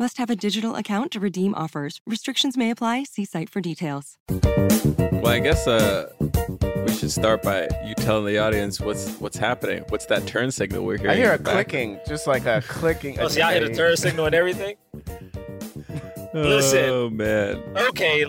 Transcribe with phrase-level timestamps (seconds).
[0.00, 2.00] Must have a digital account to redeem offers.
[2.06, 3.04] Restrictions may apply.
[3.04, 4.16] See site for details.
[4.30, 9.84] Well, I guess uh, we should start by you telling the audience what's what's happening.
[9.90, 11.12] What's that turn signal we're hearing?
[11.12, 11.52] I hear a back?
[11.52, 13.20] clicking, just like a clicking.
[13.20, 14.76] Oh, see, I hit a turn signal and everything.
[16.32, 16.84] Listen.
[16.88, 17.62] Oh man.
[17.90, 18.24] Okay,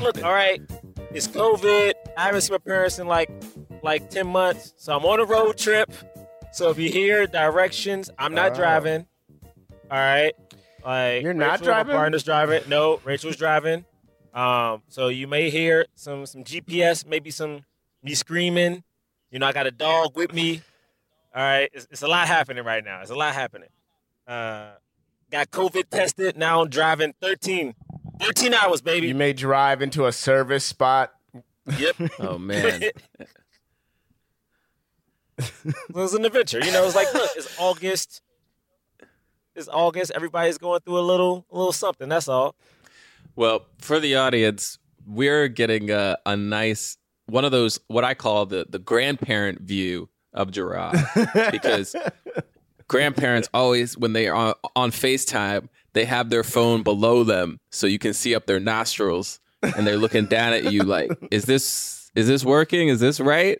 [0.00, 0.60] look, all right.
[1.10, 1.94] It's COVID.
[2.16, 3.32] I haven't seen my parents in like
[3.82, 5.90] like ten months, so I'm on a road trip.
[6.52, 8.54] So if you hear directions, I'm not Oh.
[8.54, 9.06] driving.
[9.90, 10.32] All right.
[10.86, 11.92] Like You're not Rachel, driving?
[11.92, 12.62] My partner's driving.
[12.68, 13.84] No, Rachel's driving.
[14.32, 17.64] Um, so you may hear some some GPS, maybe some
[18.04, 18.84] me screaming.
[19.32, 20.62] You know, I got a dog with me.
[21.34, 23.00] All right, it's, it's a lot happening right now.
[23.02, 23.68] It's a lot happening.
[24.28, 24.74] Uh,
[25.30, 26.36] got COVID tested.
[26.36, 27.74] Now I'm driving 13,
[28.20, 29.08] 13 hours, baby.
[29.08, 31.12] You may drive into a service spot.
[31.78, 31.96] Yep.
[32.20, 32.82] Oh man.
[35.38, 36.60] it was an adventure.
[36.64, 38.22] You know, it's like, look, it's August.
[39.56, 40.12] It's August.
[40.14, 42.08] Everybody's going through a little, a little something.
[42.08, 42.54] That's all.
[43.34, 48.46] Well, for the audience, we're getting a, a nice one of those what I call
[48.46, 50.92] the the grandparent view of Jerah
[51.50, 51.96] because
[52.88, 57.86] grandparents always when they are on, on FaceTime, they have their phone below them so
[57.86, 62.10] you can see up their nostrils and they're looking down at you like, is this
[62.14, 62.88] is this working?
[62.88, 63.58] Is this right?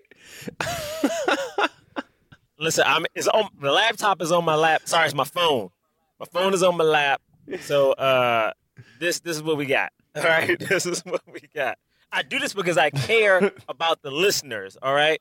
[2.58, 3.04] Listen, I'm.
[3.14, 3.50] It's on.
[3.60, 4.82] The laptop is on my lap.
[4.86, 5.70] Sorry, it's my phone.
[6.18, 7.20] My phone is on my lap.
[7.60, 8.52] So, uh,
[9.00, 9.92] this this is what we got.
[10.14, 11.78] All right, this is what we got.
[12.10, 14.76] I do this because I care about the listeners.
[14.80, 15.20] All right,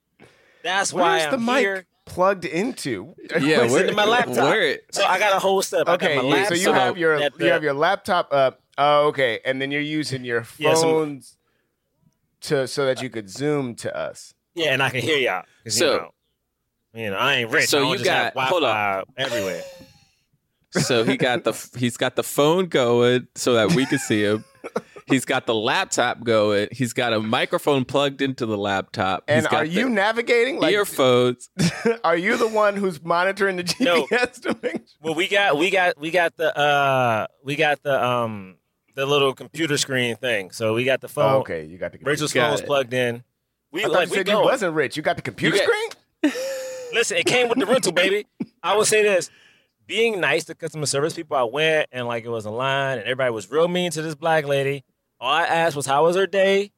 [0.63, 1.85] that's why Where's the I'm mic here.
[2.05, 3.13] plugged into?
[3.39, 4.49] Yeah, It's where, in my laptop.
[4.49, 5.89] where- So I got a whole setup.
[5.89, 6.57] I Okay, got my yeah, laptop.
[6.57, 8.61] so you have your that you have your laptop up.
[8.77, 11.37] Oh, okay, and then you're using your Yeah, so- phones
[12.41, 14.33] to so that you could zoom to us.
[14.53, 15.43] Yeah, and I can hear y'all.
[15.63, 16.11] 'Cause, So- you know,
[17.05, 17.69] you know, I ain't rich.
[17.69, 19.61] So I don't you just have got- hold Wi-Fi everywhere.
[20.81, 24.43] So he got the he's got the phone going so that we can see him.
[25.07, 26.67] He's got the laptop going.
[26.71, 29.23] He's got a microphone plugged into the laptop.
[29.27, 30.59] And He's got are you the navigating?
[30.59, 31.51] Like, earphones?
[32.03, 34.07] are you the one who's monitoring the No.
[34.07, 38.03] GPS to make Well, we got we got we got the uh we got the
[38.03, 38.55] um
[38.95, 40.49] the little computer screen thing.
[40.51, 41.33] So we got the phone.
[41.33, 42.09] Oh, okay, you got the computer.
[42.11, 42.65] Rachel's Got phone's it.
[42.65, 43.23] plugged in.
[43.71, 44.97] We I thought like you we said you wasn't rich.
[44.97, 46.33] You got the computer got- screen?
[46.93, 48.25] Listen, it came with the rental, baby.
[48.63, 49.29] I will say this.
[49.87, 53.03] Being nice to customer service people, I went and like it was a line and
[53.03, 54.83] everybody was real mean to this black lady.
[55.19, 56.71] All I asked was how was her day?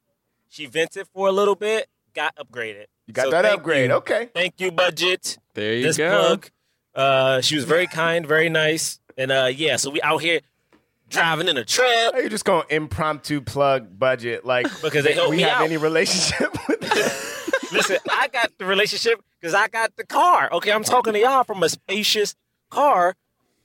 [0.49, 2.85] She vented for a little bit, got upgraded.
[3.05, 3.89] You got So that upgrade.
[3.89, 3.95] you.
[3.97, 4.29] Okay.
[4.33, 5.37] Thank you, budget.
[5.53, 6.09] There you this go.
[6.09, 6.49] plug.
[6.93, 9.75] Uh, she was very kind, very nice, and uh, yeah.
[9.77, 10.39] So we out here
[11.09, 15.17] driving in a truck Are you just going to impromptu plug budget like because they
[15.29, 15.65] we have out.
[15.65, 17.71] any relationship with it?
[17.73, 20.49] Listen, I got the relationship because I got the car.
[20.53, 22.35] Okay, I'm talking to y'all from a spacious
[22.69, 23.15] car.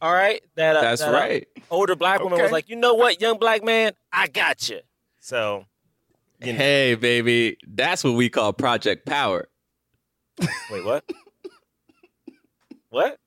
[0.01, 1.47] All right, that uh, That's that, uh, right.
[1.71, 2.43] older black woman Okay.
[2.43, 4.81] was like, you know what, young black man, I got you.
[5.21, 5.65] So
[6.41, 9.49] you know- Hey, baby, that's what we call Project Power.
[10.71, 11.05] wait, what?
[12.91, 13.19] what?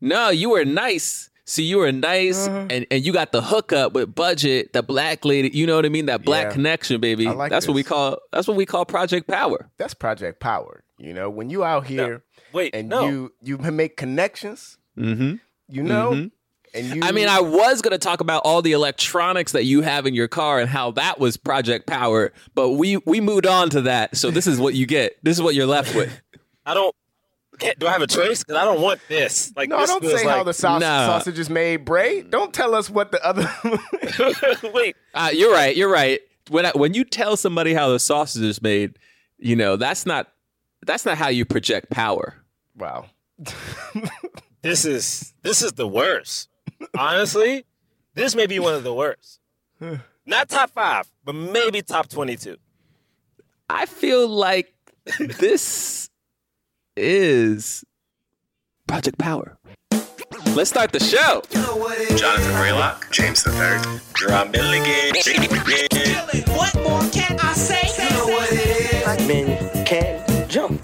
[0.00, 1.30] No, you were nice.
[1.44, 2.66] See, you were nice, Uh-huh.
[2.70, 5.50] and, and you got the hookup with budget, the black lady.
[5.56, 6.06] You know what I mean?
[6.06, 6.52] That black Yeah.
[6.52, 7.26] connection, baby.
[7.26, 8.18] I like that's what we call.
[8.32, 9.68] That's what we call Project Power.
[9.76, 10.84] That's Project Power.
[10.98, 13.08] You know, when you out here Wait, and no.
[13.08, 15.36] you you make connections, Mm-hmm.
[15.68, 16.30] you know, Mhm.
[16.74, 19.80] and you I mean, I was going to talk about all the electronics that you
[19.82, 23.70] have in your car and how that was Project Power, but we we moved on
[23.70, 24.16] to that.
[24.16, 25.16] So this is what you get.
[25.22, 26.12] This is what you're left with.
[26.66, 26.94] I don't.
[27.58, 28.42] Can't, do I have a choice?
[28.42, 29.52] Because I don't want this.
[29.54, 31.06] Like, No, this don't feels say how the saus- Nah.
[31.06, 32.22] sausage is made, Bray.
[32.22, 33.46] Don't tell us what the other
[34.72, 35.76] Wait, Uh, you're right.
[35.76, 36.20] You're right.
[36.48, 38.98] When I, when you tell somebody how the sausage is made,
[39.38, 40.28] you know that's not
[40.86, 42.34] that's not how you project power.
[42.76, 43.06] Wow.
[44.62, 46.48] this is this is the worst.
[46.96, 47.64] Honestly,
[48.14, 49.40] this may be one of the worst.
[50.24, 52.56] Not top five, but maybe top twenty-two.
[53.68, 54.72] I feel like
[55.18, 56.08] this
[56.96, 57.84] is
[58.86, 59.58] Project Power.
[60.54, 61.42] Let's start the show.
[61.52, 63.80] Jonathan Braylock, James the Third,
[64.14, 65.12] Jerah Milligan.
[66.54, 68.04] What more can I say?
[68.04, 69.02] You know what it is.
[69.02, 70.81] Black men can jump.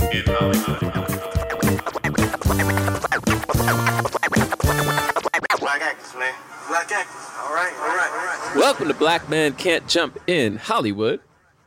[5.58, 6.34] Black actors, man.
[6.69, 7.26] Black actors.
[7.38, 8.52] All right, all right, all right.
[8.56, 11.20] Welcome to Black Man Can't Jump in Hollywood.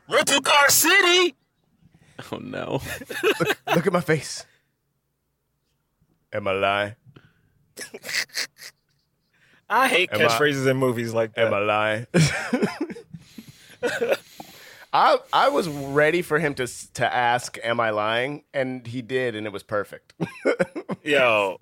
[0.07, 1.35] Rental Car City.
[2.31, 2.81] Oh no.
[3.75, 4.45] Look at my face.
[6.31, 6.95] Am I lying?
[9.69, 11.47] I hate Am I- catchphrases in movies like that.
[11.47, 12.05] Am I lying?
[14.93, 19.35] I I was ready for him to to ask, "Am I lying?" and he did,
[19.35, 20.13] and it was perfect.
[21.03, 21.57] Yo,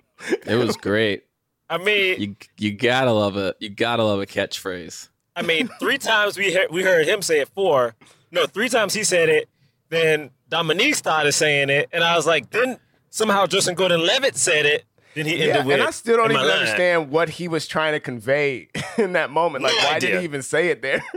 [0.46, 1.24] It was great.
[1.68, 3.56] I mean, You you gotta love it.
[3.60, 5.08] You gotta love a catchphrase.
[5.36, 7.48] I mean, three times we heard, we heard him say it.
[7.48, 7.94] Four,
[8.32, 9.48] no, three times he said it.
[9.88, 12.78] Then Dominique started saying it, and I was like, then
[13.10, 14.84] somehow Justin Gordon-Levitt said it.
[15.14, 17.66] Then he ended yeah, with, and I still don't even lying?" understand what he was
[17.66, 18.68] trying to convey
[18.98, 19.62] in that moment.
[19.64, 21.02] Like, No why did he even say it there?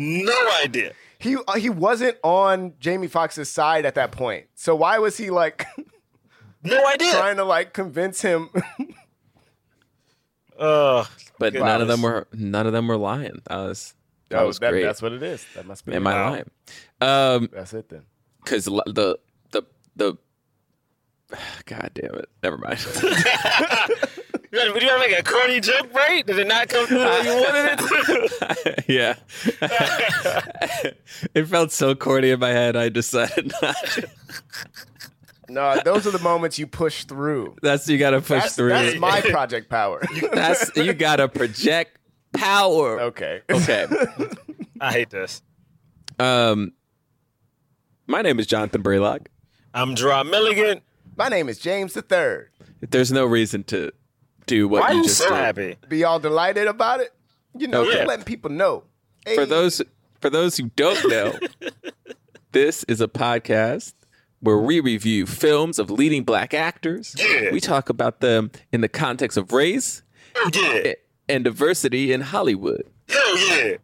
[0.00, 0.92] No idea.
[1.18, 4.46] He uh, he wasn't on Jamie Foxx's side at that point.
[4.54, 5.66] So why was he like
[6.62, 7.12] No idea.
[7.12, 8.50] trying to like convince him?
[10.58, 11.04] Uh,
[11.38, 11.62] But Good.
[11.62, 13.40] none of them were none of them were lying.
[13.48, 13.94] That was
[14.28, 14.82] that Oh, was great.
[14.82, 15.46] That's what it is.
[15.54, 15.94] That must be.
[15.94, 16.04] Am.
[16.06, 16.50] I lying?
[17.00, 18.02] Um, That's it then.
[18.42, 19.18] because the
[19.52, 19.62] the
[19.94, 20.18] the
[21.66, 22.28] God damn it.
[22.42, 22.78] Never mind.
[24.50, 26.26] you gotta, you gotta make a corny joke, right?
[26.26, 28.92] Did it not come through the way you wanted it to?
[28.92, 29.14] yeah.
[31.34, 32.76] it felt so corny in my head.
[32.76, 33.76] I decided not.
[33.76, 34.08] to.
[35.50, 37.56] No, those are the moments you push through.
[37.62, 38.68] That's you got to push That's, through.
[38.68, 40.02] that's my project power.
[40.32, 41.98] That's you got to project
[42.34, 43.00] power.
[43.00, 43.40] okay.
[43.50, 43.86] Okay.
[44.80, 45.40] I hate this.
[46.18, 46.72] Um,
[48.06, 49.26] my name is Jonathan Braylock.
[49.72, 50.82] I'm Jerah Milligan.
[51.16, 52.50] My name is James the Third.
[52.80, 53.90] There's no reason to
[54.48, 55.34] do what Why you just so did.
[55.34, 55.76] happy?
[55.88, 57.12] Be all delighted about it.
[57.56, 57.92] You know, Okay.
[57.92, 58.84] just letting people know.
[59.34, 59.82] For those
[60.20, 61.38] for those who don't know,
[62.52, 63.94] this is a podcast
[64.40, 67.14] where we review films of leading black actors.
[67.18, 67.50] Yeah.
[67.52, 70.02] We talk about them in the context of race
[70.52, 70.92] yeah.
[71.28, 72.84] and diversity in Hollywood.
[73.08, 73.76] Hell yeah.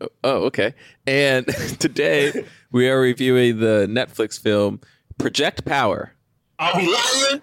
[0.00, 0.74] Oh, oh okay.
[1.06, 1.46] And
[1.78, 4.80] today we are reviewing the Netflix film
[5.18, 6.12] Project Power.
[6.58, 7.42] Are we lying?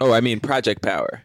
[0.00, 1.22] Oh, I mean Project Power.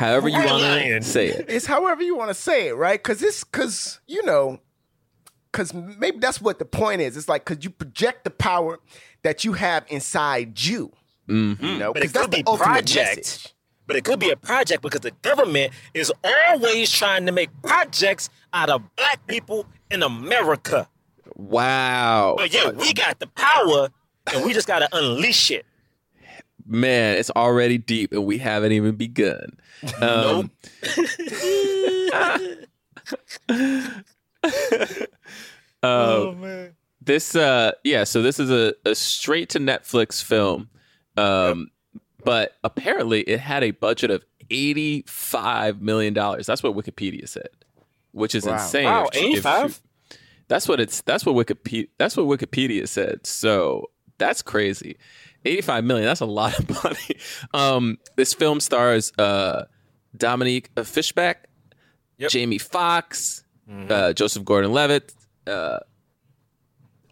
[0.00, 1.44] However you want to say it.
[1.48, 2.98] it's however you want to say it, right?
[2.98, 4.58] Because it's because you know,
[5.52, 7.18] because maybe that's what the point is.
[7.18, 8.78] It's like because you project the power
[9.22, 10.90] that you have inside you.
[11.28, 11.64] Mm-hmm.
[11.64, 13.16] You know, But it because that's could the be ultimate project.
[13.18, 13.54] message.
[13.86, 18.30] But it could be a project because the government is always trying to make projects
[18.54, 20.88] out of black people in America.
[21.36, 22.36] Wow.
[22.38, 23.88] But yeah, we got the power
[24.32, 25.66] and we just got to unleash it.
[26.70, 29.58] Man, it's already deep and we haven't even begun.
[30.00, 30.50] Um,
[35.82, 36.76] Oh, uh, man.
[37.00, 40.68] this uh yeah, so this is a, a straight to Netflix film.
[41.16, 41.70] Um
[42.24, 46.46] but apparently it had a budget of 85 million dollars.
[46.46, 47.48] That's what Wikipedia said,
[48.12, 48.54] which is Wow.
[48.54, 48.84] insane.
[48.84, 49.70] Wow, If- if 85?
[50.10, 50.16] you-
[50.48, 53.26] That's what it's that's what Wikipedia that's what Wikipedia said.
[53.26, 54.98] So, that's crazy.
[55.44, 57.16] 85 million, that's a lot of money.
[57.54, 59.64] Um this film stars uh
[60.16, 61.46] Dominique Fishback,
[62.18, 62.30] Yep.
[62.30, 63.44] Jamie Foxx,
[63.88, 65.14] uh, Joseph Gordon-Levitt.
[65.46, 65.78] Uh,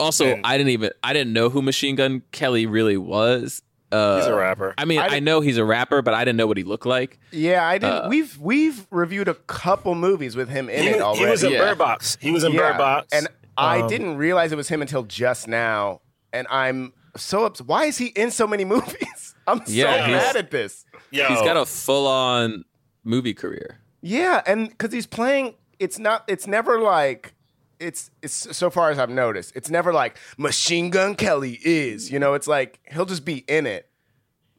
[0.00, 0.40] also, Man.
[0.44, 3.62] I didn't even I didn't know who Machine Gun Kelly really was.
[3.90, 4.74] Uh, He's a rapper.
[4.76, 6.84] I mean, I I, know he's a rapper, but I didn't know what he looked
[6.84, 7.18] like.
[7.32, 8.04] Yeah, I didn't.
[8.04, 11.24] Uh, we've we've reviewed a couple movies with him in He, it already.
[11.24, 11.58] he was in Yeah.
[11.60, 12.18] Bird Box.
[12.20, 13.08] He was in Yeah, Bird Box.
[13.12, 16.02] and I Um, didn't realize it was him until just now,
[16.34, 17.66] and I'm so upset.
[17.66, 19.34] Why is he in so many movies?
[19.46, 20.84] I'm so Yeah, he's- mad at this.
[21.10, 22.64] Yo, He's got a full-on
[23.04, 23.80] movie career.
[24.02, 26.24] Yeah, and because he's playing, it's not.
[26.28, 27.34] It's never like.
[27.80, 32.10] It's it's so far as I've noticed, it's never like Machine Gun Kelly is.
[32.10, 33.88] You know, it's like he'll just be in it,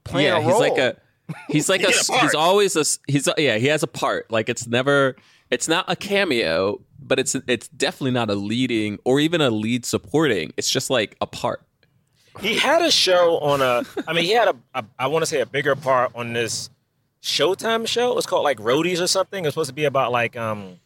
[0.06, 0.98] playing yeah, a he's like a
[1.50, 4.32] he's like He a a he's always a he's a, yeah he has a part.
[4.32, 5.18] Like it's never
[5.52, 9.86] it's not a cameo, but it's it's definitely not a leading or even a lead
[9.86, 10.54] supporting.
[10.56, 11.62] It's just like a part.
[12.42, 13.84] He had a show on a.
[14.08, 14.56] I mean, he had a.
[14.74, 16.70] a I want to say a bigger part on this
[17.22, 18.12] Showtime show.
[18.12, 19.46] It was called like Roadies or something.
[19.46, 20.80] It's supposed to be about like um,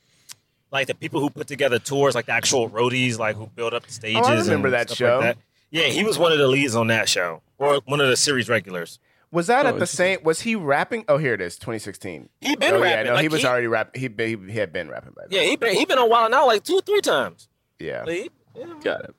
[0.72, 3.86] like the people who put together tours, like the actual roadies, like who build up
[3.86, 4.26] the stages.
[4.26, 5.16] I remember and that stuff show.
[5.20, 5.38] Like that.
[5.70, 8.48] Yeah, he was one of the leads on that show, or one of the series
[8.50, 9.00] regulars.
[9.32, 10.20] was that Oh, at the same?
[10.24, 11.04] Was he rapping?
[11.08, 12.30] Oh, here it is, 2016.
[12.42, 14.00] He been oh yeah, no, Like, he was he- already rapping.
[14.02, 15.40] He, he he had been rapping by then.
[15.40, 17.48] Yeah, he been he been on Wild 'N Out like two or three times.
[17.80, 18.04] yeah.
[18.04, 18.66] Like, he- yeah.
[18.84, 19.16] Got it.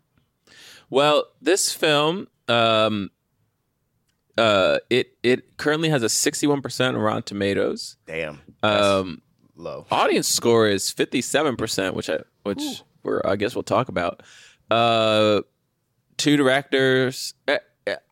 [0.95, 3.11] Well, this film, um,
[4.39, 7.97] uh, it it currently has a sixty-one percent Rotten Tomatoes.
[8.07, 8.41] Damn.
[8.63, 9.23] Um,
[9.57, 9.87] low.
[9.91, 12.63] audience score is fifty-seven percent, which I which
[13.03, 14.23] we're I guess we'll talk about.
[14.71, 15.41] Uh,
[16.17, 17.35] two directors.
[17.49, 17.59] I,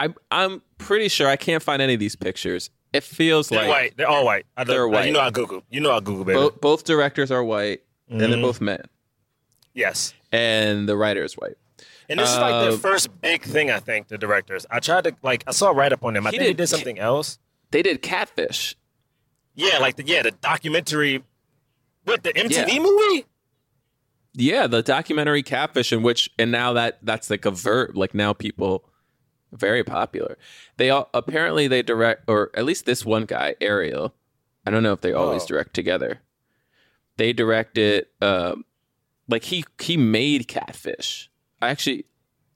[0.00, 2.70] I I'm pretty sure I can't find any of these pictures.
[2.92, 3.96] It feels They're like white.
[3.96, 4.44] They're all white.
[4.56, 5.06] I They're white.
[5.06, 5.62] You know I Google.
[5.70, 6.36] You know I Google, baby.
[6.36, 8.42] both both directors are white and they're Mhm.
[8.42, 8.82] both men.
[9.72, 10.12] Yes.
[10.32, 11.56] and the writer is white.
[12.08, 14.66] And this is like their Uh, first big thing, I think, the directors.
[14.70, 16.26] I tried to like I saw a write up on them.
[16.26, 17.38] I He think they did- did something else.
[17.70, 18.76] They did Catfish.
[19.54, 21.22] Yeah, like the yeah, the documentary
[22.06, 22.78] with the MTV Yeah.
[22.80, 23.26] movie.
[24.34, 27.96] Yeah, the documentary Catfish, in which and now that that's like a verb.
[27.96, 28.88] Like now people
[29.52, 30.38] very popular.
[30.78, 34.14] They all apparently they direct, or at least this one guy, Ariel.
[34.66, 35.46] I don't know if they always Oh.
[35.48, 36.20] direct together.
[37.18, 38.64] They directed, um,
[39.28, 41.28] like he he made Catfish.
[41.62, 42.04] I actually.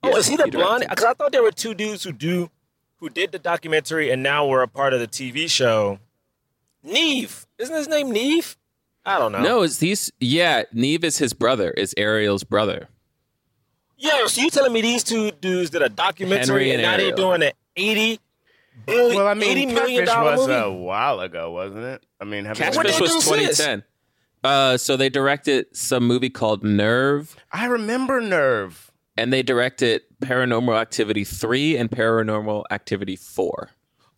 [0.03, 0.87] Oh, yeah, is he the directed blonde?
[0.91, 2.51] Because I thought there were two dudes who do
[2.97, 5.99] who did the documentary and now were a part of the TV show.
[6.83, 8.57] Nev, isn't his name Nev?
[9.05, 9.43] I don't know.
[9.43, 10.13] No, is these?
[10.21, 11.71] Yeah, Nev is his brother.
[11.71, 12.89] Is Ariel's brother.
[13.99, 16.97] Yeah, so you telling me these two dudes did a documentary Henry and, and now
[16.99, 18.21] they're doing an eighty
[18.85, 20.53] billion, Well, I mean, eighty million Catfish was movie?
[20.61, 22.05] a while ago, wasn't it?
[22.21, 23.85] I mean, have you What Catfish they was 2010.
[24.45, 28.93] Uh, so they directed some movie called Nerve, I remember Nerve.
[29.16, 33.70] And they directed Paranormal Activity three and Paranormal Activity four.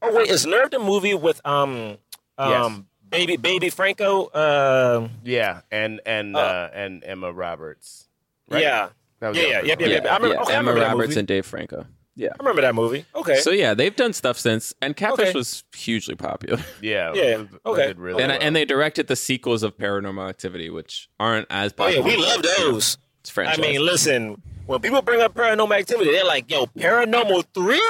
[0.03, 1.99] Oh wait, is Nerve the movie with um
[2.37, 4.27] um baby baby Franco?
[4.27, 6.41] Uh, Yeah, and and Oh.
[6.41, 8.09] uh, and Emma Roberts.
[8.51, 8.63] Right?
[8.63, 8.89] Yeah,
[9.21, 9.91] That was yeah, the yeah, first yep, one.
[9.91, 10.13] yep, yep.
[10.13, 11.87] I remember, okay, I Emma remember Roberts and Dave Franco.
[12.15, 12.31] Yeah.
[12.31, 13.05] I remember that movie.
[13.15, 15.39] Okay, So yeah, they've done stuff since, and Catfish Okay.
[15.39, 16.59] was hugely popular.
[16.81, 17.87] Yeah, Yeah, it was- it okay.
[17.89, 18.39] did really and well.
[18.41, 22.17] and they directed the sequels of Paranormal Activity, which aren't as oh yeah, popular.
[22.17, 22.99] we love those.
[23.21, 23.59] It's franchise.
[23.59, 27.81] I mean, listen, when people bring up Paranormal Activity, they're like, "Yo, Paranormal 3?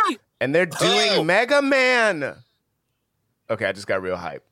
[0.40, 1.24] and they're doing Oh.
[1.24, 2.36] Mega Man.
[3.50, 4.44] Okay, I just got real hype.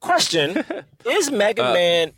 [0.00, 0.64] Question:
[1.04, 2.12] Is Mega Uh, Man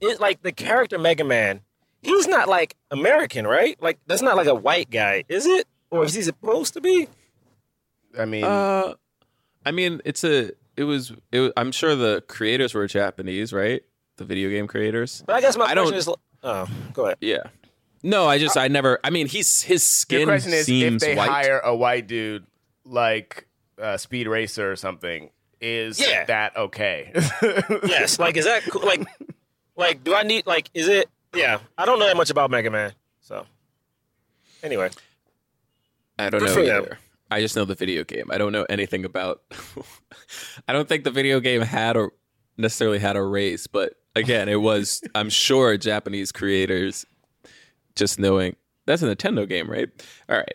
[0.00, 1.60] is like the character Mega Man?
[2.02, 3.76] He's not like American, right?
[3.82, 5.66] Like that's not like a white guy, is it?
[5.90, 7.08] Or is he supposed to be?
[8.18, 8.94] I mean, Uh,
[9.66, 10.52] I mean, it's a.
[10.76, 11.12] It was.
[11.32, 13.82] It was, I'm sure the creators were Japanese, right?
[14.16, 15.22] The video game creators.
[15.26, 16.08] But I guess my I question don't- is,
[16.44, 17.18] oh, go ahead.
[17.20, 17.42] Yeah.
[18.04, 19.00] No, I just I never.
[19.02, 20.28] I mean, he's his skin.
[20.28, 21.30] your skin question is if seems they white.
[21.30, 22.46] hire a white dude
[22.84, 23.46] like
[23.80, 25.30] uh, Speed Racer or something,
[25.60, 26.24] is Yeah.
[26.26, 27.12] that okay?
[27.88, 28.82] Yes, like is that cool?
[28.84, 29.02] like,
[29.76, 31.08] like do I need like is it?
[31.34, 32.92] Yeah, I don't know that much about Mega Man,
[33.22, 33.46] so
[34.62, 34.90] anyway.
[36.18, 36.98] I don't Good know for either.
[37.30, 38.30] I just know the video game.
[38.30, 39.40] I don't know anything about.
[40.68, 42.12] I don't think the video game had or
[42.58, 45.00] necessarily had a race, but again, it was.
[45.14, 47.04] I'm sure Japanese creators
[47.96, 49.88] just knowing that's a Nintendo game, right?
[50.28, 50.54] All right.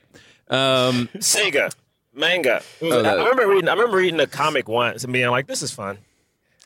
[0.49, 1.73] Um, Sega
[2.13, 2.61] manga.
[2.81, 3.69] Oh, I- that- I remember reading.
[3.69, 5.97] I remember reading the comic once and being like, "This is fun."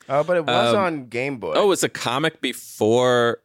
[0.08, 1.52] oh, but it was Um, on Game Boy.
[1.56, 3.40] oh, it's a comic before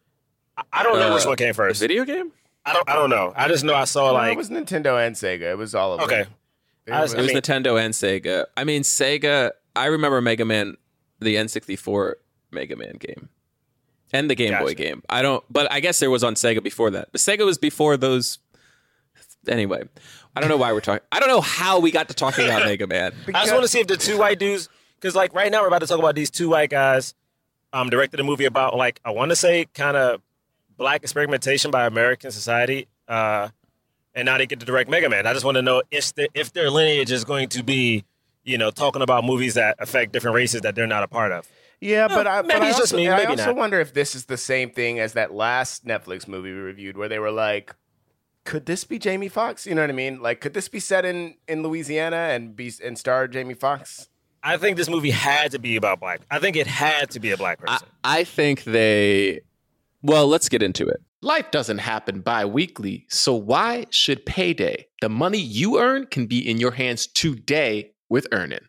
[0.57, 1.79] I, I don't know Uh, which one came first.
[1.79, 2.31] video game.
[2.65, 2.89] I don't.
[2.89, 3.33] I don't know.
[3.36, 4.33] I just know I saw No, like.
[4.33, 5.51] it was Nintendo and Sega.
[5.51, 6.24] It was all of okay.
[6.24, 6.31] them.
[6.86, 8.45] It I was- It was mean- Nintendo and Sega.
[8.57, 9.51] I mean, Sega.
[9.75, 10.75] I remember Mega Man,
[11.19, 12.15] the N64
[12.51, 13.29] Mega Man game,
[14.12, 15.04] and the Game Boy game.
[15.10, 17.10] I don't, but I guess there was on Sega before that.
[17.12, 18.39] But Sega was before those.
[19.48, 19.84] Anyway,
[20.36, 21.06] I don't know why we're talking.
[21.12, 23.13] I don't know how we got to talking about Mega Man.
[23.28, 25.68] I just want to see if the two white dudes, because like right now we're
[25.68, 27.13] about to talk about these two white guys,
[27.74, 30.22] um, directed a movie about like I want to say kind of
[30.78, 33.50] black experimentation by American society, uh,
[34.16, 35.25] and now they get to direct Mega Man.
[35.28, 38.04] I just want to know if the, if their lineage is going to be,
[38.44, 41.48] you know, talking about movies that affect different races that they're not a part of.
[41.81, 43.55] Yeah, but I, maybe but I it's just also, me, I also not.
[43.55, 47.07] wonder if this is the same thing as that last Netflix movie we reviewed, where
[47.07, 47.75] they were like,
[48.43, 50.21] "Could this be Jamie Foxx?" You know what I mean?
[50.21, 54.09] Like, could this be set in in Louisiana and be and star Jamie Foxx?
[54.43, 56.21] I think this movie had to be about black.
[56.31, 57.88] I think it had to be a black I, person.
[58.03, 59.41] I think they.
[60.01, 61.01] Well, let's get into it.
[61.21, 64.88] Life doesn't happen bi weekly, so why should payday?
[65.01, 68.69] The money you earn can be in your hands today with Earnin.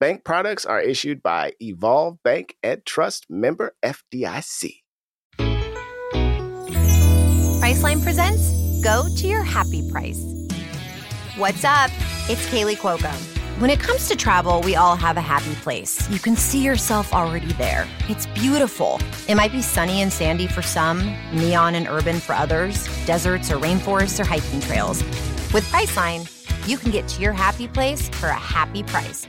[0.00, 4.80] Bank products are issued by Evolve Bank and Trust member FDIC.
[7.60, 8.50] Priceline presents
[8.82, 10.20] Go to Your Happy Price.
[11.36, 11.90] What's up?
[12.28, 13.12] It's Kaley Cuoco.
[13.60, 16.10] When it comes to travel, we all have a happy place.
[16.10, 17.86] You can see yourself already there.
[18.08, 18.98] It's beautiful.
[19.28, 23.58] It might be sunny and sandy for some, neon and urban for others, deserts or
[23.58, 25.04] rainforests or hiking trails.
[25.54, 26.28] With Priceline,
[26.68, 29.28] you can get to your happy place for a happy price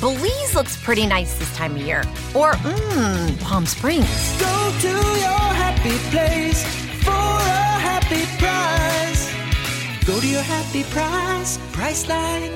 [0.00, 2.00] Belize looks pretty nice this time of year.
[2.34, 4.06] Or, mmm, Palm Springs.
[4.40, 6.64] Go to your happy place
[7.04, 10.04] for a happy price.
[10.06, 12.52] Go to your happy price, Priceline.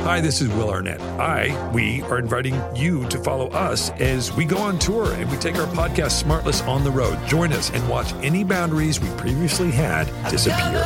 [0.00, 1.00] Hi, this is Will Arnett.
[1.18, 5.38] I, we are inviting you to follow us as we go on tour and we
[5.38, 7.18] take our podcast Smartless on the road.
[7.26, 10.82] Join us and watch any boundaries we previously had disappear.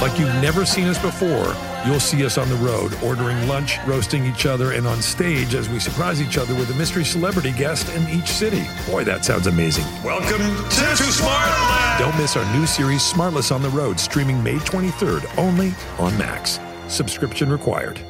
[0.00, 1.54] Like you've never seen us before,
[1.86, 5.68] you'll see us on the road, ordering lunch, roasting each other, and on stage as
[5.68, 8.64] we surprise each other with a mystery celebrity guest in each city.
[8.90, 9.84] Boy, that sounds amazing.
[10.04, 11.98] Welcome to, Smartland!
[11.98, 16.60] Don't miss our new series, Smartless on the Road, streaming May 23rd only on Max.
[16.88, 18.00] Subscription required.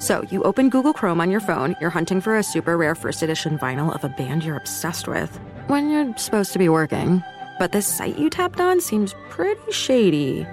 [0.00, 3.22] So, you open Google Chrome on your phone, you're hunting for a super rare first
[3.22, 7.22] edition vinyl of a band you're obsessed with, when you're supposed to be working.
[7.58, 10.46] But this site you tapped on seems pretty shady.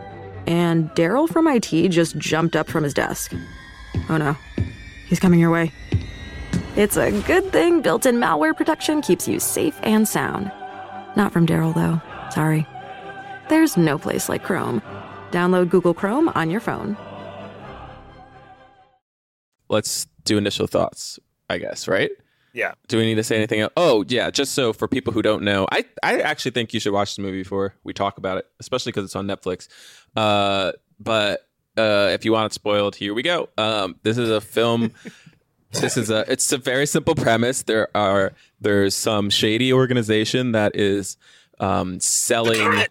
[0.48, 3.34] And Daryl from IT just jumped up from his desk.
[4.10, 4.36] Oh no,
[5.08, 5.72] he's coming your way.
[6.78, 10.52] It's a good thing built in malware protection keeps you safe and sound.
[11.16, 12.00] Not from Daryl, though.
[12.30, 12.68] Sorry.
[13.50, 14.84] There's no place like Chrome.
[15.32, 16.96] Download Google Chrome on your phone.
[19.70, 22.12] Let's do initial thoughts, I guess, right?
[22.54, 22.74] Yeah.
[22.88, 23.74] Do we need to say anything else?
[23.76, 24.30] Oh, yeah.
[24.30, 27.24] Just so for people who don't know, I, I actually think you should watch the
[27.24, 29.68] movie before we talk about it, especially because it's on Netflix.
[30.18, 33.50] Uh, but uh, if you want it spoiled, here we go.
[33.58, 34.92] Um, this is a film.
[35.72, 36.30] this is a.
[36.30, 37.62] It's a very simple premise.
[37.62, 41.18] There are there's some shady organization that is
[41.60, 42.86] um, selling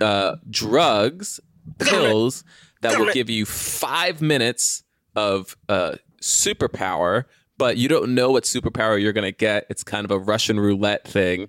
[0.00, 1.40] uh, drugs,
[1.78, 2.44] pills
[2.82, 7.24] that will give you five minutes of uh, superpower,
[7.56, 9.64] but you don't know what superpower you're going to get.
[9.70, 11.48] It's kind of a Russian roulette thing.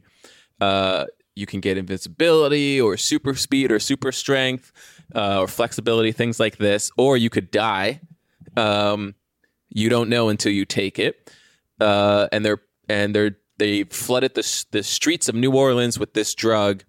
[0.62, 4.72] Uh, you can get invisibility or super speed or super strength
[5.16, 8.02] uh, or flexibility, things like this, or you could die.
[8.56, 9.16] Um,
[9.70, 11.32] you don't know until you take it.
[11.80, 16.34] Uh, and they're and they're they flooded the the streets of New Orleans with this
[16.34, 16.84] drug,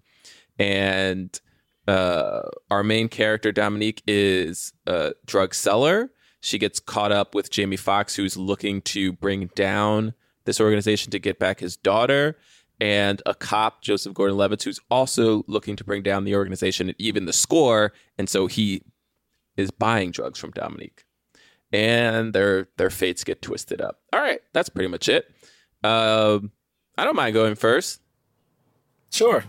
[0.57, 1.39] and
[1.87, 6.11] uh, our main character Dominique is a drug seller.
[6.41, 10.13] She gets caught up with Jamie Foxx, who's looking to bring down
[10.45, 12.37] this organization to get back his daughter,
[12.79, 17.25] and a cop, Joseph Gordon-Levitt, who's also looking to bring down the organization and even
[17.25, 17.93] the score.
[18.17, 18.83] And so he
[19.57, 21.05] is buying drugs from Dominique,
[21.71, 23.99] and their their fates get twisted up.
[24.13, 25.25] All right, that's pretty much it.
[25.83, 26.51] Um,
[26.97, 28.01] I don't mind going first.
[29.11, 29.43] Sure.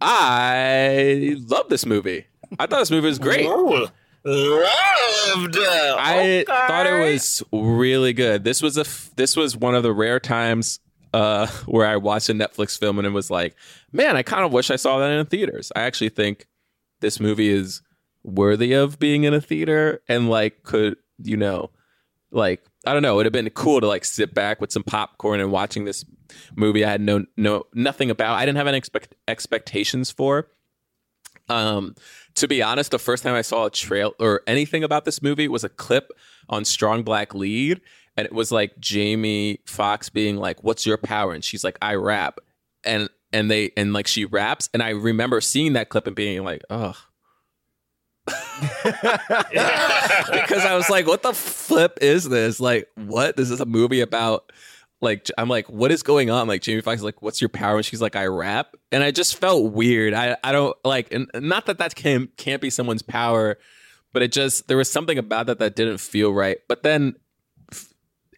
[0.00, 2.26] I love this movie.
[2.58, 3.46] I thought this movie was great.
[4.26, 5.56] Loved.
[5.56, 8.42] I thought it was really good.
[8.44, 10.80] This was a f- this was one of the rare times
[11.16, 13.56] uh, where I watched a Netflix film and it was like,
[13.90, 15.72] man, I kind of wish I saw that in theaters.
[15.74, 16.46] I actually think
[17.00, 17.80] this movie is
[18.22, 21.70] worthy of being in a theater and like could you know
[22.32, 25.40] like I don't know, it'd have been cool to like sit back with some popcorn
[25.40, 26.04] and watching this
[26.54, 28.36] movie I had no no nothing about.
[28.36, 30.48] I didn't have any expect, expectations for.
[31.48, 31.94] Um,
[32.34, 35.48] to be honest, the first time I saw a trail or anything about this movie
[35.48, 36.10] was a clip
[36.48, 37.80] on Strong Black Lead,
[38.16, 41.94] and it was like Jamie Foxx being like, "What's your power?" and she's like, "I
[41.94, 42.38] rap,"
[42.84, 46.44] and and they and like she raps, and I remember seeing that clip and being
[46.44, 46.96] like, "Ugh."
[48.82, 52.58] because I was like, what the flip is this?
[52.58, 53.36] Like, what?
[53.36, 54.50] This is a movie about
[55.00, 56.48] like I'm like, what is going on?
[56.48, 57.76] Like Jamie Foxx is like, what's your power?
[57.76, 58.74] And she's like, I rap.
[58.90, 60.14] And I just felt weird.
[60.14, 63.58] I I don't like and not that that can can't be someone's power,
[64.12, 66.58] but it just there was something about that that didn't feel right.
[66.68, 67.16] But then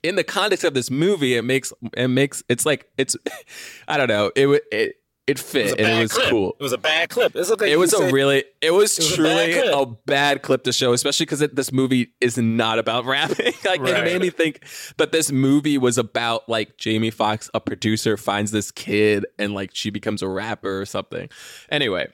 [0.03, 3.17] in the context of this movie, it makes it makes it's like it's
[3.89, 4.95] I don't know it it
[5.27, 6.29] it fit It was and it was clip.
[6.31, 6.57] cool.
[6.59, 7.37] It was a bad clip.
[7.37, 7.71] It's okay.
[7.71, 10.73] It was a really, it was, it was a truly bad a bad, clip to
[10.73, 13.53] show, especially because this movie is not about rapping.
[13.67, 14.65] like it made me think
[14.97, 19.73] that this movie was about like Jamie Foxx, a producer, finds this kid and like
[19.75, 21.29] she becomes a rapper or something.
[21.71, 22.09] Anyway,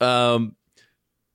[0.00, 0.56] um,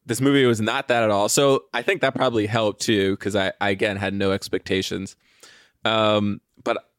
[0.06, 1.30] this movie was not that at all.
[1.30, 5.16] So I think that probably helped too because I, I again had no expectations.
[5.86, 6.90] Um, but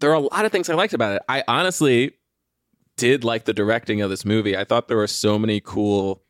[0.00, 1.22] there are a lot of things I liked about it.
[1.28, 2.12] I honestly
[2.96, 4.56] did like the directing of this movie.
[4.56, 6.22] I thought there were so many cool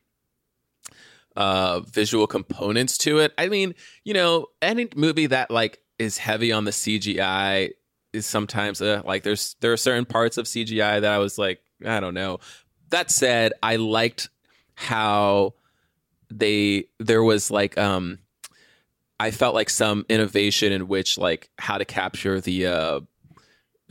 [1.35, 3.33] uh visual components to it.
[3.37, 7.71] I mean, you know, any movie that like is heavy on the CGI
[8.13, 11.61] is sometimes uh, like there's there are certain parts of CGI that I was like,
[11.85, 12.39] I don't know.
[12.89, 14.29] That said, I liked
[14.75, 15.55] how
[16.31, 18.19] they there was like um
[19.19, 22.99] I felt like some innovation in which like how to capture the uh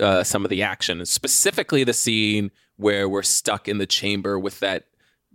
[0.01, 4.59] uh, some of the action, specifically the scene where we're stuck in the chamber with
[4.59, 4.87] that,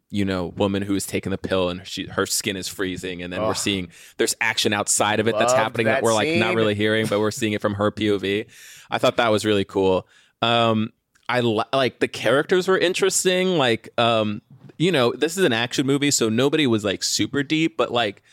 [0.10, 3.32] you know, woman who is taking the pill and she her skin is freezing, and
[3.32, 6.56] then we're seeing there's action outside of it that's happening that, that we're like not
[6.56, 8.48] really hearing, but we're seeing it from her POV.
[8.92, 10.08] I thought that was really cool.
[10.42, 10.92] Um,
[11.30, 13.58] I li- like the characters were interesting.
[13.58, 14.42] Like, um,
[14.78, 18.24] you know, this is an action movie, so nobody was like super deep, but like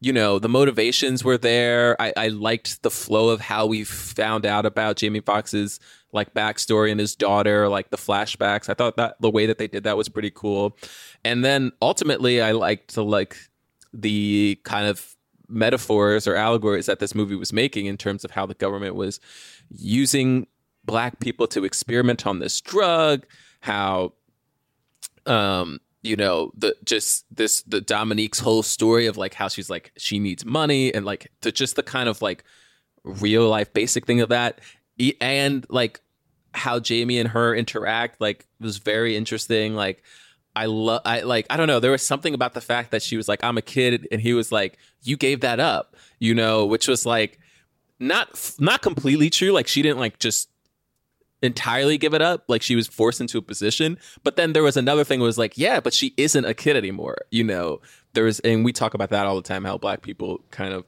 [0.00, 2.00] you know the motivations were there.
[2.00, 5.80] I, I liked the flow of how we found out about jamie foxx's
[6.12, 8.68] like backstory and his daughter like the flashbacks.
[8.68, 10.76] I thought that the way that they did that was pretty cool.
[11.24, 13.36] And then ultimately i liked the like
[13.92, 15.16] the kind of
[15.48, 19.20] metaphors or allegories that this movie was making in terms of how the government was
[19.70, 20.46] using
[20.84, 23.26] black people to experiment on this drug
[23.60, 24.12] how
[25.26, 29.92] um you know the just this the dominique's whole story of like how she's like
[29.96, 32.44] she needs money and like the just the kind of like
[33.04, 34.60] real life basic thing of that.
[35.20, 36.00] And like
[36.54, 39.74] how jamie and her interact like was very interesting.
[39.74, 40.02] Like
[40.54, 43.18] i love i like i don't know there was something about the fact that she
[43.18, 46.64] was like i'm a kid and he was like you gave that up you know
[46.64, 47.38] which was like
[47.98, 49.52] not not completely true.
[49.52, 50.48] Like she didn't like just
[51.42, 52.44] entirely give it up.
[52.48, 53.98] Like she was forced into a position.
[54.24, 57.18] But then there was another thing was like yeah but she isn't a kid anymore
[57.30, 57.80] you know?
[58.14, 60.84] There's and we talk about that all the time how black people kind of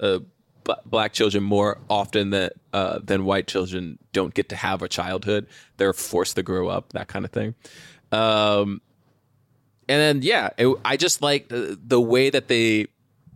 [0.00, 0.18] uh
[0.64, 4.88] b- black children more often than uh than white children don't get to have a
[4.88, 5.46] childhood.
[5.76, 7.54] They're forced to grow up that kind of thing.
[8.10, 8.80] Um
[9.88, 12.86] and then yeah it, i just like the, the way that they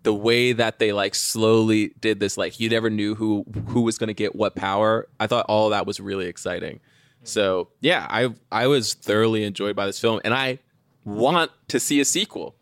[0.02, 3.98] the way that they like slowly did this like you never knew who who was
[3.98, 5.08] going to get what power.
[5.18, 6.80] I thought all that was really exciting.
[7.20, 7.24] Hmm.
[7.26, 10.58] So yeah i i was thoroughly enjoyed by this film and i
[11.04, 12.54] want to see a sequel.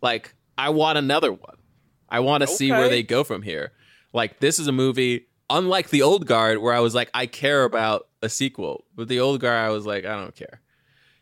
[0.00, 1.56] Like i want another one.
[2.08, 3.72] I want to see where they go from here.
[4.12, 7.64] Like this is a movie unlike the old guard where i was like i care
[7.64, 8.84] about a sequel.
[8.94, 10.60] But the old guard i was like i don't care.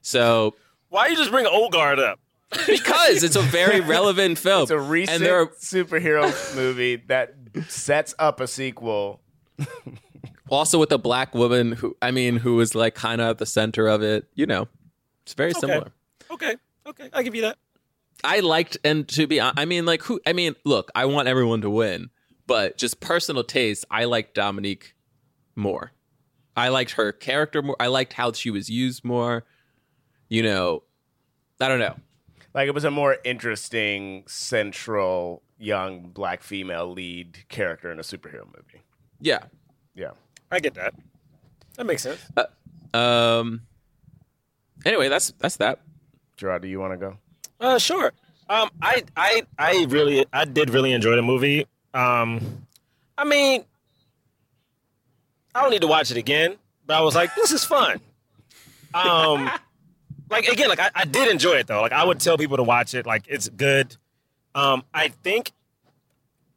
[0.03, 0.57] So
[0.89, 2.19] Why you just bring old guard up?
[2.67, 7.35] Because it's a very relevant film It's a recent and there are superhero movie that
[7.69, 9.21] sets up a sequel.
[10.49, 13.47] also with a black woman who I mean who was like kind of at the
[13.47, 14.27] center of it.
[14.35, 14.69] You know,
[15.23, 15.61] it's very Okay.
[15.61, 15.93] similar.
[16.31, 17.57] Okay, okay, I'll give you that.
[18.23, 21.29] I liked and to be hon- I mean like who I mean look I want
[21.29, 22.11] everyone to win,
[22.47, 24.95] but just personal taste I liked Dominique
[25.57, 25.93] more.
[26.57, 27.77] I liked her character more.
[27.81, 29.45] I liked how she was used more.
[30.29, 30.83] You know,
[31.61, 31.97] I don't know.
[32.55, 38.47] Like it was a more interesting central young black female lead character in a superhero
[38.47, 38.83] movie.
[39.21, 39.45] Yeah.
[39.95, 40.13] Yeah.
[40.51, 40.95] I get that.
[41.77, 42.21] That makes sense.
[42.93, 43.63] Um.
[44.85, 45.81] Anyway, that's that's that.
[46.37, 47.17] Jerah, do you want to go?
[47.61, 48.13] Uh, sure.
[48.49, 51.67] Um, I, I, I really, I did really enjoy the movie.
[51.95, 52.67] Um,
[53.17, 53.65] I mean,
[55.55, 58.01] I don't need to watch it again, but I was like, this is fun.
[58.93, 59.51] Um,
[60.31, 61.81] like again, like I, I did enjoy it though.
[61.81, 63.07] Like I would tell people to watch it.
[63.07, 63.97] Like it's good.
[64.55, 65.53] Um, I think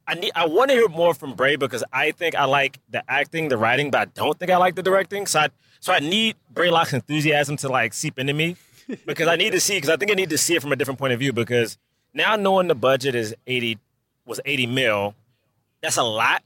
[0.06, 3.02] I need, I want to hear more from Bray because I think I like the
[3.08, 5.26] acting, the writing, but I don't think I like the directing.
[5.26, 5.48] So I,
[5.80, 8.56] so I need Braylock's enthusiasm to like seep into me
[9.06, 10.76] because I need to see because I think I need to see it from a
[10.76, 11.78] different point of view because
[12.12, 13.78] now knowing the budget is 80
[14.26, 15.14] was 80 mil,
[15.82, 16.42] that's a lot,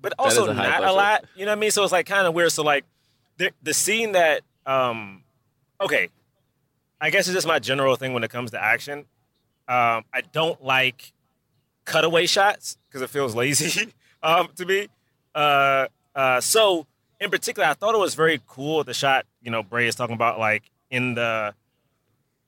[0.00, 1.24] but also a not a lot.
[1.36, 1.70] You know what I mean?
[1.70, 2.52] So it's like kind of weird.
[2.52, 2.84] So like
[3.38, 5.22] the the scene that um
[5.80, 6.08] okay,
[7.00, 9.06] I guess it's just my general thing when it comes to action.
[9.68, 11.12] Um, I don't like
[11.84, 14.88] cutaway shots because it feels lazy um, to me.
[15.34, 16.86] Uh, uh, so
[17.20, 19.26] in particular, I thought it was very cool the shot.
[19.42, 21.54] You know, Bray is talking about like in the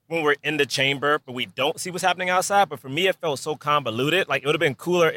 [0.07, 2.69] when we're in the chamber, but we don't see what's happening outside.
[2.69, 4.27] But for me, it felt so convoluted.
[4.27, 5.13] Like it would have been cooler.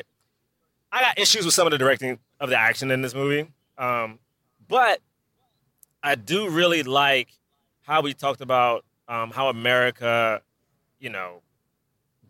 [0.92, 3.50] I got issues with some of the directing of the action in this movie.
[3.76, 4.18] Um,
[4.68, 5.00] but
[6.02, 7.28] I do really like
[7.82, 10.42] how we talked about um, how America,
[10.98, 11.42] you know,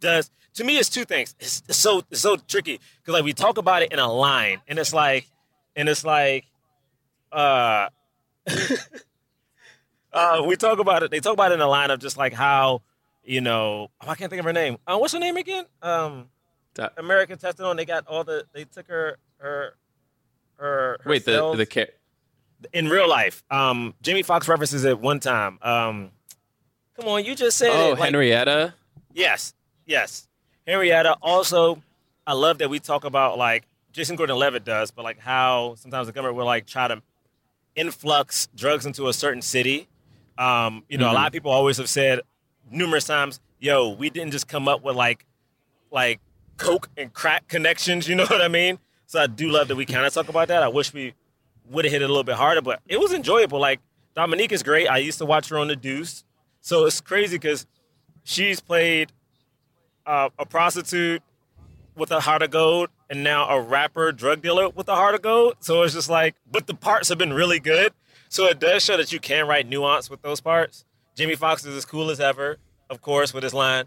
[0.00, 0.30] does.
[0.54, 1.34] To me, it's two things.
[1.38, 4.60] It's, it's so it's so tricky because like we talk about it in a line,
[4.66, 5.26] and it's like,
[5.74, 6.46] and it's like,
[7.32, 7.88] uh,
[10.12, 11.10] uh, we talk about it.
[11.10, 12.82] They talk about it in a line of just like how
[13.24, 13.90] you know.
[14.00, 14.78] Oh, I can't think of her name.
[14.86, 15.64] Uh, what's her name again?
[15.82, 16.28] Um,
[16.74, 17.76] Da- American tested on.
[17.76, 18.46] They got all the.
[18.52, 19.74] They took her her
[20.58, 20.98] her.
[21.02, 21.90] her Wait, the cells the ca-
[22.72, 23.44] in real life.
[23.50, 25.58] Um, Jamie Foxx references it one time.
[25.62, 26.10] Um,
[26.96, 27.98] come on, you just said oh it.
[27.98, 28.74] like- Henrietta.
[29.12, 29.54] Yes,
[29.86, 30.28] yes.
[30.66, 31.16] Henrietta.
[31.22, 31.82] Also,
[32.26, 36.12] I love that we talk about like Jason Gordon-Levitt does, but like how sometimes the
[36.12, 37.02] government will like try to
[37.74, 39.88] influx drugs into a certain city.
[40.38, 42.20] Um, you know, a lot of people always have said
[42.70, 45.24] numerous times, "Yo, we didn't just come up with like
[45.90, 46.20] like
[46.58, 48.78] coke and crack connections." You know what I mean?
[49.06, 50.62] So I do love that we kind of talk about that.
[50.62, 51.14] I wish we
[51.70, 53.60] would have hit it a little bit harder, but it was enjoyable.
[53.60, 53.80] Like
[54.14, 54.88] Dominique is great.
[54.88, 56.24] I used to watch her on The Deuce,
[56.66, 57.64] so it's crazy because
[58.24, 59.12] she's played
[60.04, 61.22] uh, a prostitute
[61.94, 65.22] with a heart of gold and now a rapper drug dealer with a heart of
[65.22, 65.54] gold.
[65.60, 67.92] So it's just like, but the parts have been really good.
[68.28, 70.84] So it does show that you can write nuance with those parts.
[71.14, 72.56] Jimmy Fox is as cool as ever,
[72.90, 73.84] of course, with his line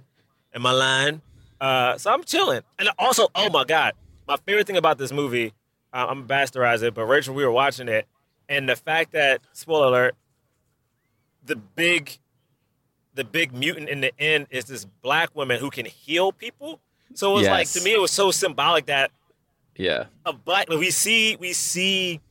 [0.53, 1.21] and my line.
[1.59, 2.61] Uh, so I'm chilling.
[2.79, 3.91] And also, oh my God,
[4.25, 5.53] my favorite thing about this movie,
[5.91, 8.07] uh, I'm bastardize it, but Rachel, we were watching it,
[8.47, 10.15] and the fact that, spoiler alert,
[11.43, 12.19] the big
[13.19, 16.79] the big mutant in the end is this black woman who can heal people.
[17.15, 19.11] So it was like to me it was so symbolic that
[19.75, 20.05] Yeah.
[20.25, 22.21] a black we see we see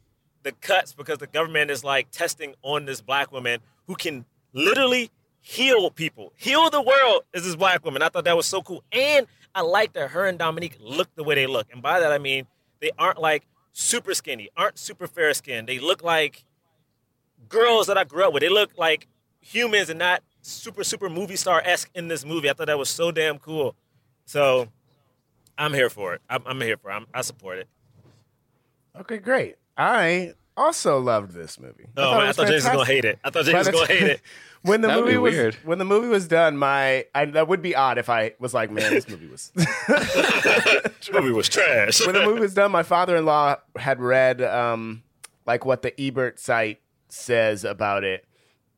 [0.45, 4.25] the cuts because the government is like testing on this black woman who can
[4.55, 6.33] literally heal people.
[6.37, 8.01] Heal the world is this black woman.
[8.01, 8.83] I thought that was so cool.
[8.91, 11.67] And I like that her and Dominique look the way they look.
[11.71, 12.47] And by that I mean
[12.81, 15.69] they aren't like super skinny, aren't super fair skinned.
[15.69, 16.45] They look like
[17.49, 18.41] girls that I grew up with.
[18.43, 19.07] They look like
[19.41, 22.49] humans and not super, super movie star esque in this movie.
[22.51, 23.75] I thought that was so damn cool.
[24.25, 24.69] So
[25.57, 26.23] I'm here for it.
[26.29, 26.95] I'm, I'm here for it.
[26.95, 27.69] I'm, I support it.
[29.01, 29.57] Okay, great.
[29.77, 31.87] I also loved this movie.
[31.97, 33.19] Oh, man, I thought Jason was gonna hate it.
[33.23, 34.21] I thought Jason By was gonna ti- hate it.
[34.63, 35.55] when the That'd movie was weird.
[35.65, 38.71] when the movie was done, my I, that would be odd if I was like,
[38.73, 39.53] man, this movie was.
[40.99, 42.05] This movie was trash.
[42.05, 45.05] when the movie was done, my father-in-law had read um,
[45.47, 48.25] like what the Ebert site says about it,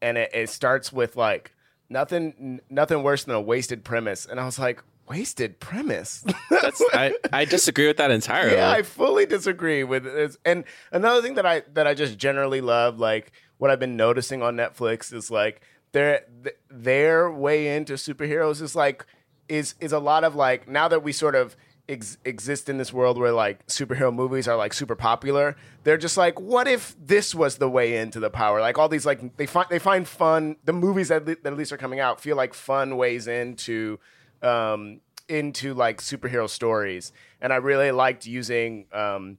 [0.02, 1.52] and it, it starts with like
[1.90, 6.24] nothing, n- nothing worse than a wasted premise, and I was like, wasted premise.
[6.50, 8.55] That's I, I disagree with that entirely.
[8.55, 10.38] Yeah, I fully disagree with this.
[10.44, 14.40] And another thing that I that I just generally love, like what I've been noticing
[14.42, 16.24] on Netflix, is like their
[16.70, 19.05] their way into superheroes is like
[19.48, 21.57] is is a lot of like now that we sort of
[21.90, 25.57] ex- exist in this world where like superhero movies are like super popular.
[25.85, 28.61] They're just like, what if this was the way into the power?
[28.61, 30.57] Like all these like they find they find fun.
[30.64, 33.98] The movies that, le- that at least are coming out feel like fun ways into
[34.42, 39.38] um, into like superhero stories, and I really liked using um,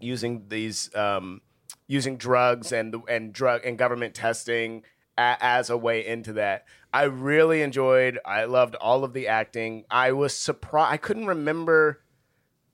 [0.00, 1.40] using these um,
[1.86, 4.82] using drugs and and drug and government testing
[5.16, 6.66] a, as a way into that.
[6.96, 8.18] I really enjoyed.
[8.24, 9.84] I loved all of the acting.
[9.90, 10.94] I was surprised.
[10.94, 12.00] I couldn't remember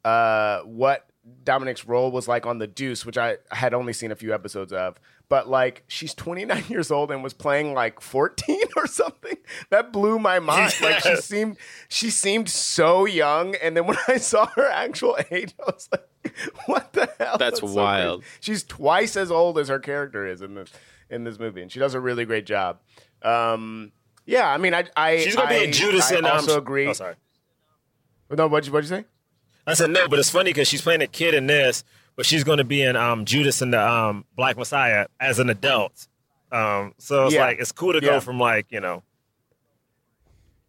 [0.05, 1.09] uh, what
[1.43, 4.73] Dominique's role was like on The Deuce, which I had only seen a few episodes
[4.73, 5.01] of.
[5.29, 9.39] But like, she's 29 years old and was playing like 14 or something.
[9.71, 10.73] That blew my mind.
[10.81, 11.57] Like, she seemed
[11.89, 13.57] she seemed so young.
[13.57, 17.59] And then when I saw her actual age, I was like, "What the hell?" That's
[17.59, 18.21] so wild.
[18.21, 18.37] crazy.
[18.41, 20.71] She's twice as old as her character is in this
[21.11, 22.79] in this movie, and she does a really great job.
[23.23, 23.91] Um,
[24.27, 26.59] yeah, I mean, I, I She's gonna be I- in Judas I and um, also
[26.59, 26.87] agree.
[26.89, 27.15] Oh, sorry.
[28.31, 29.05] No, what'd you, what'd you say?
[29.67, 31.85] I said no, but it's funny because she's playing a kid in this,
[32.17, 35.51] but she's going to be in um, Judas and the um, Black Messiah as an
[35.51, 36.09] adult.
[36.51, 37.45] Um, so it's Yeah.
[37.47, 38.13] like it's cool to Yeah.
[38.13, 39.03] go from like you know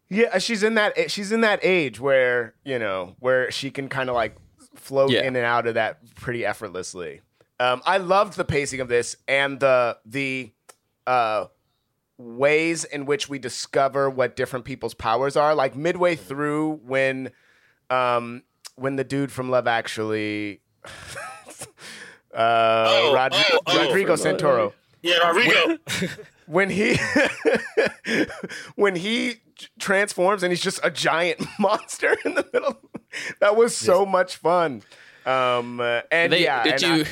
[0.09, 4.09] Yeah, she's in that she's in that age where you know where she can kind
[4.09, 4.35] of like
[4.75, 5.21] float Yeah.
[5.23, 7.21] in and out of that pretty effortlessly.
[7.59, 10.51] Um, I loved the pacing of this and the the
[11.07, 11.45] uh,
[12.17, 15.55] ways in which we discover what different people's powers are.
[15.55, 17.31] Like midway through, when
[17.89, 18.43] um,
[18.75, 20.61] when the dude from Love Actually,
[22.33, 23.85] uh, Rodri- oh, oh.
[23.85, 24.73] Rodrigo Santoro
[25.03, 25.77] yeah Rodrigo.
[26.47, 26.97] when he
[28.75, 29.35] when he
[29.79, 32.79] transforms and he's just a giant monster in the middle.
[33.39, 34.81] That was so much fun.
[35.25, 35.79] Um,
[36.11, 37.05] and They, yeah, did and you?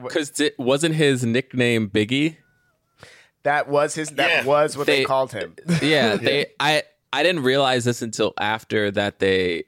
[0.00, 2.36] Because wasn't his nickname Biggie.
[3.44, 4.10] That was his.
[4.10, 4.44] That Yeah.
[4.44, 5.54] was what they, They- called him.
[5.82, 6.46] Yeah, they.
[6.60, 9.64] I I didn't realize this until after that they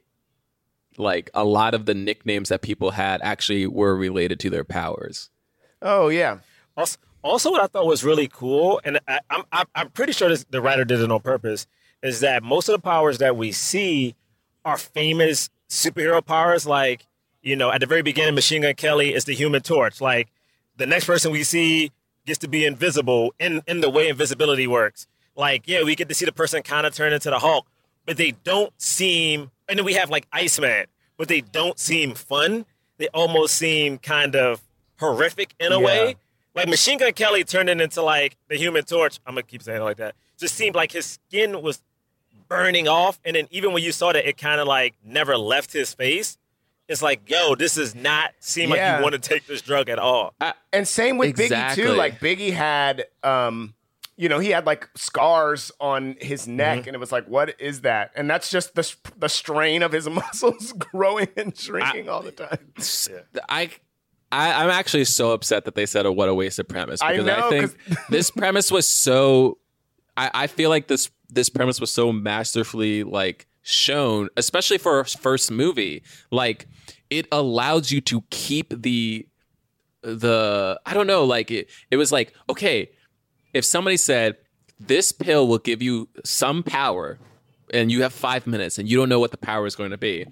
[0.97, 5.31] like a lot of the nicknames that people had actually were related to their powers.
[5.83, 6.39] Oh yeah.
[6.77, 10.29] Also, also what I thought was really cool, and I, I'm I'm I'm pretty sure
[10.29, 11.67] this, the writer did it on purpose,
[12.03, 14.15] is that most of the powers that we see
[14.65, 16.67] are famous superhero powers.
[16.67, 17.07] Like
[17.43, 20.01] you know, at the very beginning, Machine Gun Kelly is the Human Torch.
[20.01, 20.29] Like
[20.77, 21.93] the next person we see
[22.27, 25.07] gets to be invisible in in the way invisibility works.
[25.37, 27.67] Like yeah, we get to see the person kind of turn into the Hulk,
[28.07, 29.51] but they don't seem.
[29.69, 32.67] And then we have like Iceman, but they don't seem fun.
[32.99, 34.61] They almost seem kind of
[35.01, 35.85] horrific in a Yeah.
[35.87, 36.17] way.
[36.55, 39.19] Like Machine Gun Kelly turning into like the Human Torch.
[39.27, 40.15] I'm gonna keep saying it like that.
[40.39, 41.83] Just seemed like his skin was
[42.49, 45.73] burning off, and then even when you saw that, it kind of like never left
[45.73, 46.39] his face.
[46.89, 49.99] It's like, yo, this does not seem like you want to take this drug at
[49.99, 50.35] all.
[50.73, 51.93] And same with Biggie too.
[51.95, 53.75] Like Biggie had, um,
[54.17, 56.89] you know, he had like scars on his neck, Mm-hmm.
[56.89, 58.13] and it was like, what is that?
[58.15, 62.59] And that's just the the strain of his muscles growing and shrinking all the time.
[63.49, 63.71] I,
[64.31, 67.13] I I'm actually so upset that they said, "Oh, what a waste of premise." I
[67.17, 67.77] Because know, think
[68.11, 69.59] this premise was so.
[70.17, 75.05] I, I feel like this this premise was so masterfully like shown, especially for a
[75.05, 76.05] first movie.
[76.31, 76.69] Like
[77.11, 79.27] it allows you to keep the
[80.03, 81.69] the I don't know, like it.
[81.91, 82.91] It was like okay,
[83.53, 84.37] if somebody said
[84.79, 87.19] this pill will give you some power,
[87.73, 89.99] and you have five minutes, and you don't know what the power is going to
[89.99, 90.27] be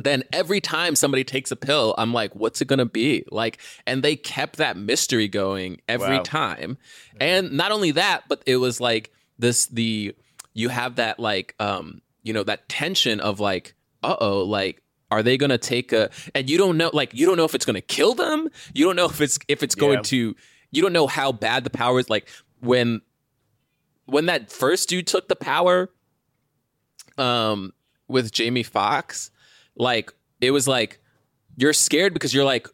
[0.00, 3.24] then every time somebody takes a pill, I'm like, what's it gonna be?
[3.32, 6.22] Like, and they kept that mystery going every Wow.
[6.22, 6.78] time.
[7.20, 10.14] And not only that, but it was like this the
[10.54, 15.22] you have that like um, you know, that tension of like, uh oh, like are
[15.22, 17.80] they gonna take a and you don't know like you don't know if it's gonna
[17.80, 18.48] kill them.
[18.74, 20.02] You don't know if it's if it's going Yeah.
[20.02, 20.36] to
[20.70, 22.08] you don't know how bad the power is.
[22.10, 22.28] Like
[22.60, 23.00] when
[24.04, 25.90] when that first dude took the power,
[27.16, 27.72] um,
[28.06, 29.30] with Jamie Foxx
[29.76, 31.00] like it was like
[31.56, 32.68] you're scared because you're like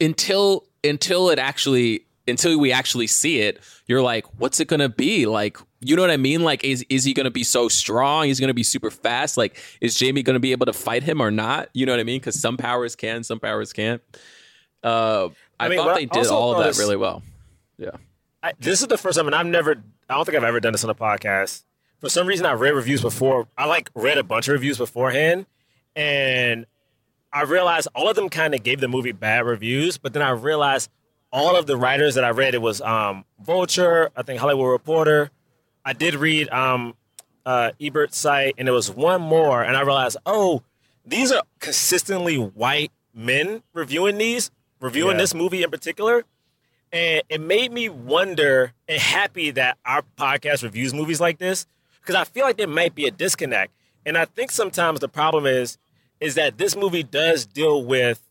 [0.00, 5.26] until until it actually until we actually see it, you're like, what's it gonna be?
[5.26, 6.42] Like, you know what I mean?
[6.42, 8.26] Like, is is he gonna be so strong?
[8.26, 9.36] He's gonna be super fast.
[9.36, 11.68] Like, is Jamie gonna be able to fight him or not?
[11.72, 12.20] You know what I mean?
[12.20, 14.02] Because some powers can, some powers can't.
[14.82, 17.22] Uh, I, I mean, thought they I did all of that really well.
[17.78, 17.90] Yeah.
[18.42, 20.72] I, this is the first time, and I've never, I don't think I've ever done
[20.72, 21.64] this on a podcast.
[22.00, 23.48] For some reason, I read reviews before.
[23.56, 25.46] I like read a bunch of reviews beforehand,
[25.96, 26.66] and
[27.32, 29.98] I realized all of them kind of gave the movie bad reviews.
[29.98, 30.90] But then I realized
[31.32, 35.30] all of the writers that I read, it was um, Vulture, I think Hollywood Reporter.
[35.84, 36.94] I did read um,
[37.46, 40.62] uh, Ebert's site, and there was one more, and I realized, oh,
[41.04, 45.22] these are consistently white men reviewing these, reviewing Yeah.
[45.22, 46.24] this movie in particular.
[46.92, 51.66] And it made me wonder and happy that our podcast reviews movies like this
[52.00, 53.72] because I feel like there might be a disconnect.
[54.06, 55.76] And I think sometimes the problem is
[56.20, 58.22] is that this movie does deal with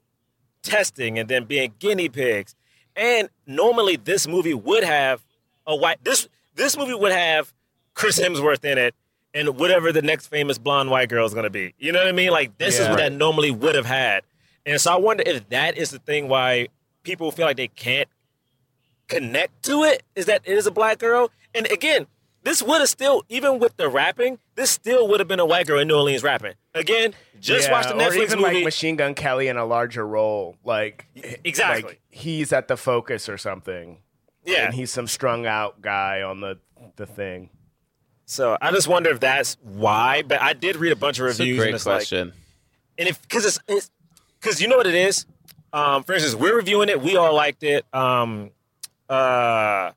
[0.63, 2.55] testing and then being guinea pigs.
[2.97, 5.23] And normally this movie would have
[5.65, 7.53] a white this this movie would have
[7.93, 8.95] Chris Hemsworth in it
[9.33, 11.75] and whatever the next famous blonde white girl is going to be.
[11.77, 12.31] You know what I mean?
[12.31, 14.23] Like this is what that normally would have had.
[14.65, 16.67] And so I wonder if that is the thing why
[17.03, 18.09] people feel like they can't
[19.07, 21.31] connect to it is that it is a black girl.
[21.53, 22.07] And again,
[22.47, 25.67] this would have still, even with the rapping, this still would have been a white
[25.67, 26.53] girl in New Orleans rapping.
[26.73, 28.55] Again, just Yeah, watch the or Netflix even movie.
[28.55, 31.05] like Machine Gun Kelly in a larger role, like
[31.43, 31.83] Exactly.
[31.83, 33.97] like he's at the focus or something.
[34.45, 34.67] Yeah.
[34.67, 36.57] and he's some strung out guy on the
[36.95, 37.49] the thing.
[38.25, 40.21] so I just wonder if that's why.
[40.21, 41.57] But I did read a bunch of That's a reviews.
[41.57, 42.31] great and it's like, question.
[42.97, 43.91] and if because it's
[44.39, 45.25] because you know what it is.
[45.73, 47.01] Um, for instance, we're reviewing it.
[47.01, 47.85] We all liked it.
[47.93, 48.51] Um,
[49.09, 49.91] uh,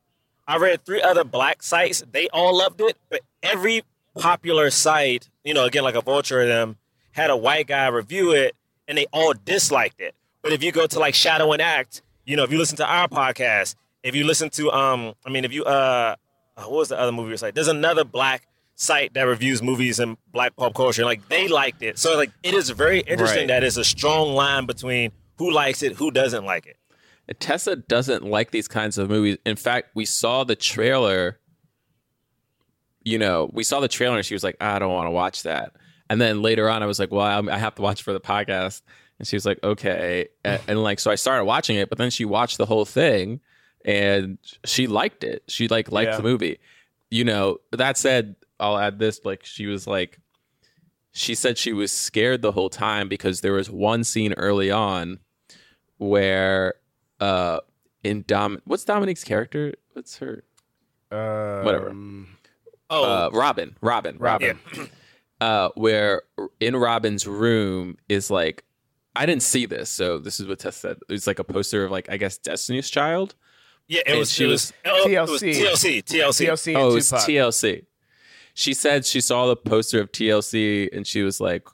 [0.51, 2.03] I read three other black sites.
[2.11, 3.83] They all loved it, but every
[4.19, 6.77] popular site, you know, again like a Vulture, of them
[7.13, 8.57] had a white guy review it,
[8.89, 10.15] and they all disliked it.
[10.43, 12.85] But if you go to like Shadow and Act, you know, if you listen to
[12.87, 16.17] our podcast, if you listen to, um, I mean, if you, uh,
[16.57, 17.55] uh, what was the other movie site?
[17.55, 21.05] There's another black site that reviews movies and black pop culture.
[21.05, 23.49] Like they liked it, so like it is very interesting Right.
[23.49, 26.77] that it's a strong line between who likes it, who doesn't like it.
[27.39, 29.37] Tessa doesn't like these kinds of movies.
[29.47, 31.39] In fact, we saw the trailer.
[33.05, 35.45] You know, we saw the trailer and she was like, "I don't want to watch
[35.45, 35.73] that."
[36.09, 38.83] And then later on, I was like, "Well, I'm, have to watch for the podcast."
[39.19, 42.11] And she was like, "Okay," and, and like so, I started watching it, but then
[42.11, 43.41] she watched the whole thing,
[43.85, 45.45] and she liked it.
[45.49, 46.17] She like liked Yeah.
[46.19, 46.59] the movie.
[47.11, 50.19] You know, that said, I'll add this: like she was like,
[51.13, 55.21] she said she was scared the whole time because there was one scene early on
[55.99, 56.75] where
[57.21, 57.61] uh
[58.03, 59.75] in Dom what's Dominique's character?
[59.93, 60.43] What's her
[61.11, 61.95] Um, whatever.
[62.89, 63.77] Oh, Uh Robin.
[63.81, 64.17] Robin.
[64.19, 64.59] Robin.
[65.41, 66.23] Uh where
[66.61, 68.65] in Robin's room is like
[69.17, 70.97] I didn't see this, so this is what Tess said.
[71.09, 73.35] It's like a poster of like I guess Destiny's Child.
[73.89, 74.31] Yeah, it And was.
[74.31, 75.53] she it was- oh, it was TLC.
[75.53, 76.03] TLC.
[76.05, 76.47] TLC.
[76.47, 77.27] TLC oh, and it's Tupac.
[77.29, 77.85] TLC.
[78.55, 81.67] She said she saw the poster of TLC and she was like,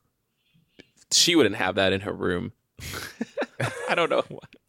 [1.12, 2.53] she wouldn't have that in her room.
[3.88, 4.24] I don't know.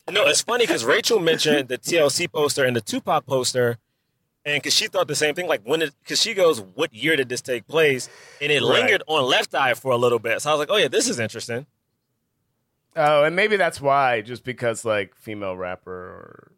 [0.10, 3.78] No, it's funny because Rachel mentioned the TLC poster and the Tupac poster,
[4.46, 5.48] and because she thought the same thing.
[5.48, 8.08] Like when it, because she goes, "What year did this take place?"
[8.42, 8.70] And it Right.
[8.82, 10.42] lingered on Left Eye for a little bit.
[10.42, 11.66] So I was like, "Oh yeah, this is interesting."
[12.96, 16.52] Oh, and maybe that's why, just because like female rapper or,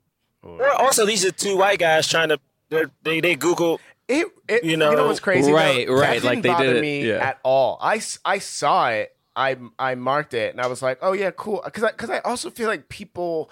[0.43, 2.39] or Or also, these are two white guys trying to
[2.69, 3.81] they're- they they Google.
[4.07, 5.51] it, it You you know, know, what's crazy?
[5.51, 5.93] right, though?
[5.95, 7.15] right, That like didn't they bother did it, me yeah.
[7.29, 7.77] at all.
[7.81, 9.15] I, I saw it.
[9.39, 11.61] I I marked it, and I was like, oh yeah, cool.
[11.63, 13.49] Because I, cause I also feel like people.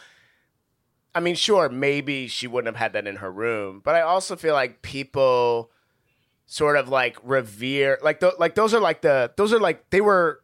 [1.16, 4.36] I mean, sure, maybe she wouldn't have had that in her room, but I also
[4.36, 5.72] feel like people
[6.46, 10.00] sort of like revere like th- like those are like the those are like they
[10.00, 10.42] were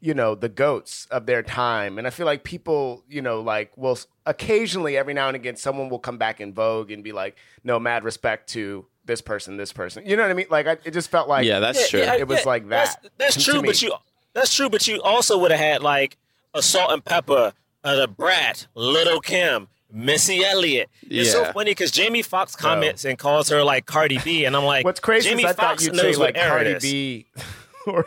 [0.00, 3.70] you know the goats of their time and i feel like people you know like
[3.76, 3.96] will
[4.26, 7.78] occasionally every now and again someone will come back in vogue and be like no
[7.78, 10.90] mad respect to this person this person you know what i mean like I, it
[10.90, 12.00] just felt like yeah, that's true.
[12.00, 13.92] Yeah, it was yeah, like that that's to true, but you
[14.34, 16.16] that's true, but you also would have had like
[16.52, 17.52] a Salt-N-Pepa,
[17.84, 19.68] uh, Da Brat, Little Kim.
[19.92, 20.90] Missy Elliott.
[21.08, 24.64] It's so funny because Jamie Foxx comments and calls her like Cardi B, and I'm
[24.64, 27.26] like, what's crazy Jamie is i thought you'd knows say like cardi b
[27.86, 28.04] or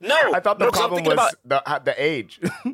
[0.00, 2.72] No, i thought the no, problem was about- the, uh, the age no,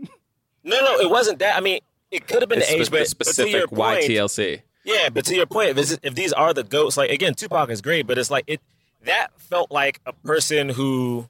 [0.63, 1.57] no, it wasn't that.
[1.57, 1.81] I mean,
[2.13, 4.63] it could have been It's the age, but, specific but to your why point, TLC.
[4.85, 7.81] Yeah, but to your point, if, if these are the goats, like again, Tupac is
[7.81, 8.61] great, but it's like it
[9.03, 11.29] that felt like a person who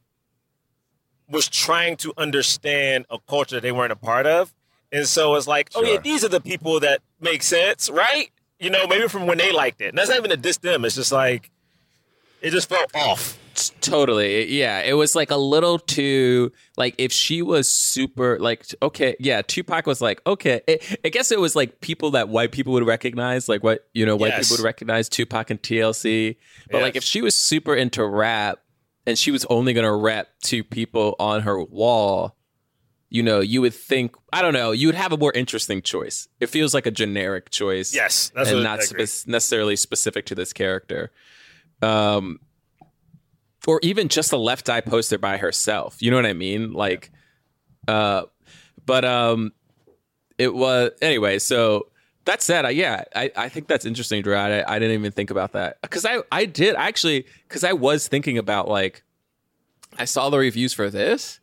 [1.35, 4.55] was trying to understand a culture they weren't a part of,
[4.91, 8.31] and so it's like, oh yeah, these are the people that make sense, right?
[8.59, 9.89] You know, maybe from when they liked it.
[9.89, 10.85] And that's not even a diss them.
[10.85, 11.51] It's just like
[12.41, 13.39] it just felt off.
[13.81, 14.47] Totally.
[14.53, 14.81] Yeah.
[14.81, 19.87] It was like a little too like if she was super like okay, yeah, Tupac
[19.87, 20.61] was like, okay.
[20.67, 24.05] It, I guess it was like people that white people would recognize, like what you
[24.07, 24.49] know, white Yes.
[24.49, 26.37] people would recognize Tupac and TLC.
[26.71, 28.59] But like if she was super into rap
[29.07, 32.37] and she was only gonna rap to people on her wall,
[33.11, 36.29] you know, you would think I don't know, you would have a more interesting choice.
[36.41, 37.95] It feels like a generic choice.
[37.95, 41.11] Yes, that's and not spe- necessarily specific to this character.
[41.83, 42.41] Um,
[43.67, 46.03] or even just a left eye poster by herself.
[46.03, 46.73] You know what I mean?
[46.73, 47.11] Like,
[47.89, 48.25] uh,
[48.85, 49.53] but um,
[50.39, 51.39] it was anyway.
[51.39, 51.89] So
[52.25, 54.35] that said, I, yeah, I, I think that's interesting, Drew.
[54.35, 58.09] I, I didn't even think about that because I I did actually because I was
[58.09, 59.03] thinking about like
[59.99, 61.41] I saw the reviews for this.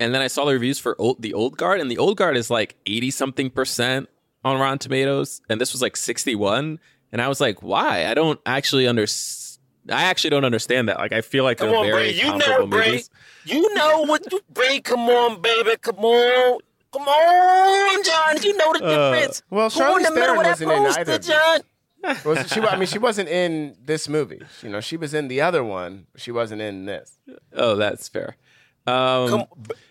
[0.00, 2.36] And then I saw the reviews for old, the old guard, and the old guard
[2.36, 4.08] is like eighty something percent
[4.44, 6.80] on Rotten Tomatoes, and this was like sixty one.
[7.12, 8.06] And I was like, why?
[8.06, 9.62] I don't actually understand.
[9.90, 10.98] I actually don't understand that.
[10.98, 12.12] Like, I feel like they're on, very Bray.
[12.14, 12.86] You comparable know, Bray.
[12.86, 13.10] movies.
[13.44, 14.80] You know what you Bray.
[14.80, 15.76] Come on, baby.
[15.80, 16.60] Come on.
[16.92, 18.42] Come on, John.
[18.42, 19.42] You know the Uh, difference.
[19.50, 21.60] well, Who in Charlize the middle Theron of that wasn't in poster, either of John?
[22.24, 22.60] Was she?
[22.60, 24.42] I mean, she wasn't in this movie.
[24.62, 26.06] You know, she was in the other one.
[26.16, 27.18] She wasn't in this.
[27.54, 28.36] Oh, that's fair.
[28.84, 29.44] Um, Come,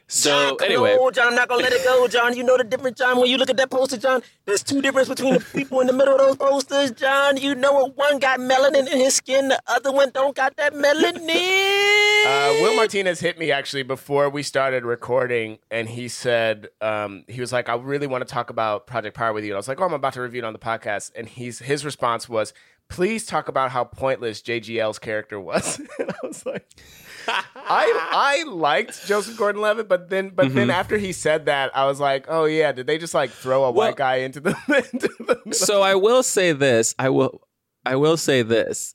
[0.08, 1.28] so John, come anyway, on, John.
[1.30, 2.36] I'm not gonna let it go, John.
[2.36, 3.18] You know the difference, John.
[3.18, 5.94] When you look at that poster, John, there's two difference between the people in the
[5.94, 7.38] middle of those posters, John.
[7.38, 7.96] You know what?
[7.96, 12.11] One got melanin in his skin, the other one don't got that melanin.
[12.26, 17.42] Uh, Will Martinez hit me actually before we started recording, and he said um, he
[17.42, 19.68] was like, "I really want to talk about Project Power with you." And I was
[19.68, 22.54] like, "Oh, I'm about to review it on the podcast." And he's his response was,
[22.90, 26.68] "Please talk about how pointless JGL's character was." and I was like,
[27.28, 32.00] "I I liked Joseph Gordon-Levitt, but then but then after he said that, I was
[32.00, 34.56] like, oh yeah, did they just like throw a Well- white guy into the?"
[34.94, 35.10] into
[35.46, 36.94] the so I will say this.
[37.00, 37.42] I will.
[37.84, 38.94] I will say this.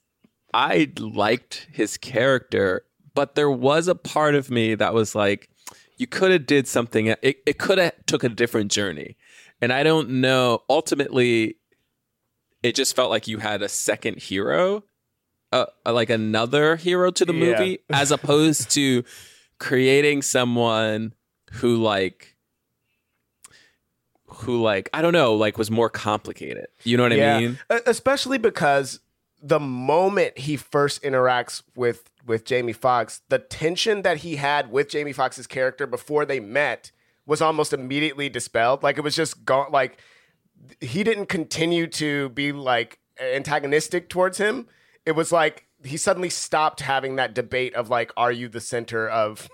[0.55, 2.86] I liked his character,
[3.17, 5.49] but there was a part of me that was like,
[5.97, 7.07] you could have did something.
[7.07, 9.17] It, it could have took a different journey,
[9.61, 10.63] and I don't know.
[10.69, 11.57] Ultimately,
[12.63, 14.85] it just felt like you had a second hero,
[15.53, 17.59] uh, like another hero to the Yeah.
[17.59, 19.03] movie, as opposed to
[19.59, 21.15] creating someone
[21.53, 22.37] who like
[24.27, 26.67] who like I don't know, like was more complicated.
[26.85, 27.59] You know what I mean?
[27.87, 29.01] Especially because
[29.43, 34.89] the moment he first interacts with with Jamie Foxx, the tension that he had with
[34.89, 36.91] Jamie Foxx's character before they met
[37.25, 38.83] was almost immediately dispelled.
[38.83, 39.71] Like it was just gone.
[39.71, 40.01] Like
[40.81, 44.69] he didn't continue to be like antagonistic towards him.
[45.05, 49.09] It was like he suddenly stopped having that debate of like, are you the center
[49.09, 49.49] of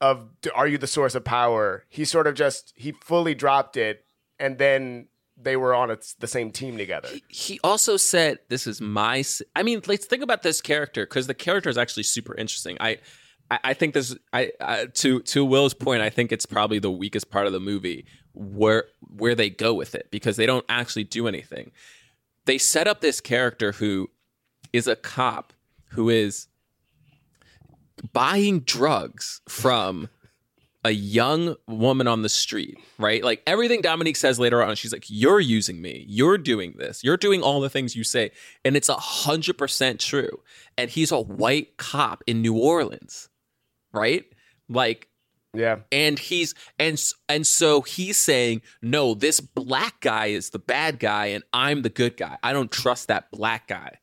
[0.00, 1.84] of are you the source of power?
[1.88, 4.04] He sort of just he fully dropped it,
[4.38, 5.08] and then
[5.42, 7.08] they were on its, the same team together.
[7.28, 11.26] He also said, "This is my." s-" I mean, let's think about this character because
[11.26, 12.76] the character is actually super interesting.
[12.80, 12.98] I
[13.50, 14.16] I, I think this.
[14.32, 16.02] I, I to to Will's point.
[16.02, 19.94] I think it's probably the weakest part of the movie where where they go with
[19.94, 21.70] it because they don't actually do anything.
[22.46, 24.10] They set up this character who
[24.72, 25.52] is a cop
[25.90, 26.48] who is
[28.12, 30.08] buying drugs from
[30.84, 33.22] a young woman on the street, right?
[33.22, 36.04] Like everything Dominique says later on, she's like, You're using me.
[36.08, 37.04] You're doing this.
[37.04, 38.32] You're doing all the things you say.
[38.64, 40.40] And it's a hundred percent true.
[40.76, 43.28] And he's a white cop in New Orleans,
[43.92, 44.24] right?
[44.68, 45.08] Like,
[45.54, 45.80] yeah.
[45.92, 51.26] And he's and and so he's saying, "No, this black guy is the bad guy
[51.26, 52.38] and I'm the good guy.
[52.42, 53.98] I don't trust that black guy."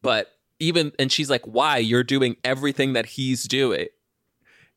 [0.00, 0.28] But
[0.58, 1.76] even and she's like, "Why?
[1.76, 3.88] You're doing everything that he's doing."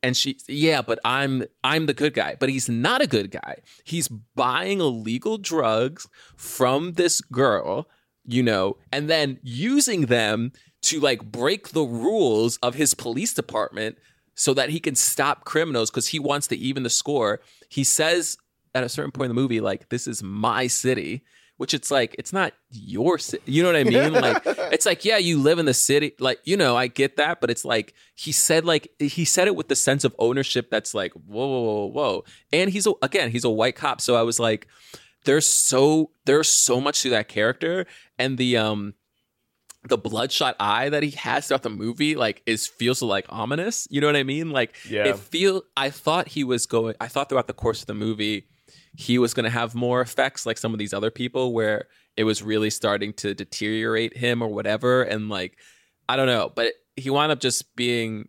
[0.03, 3.57] And she, yeah, but I'm I'm the good guy, but he's not a good guy.
[3.83, 7.87] He's buying illegal drugs from this girl,
[8.23, 10.51] you know, and then using them
[10.83, 13.97] to like break the rules of his police department
[14.35, 17.41] so that he can stop criminals because he wants to even the score.
[17.69, 18.37] He says
[18.75, 21.23] at a certain point in the movie, like, this is my city,
[21.57, 23.43] which it's like, it's not your city.
[23.45, 24.13] You know what I mean?
[24.13, 26.13] like, it's like, yeah, you live in the city.
[26.19, 29.55] Like, you know, I get that, but it's like, he said, like, he said it
[29.55, 32.23] with the sense of ownership that's like, whoa, whoa, whoa, whoa.
[32.53, 34.01] And he's, a, again, he's a white cop.
[34.01, 34.67] So I was like,
[35.25, 37.85] there's so, there's so much to that character.
[38.19, 38.93] And the, um,
[39.87, 44.01] the bloodshot eye that he has throughout the movie like is feels like ominous you
[44.01, 45.05] know what i mean like Yeah.
[45.05, 48.47] it feel i thought he was going i thought throughout the course of the movie
[48.99, 51.85] he was going to have more effects like some of these other people where
[52.17, 55.55] it was really starting to deteriorate him or whatever and like
[56.09, 58.27] i don't know but he wound up just being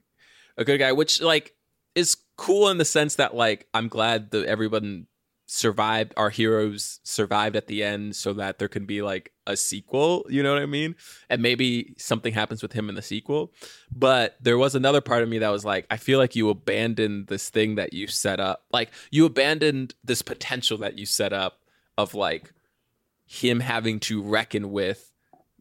[0.59, 1.55] a good guy which like
[1.95, 5.07] is cool in the sense that like i'm glad that everyone
[5.51, 10.27] survived our heroes survived at the end so that there can be like a sequel
[10.29, 10.95] you know what i mean
[11.31, 13.51] and maybe something happens with him in the sequel
[13.91, 17.29] but there was another part of me that was like i feel like you abandoned
[17.29, 21.61] this thing that you set up like you abandoned this potential that you set up
[21.97, 22.53] of like
[23.25, 25.11] him having to reckon with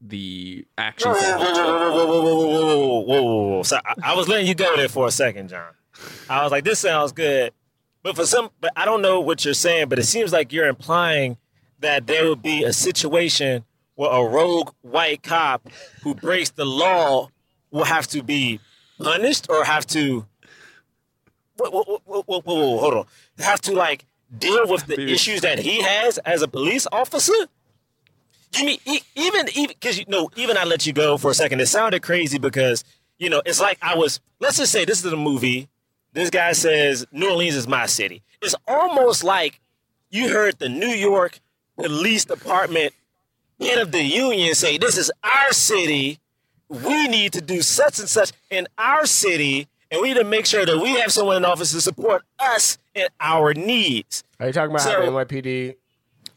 [0.02, 3.64] the actions Whoa, whoa, whoa, whoa, whoa.
[3.64, 5.72] So I, I was letting you go there for a second, John.
[6.30, 7.52] I was like, this sounds good.
[8.08, 10.70] But for some, but I don't know what you're saying, but it seems like you're
[10.70, 11.36] implying
[11.82, 15.68] that there would be a situation where a rogue white cop
[16.04, 17.28] who breaks the law
[17.70, 18.62] will have to be
[18.98, 20.26] punished or have to,
[21.58, 23.06] whoa, whoa, whoa, whoa, whoa, hold on,
[23.40, 24.06] have to like
[24.40, 27.36] deal with the issues that he has as a police officer?
[28.58, 28.80] You mean
[29.16, 31.60] even even because you know even I let you go for a second.
[31.60, 32.86] It sounded crazy because
[33.20, 34.22] you know it's like I was.
[34.40, 35.68] Let's just say this is a movie.
[36.18, 38.24] This guy says New Orleans is my city.
[38.42, 39.60] It's almost like
[40.10, 41.40] you heard the New York
[41.78, 42.92] Police Department
[43.60, 46.18] head of the union say, "This is our city.
[46.70, 50.48] We need to do such and such in our city, and we need to make
[50.48, 54.54] sure that we have someone in office to support us and our needs." Are you
[54.54, 55.76] talking about So- how the NYPD?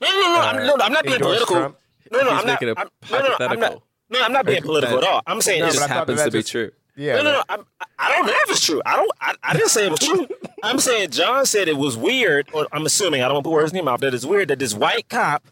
[0.03, 1.57] No, no, no, I'm, no, no, I'm not being political.
[1.57, 1.79] Trump?
[2.13, 2.61] No, no, He's I'm not.
[2.61, 3.83] making a I'm, no, no, no, I'm not.
[4.11, 5.23] No, I'm not being political at all.
[5.27, 6.71] I'm saying it it's just but I thought that happens to be just- true
[7.01, 7.17] Yeah.
[7.17, 7.43] no, no, no.
[7.49, 7.65] I'm,
[7.99, 8.83] I don't know if it's true.
[8.85, 9.11] I don't.
[9.23, 10.29] I, I didn't say it was true.
[10.63, 13.55] I'm saying John said it was weird, or I'm assuming I don't want to put
[13.55, 14.01] words in your mouth.
[14.01, 15.47] That it's weird that this white cop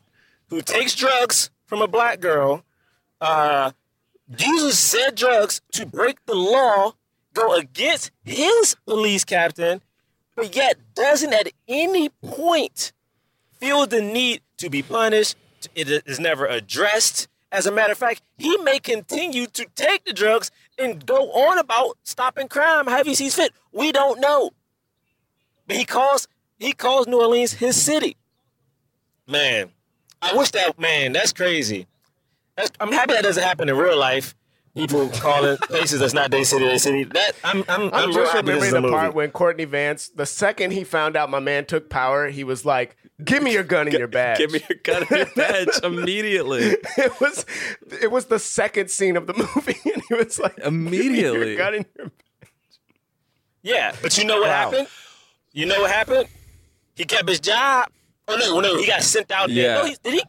[0.49, 2.65] who takes drugs from a black girl,
[3.23, 3.71] uh,
[4.37, 6.93] uses said drugs to break the law,
[7.33, 9.81] go against his police captain,
[10.37, 12.93] but yet doesn't at any point
[13.59, 15.35] feel the need to be punished.
[15.75, 17.27] It is never addressed.
[17.51, 21.59] As a matter of fact, he may continue to take the drugs and go on
[21.59, 23.53] about stopping crime however he sees fit.
[23.73, 24.51] We don't know.
[25.67, 28.17] But he calls he calls New Orleans his city.
[29.27, 29.71] Man,
[30.23, 31.87] I wish that man, that's crazy.
[32.57, 34.35] That's, I'm happy that doesn't happen in real life.
[34.75, 37.05] People calling places that's not their city, their city.
[37.05, 39.17] That I'm I'm, I'm, I'm just remembering is a the part movie.
[39.17, 42.97] when Courtney Vance, the second he found out my man took power, he was like,
[43.25, 46.77] "Give me your gun and your badge." give me your gun and your badge immediately
[46.97, 47.45] it was
[48.01, 51.49] it was the second scene of the movie, and he was like, "Give me Immediately.
[51.49, 52.11] your gun and your
[53.63, 54.71] Yeah, but you know what Wow.
[54.71, 54.89] happened?
[55.53, 56.29] You know what happened?
[56.95, 57.89] He kept his job.
[58.29, 59.49] Oh no, no, he got sent out.
[59.49, 59.57] there.
[59.57, 59.75] Yeah.
[59.77, 60.23] No, he, did he?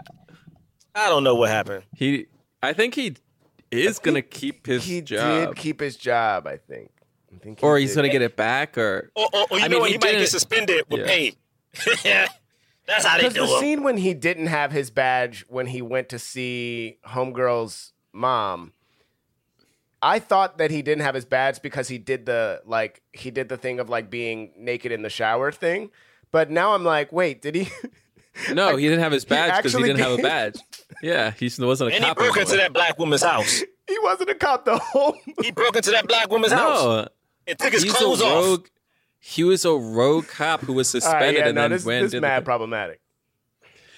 [0.95, 1.83] I don't know what happened.
[1.95, 2.25] he
[2.63, 3.15] i think he
[3.71, 6.91] is gonna keep his He job did keep his job, I think.
[7.33, 7.95] I think he or he's did.
[7.97, 9.87] gonna get it back or Or, or, or you I know mean, what?
[9.89, 11.05] he He, might get suspended with Yeah.
[11.05, 11.33] pay.
[12.89, 13.59] That's how they Because do the it.
[13.59, 18.73] scene when he didn't have his badge when he went to see Homegirl's mom,
[20.01, 23.49] I thought that he didn't have his badge because he did the like he did
[23.49, 25.91] the thing of like being naked in the shower thing.
[26.31, 27.67] But now I'm like, wait, did he?
[28.53, 30.55] no he didn't have his badge because he actually didn't have a badge
[31.01, 33.59] yeah he wasn't a And he cop broke into that black woman's house.
[33.87, 35.15] he wasn't a cop the whole.
[35.41, 36.83] He broke into that black woman's house.
[36.83, 37.07] no
[37.47, 38.59] and took his He's clothes a off.
[39.21, 39.25] Rogue.
[39.35, 41.85] He was a rogue cop who was All right, suspended yeah, and no, then this,
[41.85, 43.01] went this did mad the- problematic.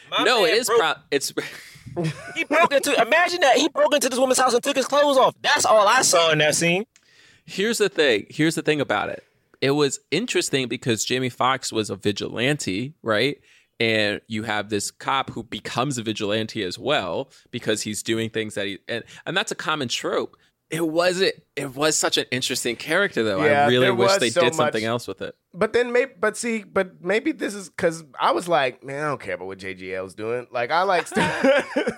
[0.10, 0.68] My No, it is.
[0.68, 1.34] broke- Pro- it's
[2.36, 2.94] He broke into.
[3.02, 5.36] Imagine that he broke into this woman's house and took his clothes off.
[5.42, 6.86] That's all I saw in that scene.
[7.46, 8.28] Here's the thing.
[8.30, 9.24] Here's the thing about it.
[9.60, 13.40] It was interesting because Jamie Foxx was a vigilante, right?
[13.80, 18.54] And you have this cop who becomes a vigilante as well because he's doing things
[18.56, 20.38] that he and and that's a common trope.
[20.72, 21.34] It wasn't.
[21.58, 23.44] It was such an interesting character, though.
[23.44, 25.36] Yeah, I really wish they so did something much- else with it.
[25.54, 29.08] But then maybe, but see, but maybe this is because I was like, man, I
[29.10, 30.48] don't care about what JGL's doing.
[30.50, 31.66] Like, I like, st-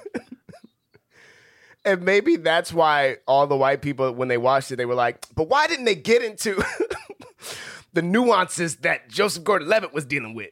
[1.85, 5.27] and maybe that's why all the white people, when they watched it, they were like,
[5.35, 6.55] but why didn't they get into
[7.93, 10.49] the nuances that Joseph Gordon-Levitt was dealing with?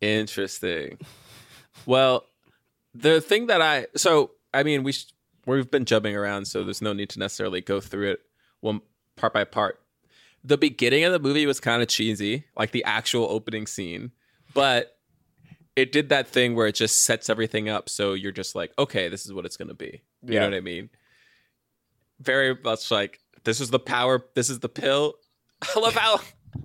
[0.00, 0.98] Interesting.
[1.84, 2.24] Well,
[2.94, 5.12] the thing that I so I mean we sh-
[5.54, 8.20] we've been jumping around, so there's no need to necessarily go through it
[8.60, 8.80] one
[9.16, 9.80] part by part.
[10.44, 14.12] The beginning of the movie was kind of cheesy, like the actual opening scene,
[14.54, 14.96] but
[15.74, 19.08] it did that thing where it just sets everything up, so you're just like, okay,
[19.08, 20.02] this is what it's gonna be.
[20.22, 20.40] You Yeah.
[20.40, 20.90] know what I mean?
[22.20, 25.14] Very much like this is the power, this is the pill.
[25.76, 26.20] I love how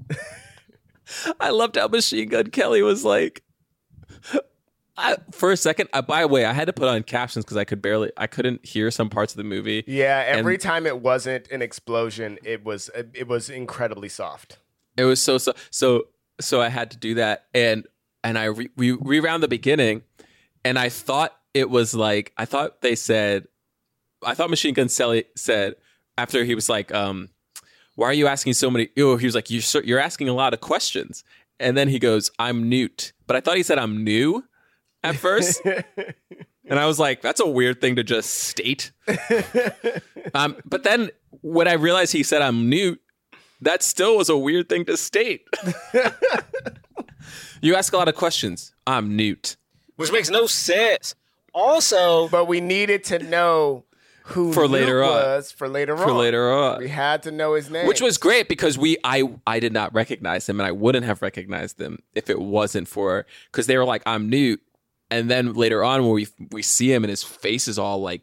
[1.39, 3.43] I loved how Machine Gun Kelly was like,
[4.97, 5.89] I, for a second.
[5.93, 8.27] I, by the way, I had to put on captions because I could barely, I
[8.27, 9.83] couldn't hear some parts of the movie.
[9.87, 14.57] Yeah, every And- time it wasn't an explosion, it was it was incredibly soft.
[14.97, 16.07] It was so so so
[16.39, 16.61] so.
[16.61, 17.87] I had to do that, and
[18.23, 20.03] and I re, re, rewound the beginning,
[20.65, 23.47] and I thought it was like I thought they said,
[24.23, 25.75] I thought Machine Gun Kelly said
[26.17, 27.29] after he was like, um,
[27.95, 28.89] why are you asking so many?
[28.97, 31.23] Oh, he was like, you're you're asking a lot of questions,
[31.59, 34.43] and then he goes, I'm Newt, but I thought he said I'm new
[35.03, 35.61] at first.
[36.63, 38.93] And I was like, that's a weird thing to just state.
[40.33, 41.09] um, but then
[41.41, 43.01] when I realized he said I'm Newt,
[43.59, 45.45] that still was a weird thing to state.
[47.61, 48.73] you ask a lot of questions.
[48.87, 49.57] I'm Newt.
[49.97, 51.13] which makes no sense.
[51.53, 53.83] Also, But we needed to know
[54.23, 55.43] who For Luke later on.
[55.43, 56.03] for later on.
[56.03, 56.79] For later on.
[56.79, 59.93] we had to know his name, Which was great because we I I did not
[59.93, 63.83] recognize him and I wouldn't have recognized him if it wasn't for because they were
[63.83, 64.61] like, I'm Newt.
[65.11, 68.21] And then later on when we we see him and his face is all like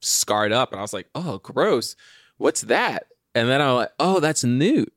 [0.00, 1.94] scarred up, and I was like, oh gross.
[2.38, 3.06] What's that?
[3.34, 4.92] And then I'm like, oh, that's Newt.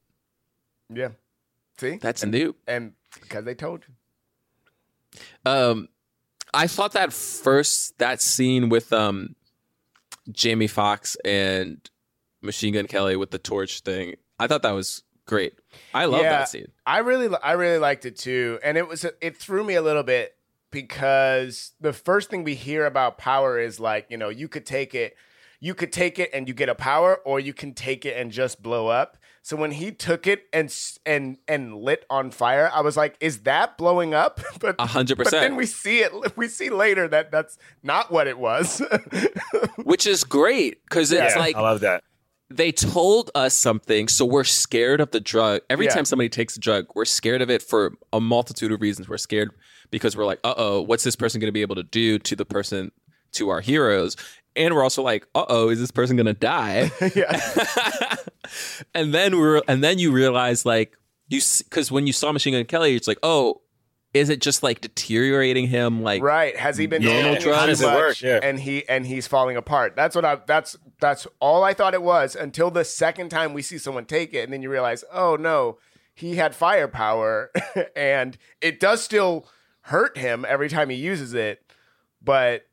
[0.91, 1.09] yeah.
[1.77, 2.55] See, That's Newt.
[2.67, 5.21] and because they told you.
[5.45, 5.89] Um,
[6.53, 9.35] I thought that first that scene with um
[10.31, 11.77] Jamie Foxx and
[12.41, 15.53] Machine Gun Kelly with the torch thing, I thought that was great.
[15.93, 16.29] I love Yeah.
[16.29, 16.71] that scene.
[16.85, 20.03] I really, I really liked it too, and it was it threw me a little
[20.03, 20.35] bit
[20.75, 24.93] because the first thing we hear about power is like you know you could take
[24.93, 25.15] it,
[25.61, 28.29] you could take it and you get a power, or you can take it and
[28.29, 29.17] just blow up.
[29.41, 33.39] So when he took it and and and lit on fire, I was like, "Is
[33.43, 36.11] that blowing up?" but A hundred But then we see it.
[36.35, 38.81] We see later that that's not what it was.
[39.77, 42.03] Which is great because it's yeah, like I love that.
[42.49, 45.61] They told us something, so we're scared of the drug.
[45.69, 45.93] Every Yeah.
[45.95, 49.09] time somebody takes a drug, we're scared of it for a multitude of reasons.
[49.09, 49.49] We're scared
[49.91, 52.35] because we're like, uh oh, what's this person going to be able to do to
[52.35, 52.91] the person,
[53.33, 54.15] to our heroes?
[54.55, 56.91] And we're also like, uh oh, is this person going to die?
[57.15, 58.15] yeah,
[58.93, 60.95] and then we're and then you realize like
[61.27, 63.61] you because when you saw Machine Gun Kelly, it's like, oh,
[64.13, 66.01] is it just like deteriorating him?
[66.01, 66.55] Like, right.
[66.55, 67.33] Has he been Yeah.
[67.33, 68.21] taking How does it much work?
[68.21, 68.39] Yeah.
[68.41, 69.95] and he and he's falling apart?
[69.95, 70.37] That's what I.
[70.47, 74.33] That's that's all I thought it was until the second time we see someone take
[74.33, 75.77] it, and then you realize, oh no,
[76.13, 77.51] he had firepower,
[77.95, 79.47] and it does still
[79.81, 81.63] hurt him every time he uses it,
[82.21, 82.67] but.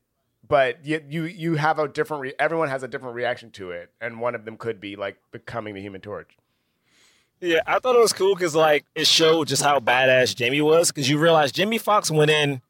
[0.45, 2.21] But you, you you have a different.
[2.21, 5.17] Re- everyone has a different reaction to it, and one of them could be like
[5.31, 6.35] becoming the Human Torch.
[7.43, 10.91] Yeah, I thought it was cool because like it showed just how badass Jamie was.
[10.91, 12.61] Because you realize Jimmy Fox went in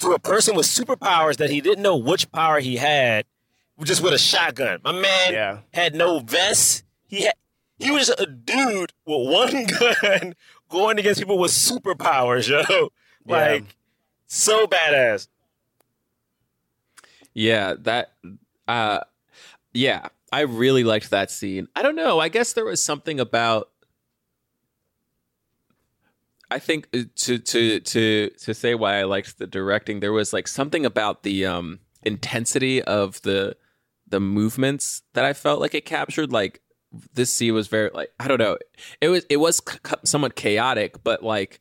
[0.00, 3.24] to a person with superpowers that he didn't know which power he had,
[3.84, 4.80] just with a shotgun.
[4.84, 5.58] My man Yeah.
[5.72, 6.84] had no vest.
[7.06, 7.34] He had
[7.78, 9.66] he was a dude with one
[10.02, 10.34] gun
[10.70, 12.88] going against people with superpowers, yo.
[13.26, 13.64] Like
[14.26, 15.28] so badass.
[17.34, 18.12] yeah, that,
[18.66, 19.00] uh,
[19.74, 21.68] yeah, I really liked that scene.
[21.76, 22.18] I don't know.
[22.18, 23.68] I guess there was something about.
[26.50, 30.32] I think uh, to to to to say why I liked the directing, there was
[30.32, 33.56] like something about the um intensity of the
[34.08, 36.32] the movements that I felt like it captured.
[36.32, 36.60] Like
[37.12, 38.58] this scene was very like I don't know.
[39.00, 41.60] It was it was c- c- somewhat chaotic, but like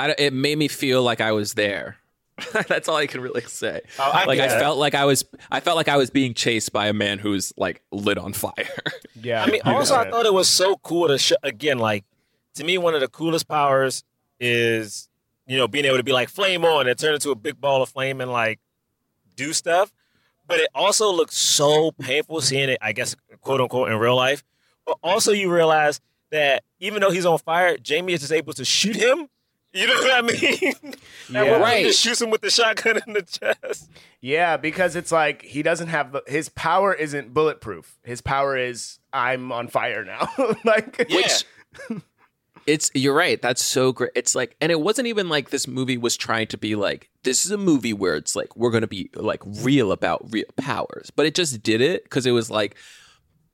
[0.00, 1.96] I, it made me feel like I was there.
[2.68, 3.80] That's all I can really say.
[3.98, 4.60] Oh, I like I get it.
[4.60, 7.52] felt like I was I felt like I was being chased by a man who's
[7.56, 8.52] like lit on fire.
[9.20, 9.42] Yeah.
[9.42, 12.04] I mean, also, I thought it was so cool to sh- again, like
[12.54, 14.04] to me, one of the coolest powers
[14.38, 15.08] is
[15.48, 17.82] you know being able to be like flame on and turn into a big ball
[17.82, 18.60] of flame and like
[19.34, 19.92] do stuff.
[20.48, 24.42] But it also looks so painful seeing it, I guess, quote unquote, in real life.
[24.84, 28.64] But also, you realize that even though he's on fire, Jamie is just able to
[28.64, 29.28] shoot him.
[29.74, 30.72] You know what I mean?
[31.30, 31.52] Yeah.
[31.52, 31.84] one Right.
[31.84, 33.90] Just shoots him with the shotgun in the chest.
[34.22, 37.98] Yeah, because it's like he doesn't have the, his power isn't bulletproof.
[38.02, 40.26] His power is I'm on fire now.
[40.64, 41.98] like Yeah.
[42.68, 43.40] It's you're right.
[43.40, 44.10] That's so great.
[44.14, 47.46] It's like, and it wasn't even like this movie was trying to be like this
[47.46, 51.24] is a movie where it's like we're gonna be like real about real powers, but
[51.24, 52.76] it just did it because it was like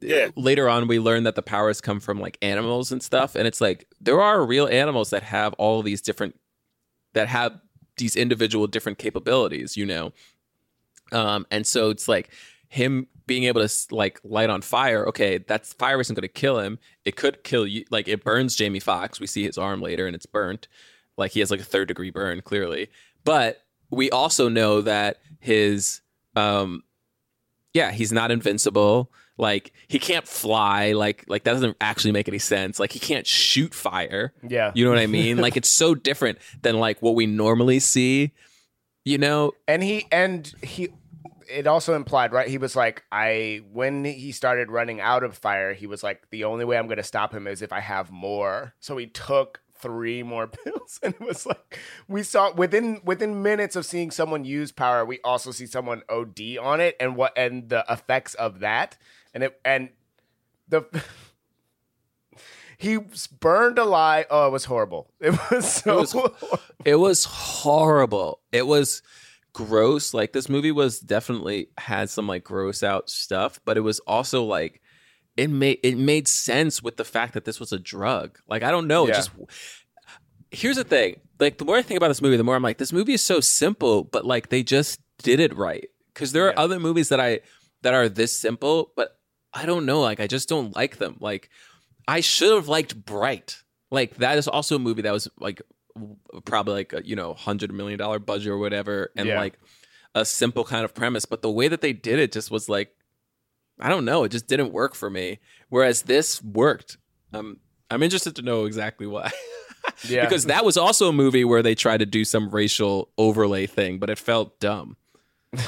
[0.00, 0.30] Yeah.
[0.34, 3.60] later on we learned that the powers come from like animals and stuff, and it's
[3.60, 6.34] like there are real animals that have all these different
[7.12, 7.60] that have
[7.96, 10.12] these individual different capabilities, you know.
[11.12, 12.30] Um, and so it's like
[12.68, 15.07] him being able to like light on fire.
[15.09, 16.79] Okay, that's fire isn't going to kill him.
[17.05, 17.85] It could kill you.
[17.91, 20.68] Like it burns Jamie Foxx We see his arm later, and it's burnt.
[21.16, 22.91] Like he has like a third degree burn, clearly.
[23.25, 26.01] But we also know that his,
[26.37, 26.83] um,
[27.72, 29.12] yeah, he's not invincible.
[29.37, 30.93] Like he can't fly.
[30.93, 32.79] Like like that doesn't actually make any sense.
[32.79, 34.33] Like he can't shoot fire.
[34.47, 34.72] Yeah.
[34.75, 35.39] You know what I mean?
[35.39, 38.33] like it's so different than like what we normally see.
[39.05, 40.89] You know, and he and he
[41.49, 45.72] it also implied right he was like i when he started running out of fire
[45.74, 48.11] he was like the only way i'm going to stop him is if i have
[48.11, 48.74] more.
[48.80, 51.78] So he took three more pills and it was like
[52.09, 56.40] we saw within within minutes of seeing someone use power we also see someone od
[56.61, 58.97] on it and what and the effects of that.
[59.34, 59.90] And it and
[60.68, 60.84] the
[62.78, 62.99] he
[63.40, 65.11] burned alive oh it was horrible.
[65.20, 66.16] It was so was-
[66.84, 68.40] it was horrible.
[68.53, 69.03] It was
[69.55, 70.12] gross.
[70.12, 74.44] Like this movie was definitely had some like gross out stuff, but it was also
[74.44, 74.82] like
[75.38, 78.38] it made it made sense with the fact that this was a drug.
[78.46, 79.14] Like I don't know, it Yeah.
[79.14, 79.30] just
[80.50, 81.16] here's the thing.
[81.40, 83.22] Like the more I think about this movie, the more I'm like, this movie is
[83.22, 85.88] so simple, but like they just did it right.
[86.12, 86.61] Because there are Yeah.
[86.61, 87.40] other movies that I
[87.82, 89.18] that are this simple, but
[89.52, 90.00] I don't know.
[90.00, 91.16] Like I just don't like them.
[91.20, 91.48] Like
[92.07, 93.57] I should have liked Bright.
[93.90, 95.62] Like that is also a movie that was like
[96.45, 99.38] probably like a, you know hundred million dollar budget or whatever, and Yeah.
[99.40, 99.59] like
[100.14, 101.24] a simple kind of premise.
[101.24, 102.95] But the way that they did it just was like
[103.80, 104.22] I don't know.
[104.24, 105.40] It just didn't work for me.
[105.68, 106.97] Whereas this worked.
[107.32, 107.59] Um,
[107.90, 109.30] I'm interested to know exactly why.
[110.09, 110.24] Yeah.
[110.24, 113.99] because that was also a movie where they tried to do some racial overlay thing,
[113.99, 114.97] but it felt dumb.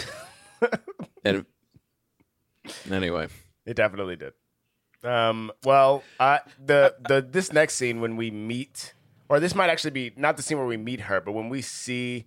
[1.25, 1.45] and
[2.91, 3.29] anyway,
[3.65, 4.33] It definitely did.
[5.05, 8.95] Um, well, uh, the the this next scene when we meet,
[9.29, 11.63] or this might actually be not the scene where we meet her, but when we
[11.63, 12.25] see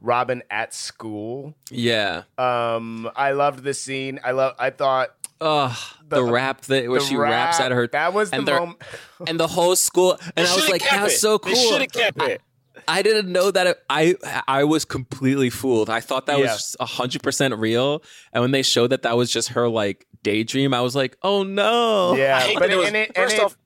[0.00, 1.54] Robin at school.
[1.70, 2.22] yeah.
[2.38, 4.18] Um, I loved this scene.
[4.24, 4.54] I love.
[4.58, 5.76] I thought Ugh,
[6.08, 8.48] the, The- rap that where the she raps rap, at her That was the and
[8.48, 8.82] they're- moment.
[9.26, 11.18] and the whole school and They I was like that's it.
[11.18, 11.62] so They cool.
[11.70, 12.40] shoulda kept it.
[12.88, 14.14] I didn't know that it, I
[14.48, 15.88] I was completely fooled.
[15.90, 16.46] I thought that Yeah.
[16.52, 20.74] was hundred percent real, and when they showed that that was just her like daydream,
[20.74, 23.42] I was like, oh no, Yeah, but that it was- and it, and first it-
[23.42, 23.56] off,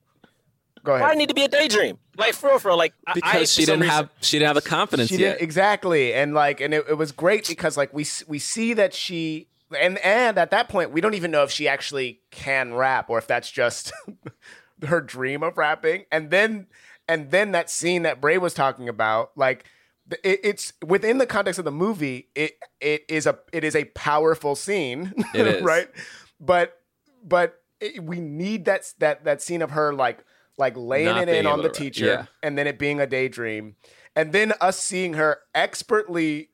[0.87, 1.09] go why ahead.
[1.11, 1.97] did it need to be a daydream?
[2.17, 4.47] Like for real, for real, like I- I, because she didn't reason- have she didn't
[4.47, 5.37] have the confidence She yet.
[5.37, 8.93] did exactly, and like, and it, it was great because like we we see that
[8.93, 9.47] she
[9.79, 13.17] and and at that point we don't even know if she actually can rap or
[13.19, 13.91] if that's just
[14.87, 16.67] her dream of rapping, and then
[17.07, 19.65] and then that scene that Bray was talking about, like.
[20.23, 22.29] It, it's within the context of the movie.
[22.33, 25.61] It it is a it is a powerful scene, It is.
[25.61, 25.89] right?
[26.39, 26.79] But
[27.25, 30.23] but it, we need that that that scene of her like
[30.57, 32.25] like laying Not it in on the to teacher, Yeah.
[32.41, 33.75] and then it being a daydream,
[34.15, 36.49] and then us seeing her expertly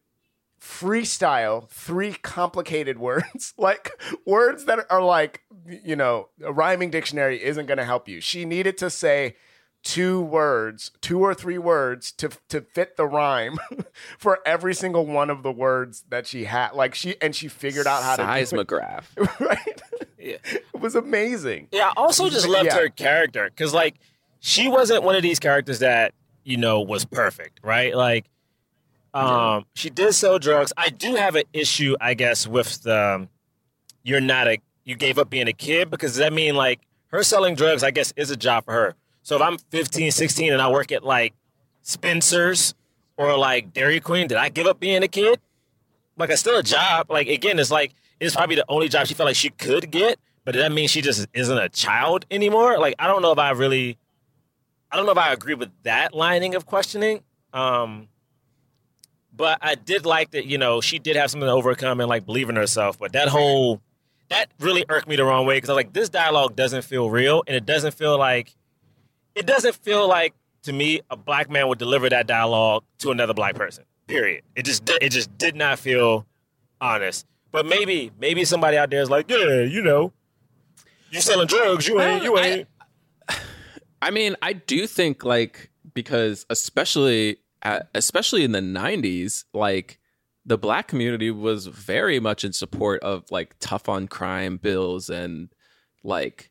[0.61, 3.91] freestyle three complicated words, like
[4.25, 5.41] words that are like,
[5.83, 8.21] you know, a rhyming dictionary isn't going to help you.
[8.21, 9.35] She needed to say
[9.83, 13.57] two words, two or three words to to fit the rhyme
[14.17, 16.71] for every single one of the words that she had.
[16.73, 18.27] Like she and she figured out how to do.
[18.27, 19.03] Seismograph.
[19.39, 19.81] right.
[20.23, 20.37] Yeah.
[20.45, 21.67] It was amazing.
[21.71, 22.77] Yeah, I also just loved Yeah.
[22.77, 23.95] her character because, like,
[24.39, 26.13] she wasn't one of these characters that
[26.43, 27.95] you know was perfect, right?
[27.95, 28.25] Like,
[29.13, 30.73] um, she did sell drugs.
[30.77, 33.29] I do have an issue, I guess, with the um,
[34.03, 37.55] you're not a you gave up being a kid because that mean like her selling
[37.55, 37.83] drugs?
[37.83, 38.95] I guess is a job for her.
[39.21, 41.33] So if I'm 15, 16, and I work at like
[41.81, 42.73] Spencer's
[43.17, 45.39] or like Dairy Queen, did I give up being a kid?
[46.17, 47.09] Like, it's still a job.
[47.09, 47.93] Like, again, it's like
[48.25, 50.19] it's probably the only job she felt like she could get.
[50.45, 52.77] But that mean she just isn't a child anymore?
[52.77, 53.97] Like, I don't know if I really,
[54.91, 57.21] I don't know if I agree with that lining of questioning.
[57.53, 58.09] Um,
[59.35, 62.25] But I did like that, you know, she did have something to overcome and like
[62.25, 62.99] believe in herself.
[62.99, 63.81] But that whole
[64.29, 67.09] that really irked me the wrong way because I was like, this dialogue doesn't feel
[67.09, 68.53] real, and it doesn't feel like
[69.35, 73.33] it doesn't feel like to me a black man would deliver that dialogue to another
[73.33, 73.85] black person.
[74.07, 74.43] Period.
[74.55, 76.25] It just it just did not feel
[76.81, 77.25] honest.
[77.53, 80.11] But maybe maybe somebody out there is like, yeah, you know,
[81.11, 82.67] you selling drugs, you ain't, you ain't.
[84.01, 87.37] I mean, I do think like because especially
[87.93, 89.99] especially in the 90s, like
[90.43, 95.49] the black community was very much in support of like tough on crime bills and
[96.03, 96.49] like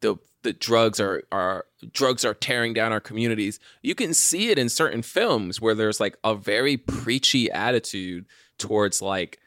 [0.00, 3.60] the the drugs are are drugs are tearing down our communities.
[3.82, 8.26] You can see it in certain films where there's like a very preachy attitude
[8.58, 9.38] towards like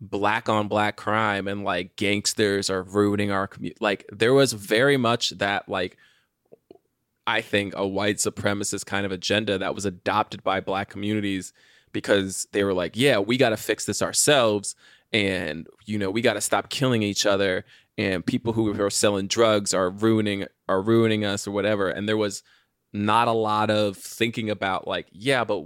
[0.00, 3.78] black on black crime and like gangsters are ruining our community.
[3.80, 5.98] Like there was very much that like
[7.26, 11.52] I think a white supremacist kind of agenda that was adopted by black communities
[11.92, 14.74] because they were like, yeah, we got to fix this ourselves
[15.12, 17.64] and you know, we got to stop killing each other
[17.98, 22.16] and people who are selling drugs are ruining are ruining us or whatever and there
[22.16, 22.42] was
[22.92, 25.64] not a lot of thinking about like, yeah, but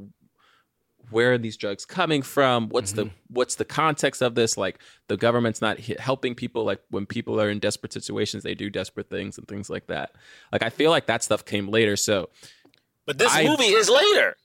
[1.10, 2.68] where are these drugs coming from?
[2.68, 3.08] What's mm-hmm.
[3.08, 4.56] the what's the context of this?
[4.56, 4.78] Like
[5.08, 9.10] the government's not helping people like when people are in desperate situations they do desperate
[9.10, 10.12] things and things like that.
[10.52, 12.30] Like i feel like that stuff came later so
[13.06, 14.36] but this I, movie is later.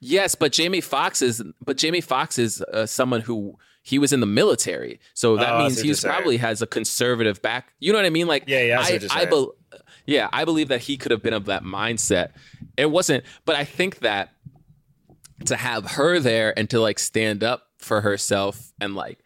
[0.00, 4.20] Yes but jamie foxx is but jamie foxx is uh, someone who he was in
[4.20, 8.06] the military so that oh, means he probably has a conservative back you know what
[8.06, 8.26] i mean?
[8.26, 9.46] Like yeah yeah i, I, I be,
[10.06, 12.30] yeah i believe that he could have been of that mindset.
[12.76, 14.33] It wasn't but i think that
[15.46, 19.18] to have her there and to like stand up for herself and like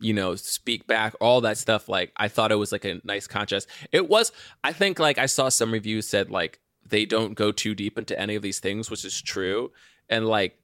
[0.00, 3.26] you know speak back all that stuff like i thought it was like a nice
[3.26, 3.68] contrast.
[3.92, 7.74] It was i think like i saw some reviews said like they don't go too
[7.74, 9.72] deep into any of these things which is true.
[10.08, 10.58] And like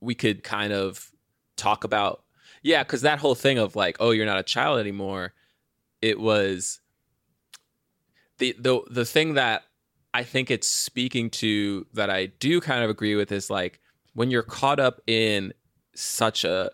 [0.00, 1.10] we could kind of
[1.56, 2.22] talk about
[2.62, 5.32] yeah because that whole thing of like oh you're not a child anymore
[6.02, 6.80] it was
[8.38, 9.62] the the the thing that
[10.12, 13.80] i think it's speaking to that i do kind of agree with is like
[14.16, 15.52] when you're caught up in
[15.94, 16.70] such a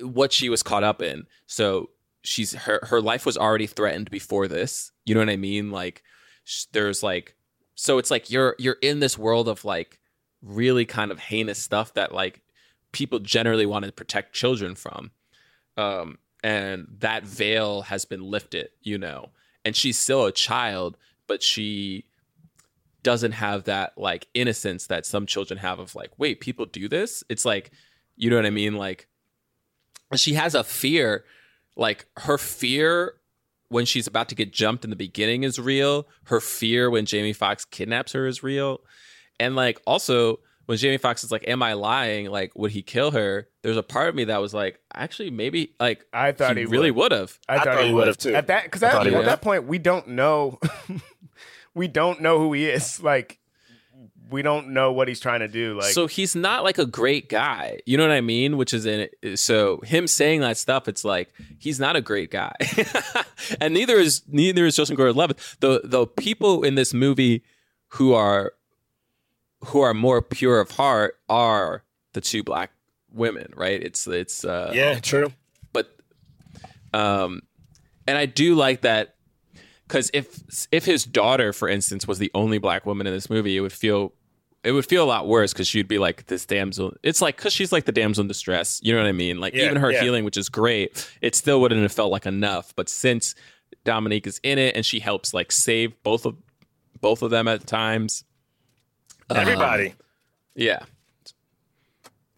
[0.00, 1.26] what she was caught up in.
[1.46, 1.88] So
[2.22, 4.92] she's her her life was already threatened before this.
[5.06, 5.70] You know what I mean?
[5.70, 6.02] Like
[6.44, 7.34] sh- there's like
[7.76, 9.98] so it's like you're you're in this world of like
[10.42, 12.42] really kind of heinous stuff that like
[12.92, 15.12] people generally want to protect children from.
[15.78, 19.30] Um and that veil has been lifted, you know.
[19.64, 22.04] And she's still a child, but she
[23.06, 27.22] doesn't have that like innocence that some children have of like, wait, people do this?
[27.28, 27.70] It's like,
[28.16, 28.74] you know what I mean?
[28.74, 29.06] Like,
[30.16, 31.24] she has a fear,
[31.76, 33.14] like her fear
[33.68, 36.08] when she's about to get jumped in the beginning is real.
[36.24, 38.80] Her fear when Jamie Foxx kidnaps her is real.
[39.38, 42.26] And like, also, when Jamie Foxx is like, "Am I lying?
[42.26, 45.76] Like, would he kill her?" There's a part of me that was like, actually, maybe
[45.78, 47.38] like I thought he, he really would have.
[47.48, 48.34] I, I, thought, he would have too.
[48.34, 50.58] At that because at that point we don't know
[51.76, 53.00] we don't know who he is.
[53.06, 53.38] Like
[54.30, 55.78] we don't know what he's trying to do.
[55.78, 57.78] Like so, he's not like a great guy.
[57.86, 58.56] You know what I mean?
[58.56, 59.38] Which is in it.
[59.38, 62.54] So him saying that stuff, it's like he's not a great guy,
[63.60, 65.38] and neither is neither is Justin Gordon-Levitt.
[65.60, 67.44] The the people in this movie
[67.88, 68.54] who are
[69.66, 72.72] who are more pure of heart are the two black
[73.12, 73.80] women, right?
[73.80, 75.32] It's it's uh, yeah, true.
[75.72, 75.94] But
[76.92, 77.42] um,
[78.08, 79.15] and I do like that
[79.86, 83.56] because if if his daughter, for instance, was the only black woman in this movie,
[83.56, 84.12] it would feel
[84.64, 86.94] it would feel a lot worse because she'd be like this damsel.
[87.02, 88.80] It's like because she's like the damsel in distress.
[88.82, 89.38] You know what I mean?
[89.38, 90.02] Like yeah, even her yeah.
[90.02, 92.74] healing, which is great, it still wouldn't have felt like enough.
[92.74, 93.34] But since
[93.84, 96.36] Dominique is in it and she helps like save both of
[97.00, 98.24] both of them at times,
[99.30, 99.96] everybody, um,
[100.56, 100.80] yeah,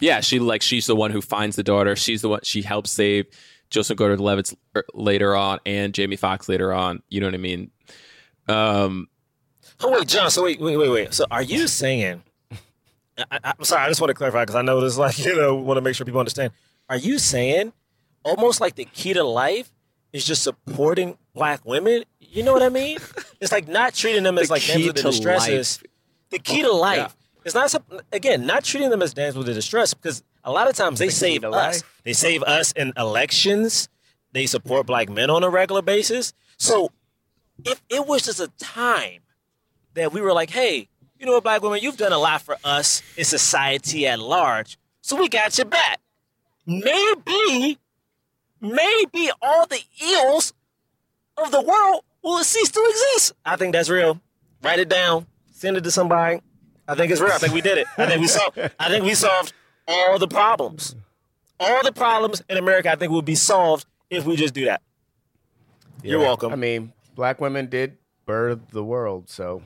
[0.01, 1.97] yeah, she like she's the one who finds the daughter.
[1.97, 3.27] She's the one she helps save.
[3.71, 7.03] Joseph Gordon-Levitt er, later on and Jamie Foxx later on.
[7.09, 7.71] You know what I mean?
[8.49, 9.09] Um,
[9.81, 10.31] oh wait, John.
[10.31, 11.15] So wait, wait, wait, wait.
[11.15, 12.23] So are you saying?
[13.31, 13.83] I, am sorry.
[13.83, 14.97] I just want to clarify because I know this.
[14.99, 16.53] Like you know, want to make sure people understand.
[16.89, 17.73] Are you saying
[18.25, 19.71] almost like the key to life
[20.13, 22.05] is just supporting black women?
[22.21, 22.99] You know what I mean?
[23.41, 25.83] it's like not treating them as the like damsel in distress.
[26.31, 26.99] The key to life.
[26.99, 27.09] Yeah.
[27.45, 27.75] It's not
[28.13, 31.45] again not treating them as damsel in distress because a lot of times they save
[31.45, 31.85] us.
[32.05, 33.91] They save us in elections.
[34.33, 36.33] They support black men on a regular basis.
[36.57, 36.91] So
[37.67, 39.21] if it was just a time
[39.93, 40.89] that we were like, hey,
[41.19, 44.79] you know what, black women, you've done a lot for us in society at large.
[45.03, 46.01] So we got your back.
[46.67, 47.79] Maybe,
[48.61, 50.55] maybe all the ills
[51.37, 53.35] of the world will cease to exist.
[53.45, 54.19] I think that's real.
[54.63, 55.27] Write it down.
[55.51, 56.41] Send it to somebody.
[56.87, 57.33] I think it's real.
[57.33, 57.87] I think we did it.
[57.99, 58.59] I think we solved.
[58.79, 59.53] I think we solved
[59.89, 60.95] all the problems.
[61.59, 64.83] All the problems in America, I think, would be solved if we just do that.
[66.05, 66.53] You're welcome.
[66.53, 69.63] I mean, black women did birth the world, so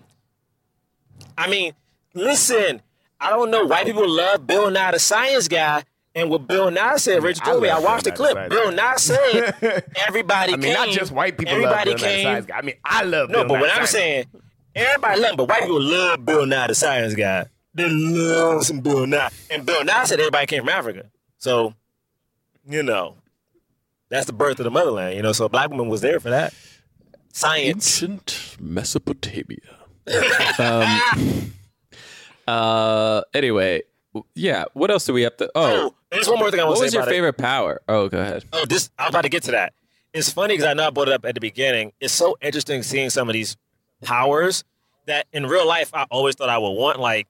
[1.37, 1.75] I mean,
[2.15, 2.81] listen,
[3.21, 3.67] I don't know.
[3.67, 5.85] White people love Bill Nye the Science Guy.
[6.15, 8.35] And what Bill Nye said, Rich I told me, I love watched the Bill Nye
[8.35, 8.51] the clip.
[8.51, 12.17] Bill Nye said everybody I mean, not just white people everybody love Bill Nye the
[12.17, 12.57] came, Science Guy.
[12.57, 14.27] I mean, I love No, Bill but Nye what I'm saying,
[14.75, 17.47] everybody love, but white people love Bill Nye the Science Guy.
[17.75, 19.31] They love some Bill Nye.
[19.51, 21.07] And Bill Nye said everybody came from Africa.
[21.39, 21.75] So,
[22.69, 23.17] you know,
[24.09, 25.33] that's the birth of the motherland, you know.
[25.33, 26.53] So black woman was there for that.
[27.33, 28.03] Science.
[28.03, 29.59] Ancient Mesopotamia.
[30.59, 31.53] um,
[32.47, 33.83] uh, anyway,
[34.35, 34.65] yeah.
[34.75, 35.51] What else do we have to?
[35.55, 37.15] Oh, there's one more thing I want What to say was your about it.
[37.15, 37.81] favorite power?
[37.89, 38.45] Oh, go ahead.
[38.53, 39.73] Oh, this I'm about to get to that.
[40.13, 41.93] It's funny because I know I brought it up at the beginning.
[42.01, 43.57] It's so interesting seeing some of these
[44.03, 44.63] powers
[45.07, 47.01] that in real life I always thought I would want.
[47.01, 47.29] Like,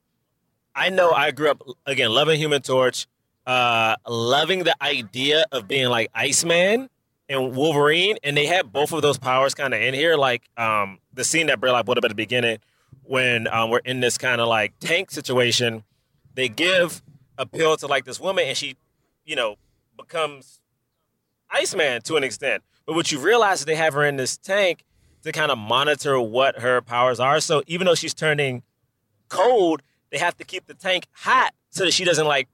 [0.75, 3.07] I know I grew up again loving Human Torch,
[3.47, 6.89] uh, loving the idea of being like Iceman
[7.29, 10.17] and Wolverine, and they had both of those powers kind of in here.
[10.17, 12.59] Like, um, the scene that Bray brought up at the beginning
[13.05, 15.85] when um, we're in this kind of like tank situation,
[16.35, 17.03] they give
[17.37, 18.77] a pill to like this woman, and she,
[19.25, 19.57] you know,
[19.97, 20.61] becomes
[21.51, 22.63] Iceman to an extent.
[22.87, 24.85] But what you realize is they have her in this tank
[25.23, 27.41] to kind of monitor what her powers are.
[27.41, 28.63] So even though she's turning
[29.29, 29.83] cold,
[30.13, 32.49] they have to keep the tank hot so that she doesn't like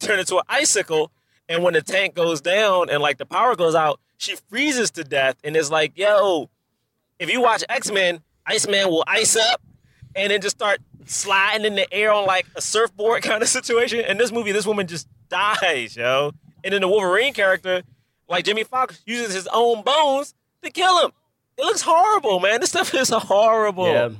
[0.00, 1.12] turn into an icicle.
[1.48, 5.04] And when the tank goes down and like the power goes out, she freezes to
[5.04, 5.36] death.
[5.44, 6.50] And it's like, yo,
[7.20, 9.60] if you watch X Men, Iceman will ice up
[10.14, 14.00] and then just start sliding in the air on like a surfboard kind of situation.
[14.00, 16.32] In this movie, this woman just dies, yo.
[16.64, 17.82] And then the Wolverine character,
[18.28, 21.12] like Jamie Foxx, uses his own bones to kill him.
[21.58, 22.60] It looks horrible, man.
[22.60, 23.86] This stuff is horrible.
[23.86, 24.10] Yeah.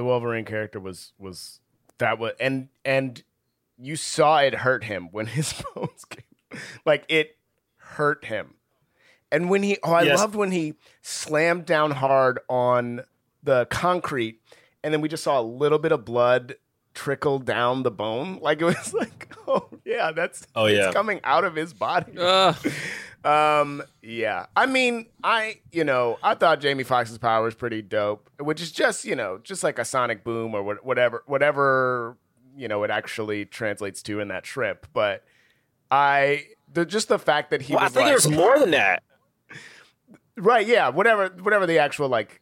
[0.00, 1.60] The Wolverine character was was
[1.98, 3.22] that was and and
[3.76, 6.24] you saw it hurt him when his bones came.
[6.86, 7.36] Like it
[7.76, 8.54] hurt him.
[9.30, 10.18] And when he oh I Yes.
[10.18, 10.72] loved when he
[11.02, 13.02] slammed down hard on
[13.42, 14.40] the concrete
[14.82, 16.54] and then we just saw a little bit of blood
[16.94, 18.38] trickle down the bone.
[18.40, 20.86] Like it was like, oh yeah, that's Oh, yeah.
[20.86, 22.12] it's coming out of his body.
[23.24, 24.46] Um, yeah.
[24.56, 28.72] I mean, I, you know, I thought Jamie Foxx's power was pretty dope, which is
[28.72, 32.16] just, you know, just like a sonic boom or what- whatever, whatever,
[32.56, 34.86] you know, it actually translates to in that trip.
[34.94, 35.22] But
[35.90, 38.70] I, the, just the fact that he Well, I was think like, there's more than
[38.70, 39.02] that.
[40.36, 40.66] right.
[40.66, 40.88] Yeah.
[40.88, 42.40] Whatever, whatever the actual, like,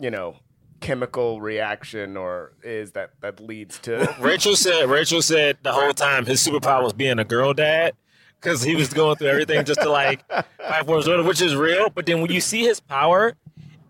[0.00, 0.36] you know,
[0.80, 4.14] chemical reaction or is that, that leads to.
[4.20, 7.94] Rachel said Rachel said the whole time his superpower was being a girl dad
[8.40, 11.54] because he was going through everything just to like fight for his daughter, which is
[11.56, 11.90] real.
[11.90, 13.34] But then when you see his power,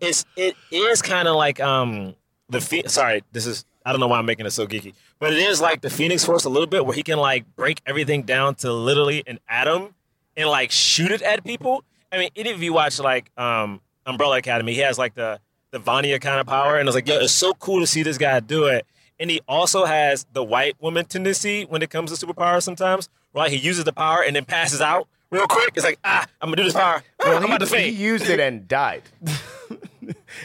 [0.01, 2.15] it's it is kind of like um
[2.49, 5.33] the Phe- sorry this is I don't know why I'm making it so geeky, but
[5.33, 8.23] it is like the Phoenix Force a little bit where he can like break everything
[8.23, 9.95] down to literally an atom
[10.37, 11.85] and like shoot it at people.
[12.13, 15.41] I mean, any of you watch like um Umbrella Academy, he has like the
[15.71, 18.17] the Vanya kind of power, and it's like, yo, it's so cool to see this
[18.17, 18.87] guy do it.
[19.21, 23.51] And he also has the white woman tendency when it comes to superpowers sometimes, right?
[23.51, 25.71] He uses the power and then passes out real quick.
[25.77, 27.03] It's like, ah, I'm gonna do this power.
[27.21, 29.03] Ah, I'm about to he, he used it and died.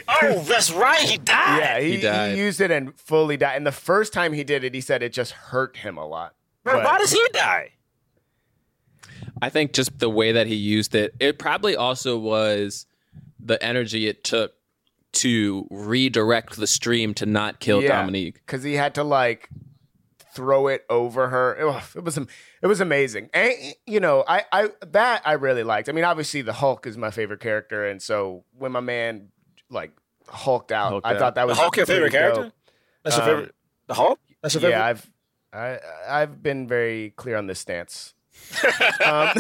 [0.08, 1.00] Oh, that's right.
[1.08, 1.60] He died.
[1.60, 2.34] Yeah, he, He died.
[2.36, 3.56] he used it and fully died.
[3.56, 6.36] And the first time he did it, he said it just hurt him a lot.
[6.64, 7.70] Bro, But- why does he die?
[9.42, 12.86] I think just the way that he used it, it probably also was
[13.40, 14.54] the energy it took
[15.14, 18.36] to redirect the stream to not kill Dominique.
[18.46, 19.50] because he had to like
[20.34, 21.56] throw it over her.
[21.60, 22.18] It was it was,
[22.62, 23.54] it was amazing, and
[23.86, 25.90] you know, I I that I really liked.
[25.90, 29.30] I mean, obviously, the Hulk is my favorite character, and so when my man
[29.70, 29.92] like
[30.28, 31.20] hulked out, Hulked I out.
[31.20, 32.44] that that was The Hulk your pretty favorite character?
[32.44, 32.54] dope.
[33.04, 33.56] That's your Um, favorite.
[33.88, 34.20] The Hulk?
[34.42, 34.78] That's your favorite.
[34.78, 35.12] Yeah, I've
[35.54, 35.80] I
[36.22, 38.14] I've been very clear on this stance.
[39.06, 39.30] um,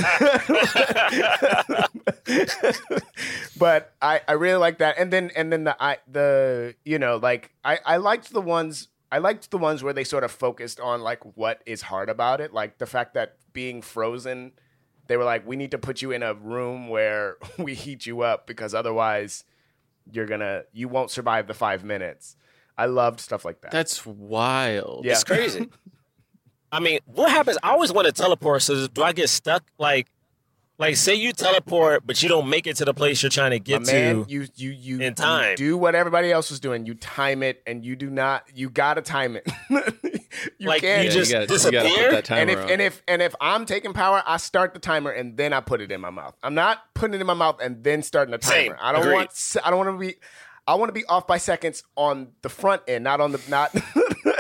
[3.57, 7.17] but I, I really like that, and then and then the I the you know
[7.17, 10.80] like I I liked the ones I liked the ones where they sort of focused
[10.80, 14.53] on like what is hard about it, like the fact that being frozen.
[15.05, 18.22] They were like, we need to put you in a room where we heat you
[18.22, 19.43] up because otherwise
[20.11, 22.38] you're gonna you won't survive the five minutes.
[22.76, 23.70] I loved stuff like that.
[23.70, 25.05] That's wild.
[25.05, 25.11] yeah.
[25.11, 25.70] It's crazy.
[26.72, 27.59] I mean, what happens?
[27.61, 28.64] I always want to teleport.
[28.64, 29.64] So do I get stuck?
[29.78, 30.07] Like,
[30.88, 33.59] like say you teleport, but you don't make it to the place you're trying to
[33.59, 34.31] get My man, to.
[34.31, 35.51] you you you in time.
[35.51, 36.86] You do what everybody else was doing.
[36.86, 38.43] You time it, and you do not.
[38.53, 39.47] You gotta time it.
[40.57, 41.05] you Like, can't.
[41.05, 42.09] you just you gotta, you gotta disappear?
[42.09, 42.69] put that timer and if on.
[42.71, 45.81] and if and if I'm taking power, I start the timer and then I put
[45.81, 46.36] it in my mouth.
[46.43, 48.53] I'm not putting it in my mouth and then starting the timer.
[48.53, 48.75] Same.
[48.81, 49.13] I don't Agreed.
[49.15, 49.31] want.
[49.34, 50.15] se- I don't want to be.
[50.65, 53.75] I want to be off by seconds on the front end, not on the not.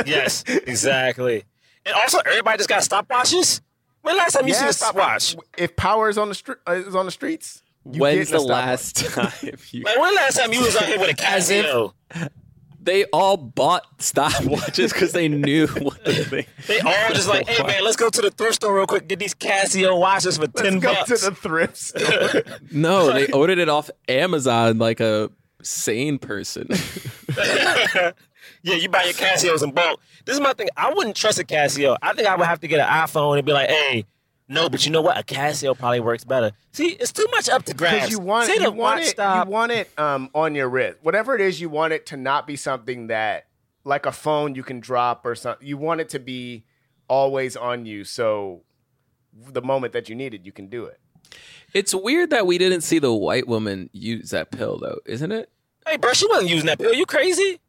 [0.05, 1.43] yes, exactly.
[1.85, 3.59] And also, everybody just got stopwatches.
[4.03, 5.35] When last time you seen a stopwatch?
[5.57, 8.97] If power is on the street uh, is on the streets, you When's the last
[9.13, 9.31] time
[9.71, 9.83] you?
[9.83, 11.93] Like when last time you was out here with a Casio?
[12.81, 16.45] They all bought stopwatches because they knew what the thing.
[16.67, 19.19] They all just like, hey man, let's go to the thrift store real quick, get
[19.19, 21.21] these Casio watches for ten Let's go bucks.
[21.21, 22.43] to the thrift store.
[22.71, 25.31] No, they ordered it off Amazon like a
[25.61, 26.67] sane person.
[28.63, 29.99] Yeah, you buy your Casios in bulk.
[30.25, 30.69] This is my thing.
[30.75, 31.97] I wouldn't trust a Casio.
[32.01, 34.05] I think I would have to get an iPhone and be like, hey,
[34.47, 35.17] no, but you know what?
[35.17, 36.51] A Casio probably works better.
[36.71, 37.95] See, it's too much up to grabs.
[37.95, 39.47] Because you want Say you want it stop.
[39.47, 40.97] you want it um on your wrist.
[41.01, 43.47] Whatever it is, you want it to not be something that
[43.83, 45.65] like a phone you can drop or something.
[45.67, 46.65] You want it to be
[47.07, 48.03] always on you.
[48.03, 48.63] So
[49.33, 50.99] the moment that you need it, you can do it.
[51.73, 55.49] It's weird that we didn't see the white woman use that pill, though, isn't it?
[55.87, 56.93] Hey, bro, she wasn't using that pill.
[56.93, 57.59] You crazy?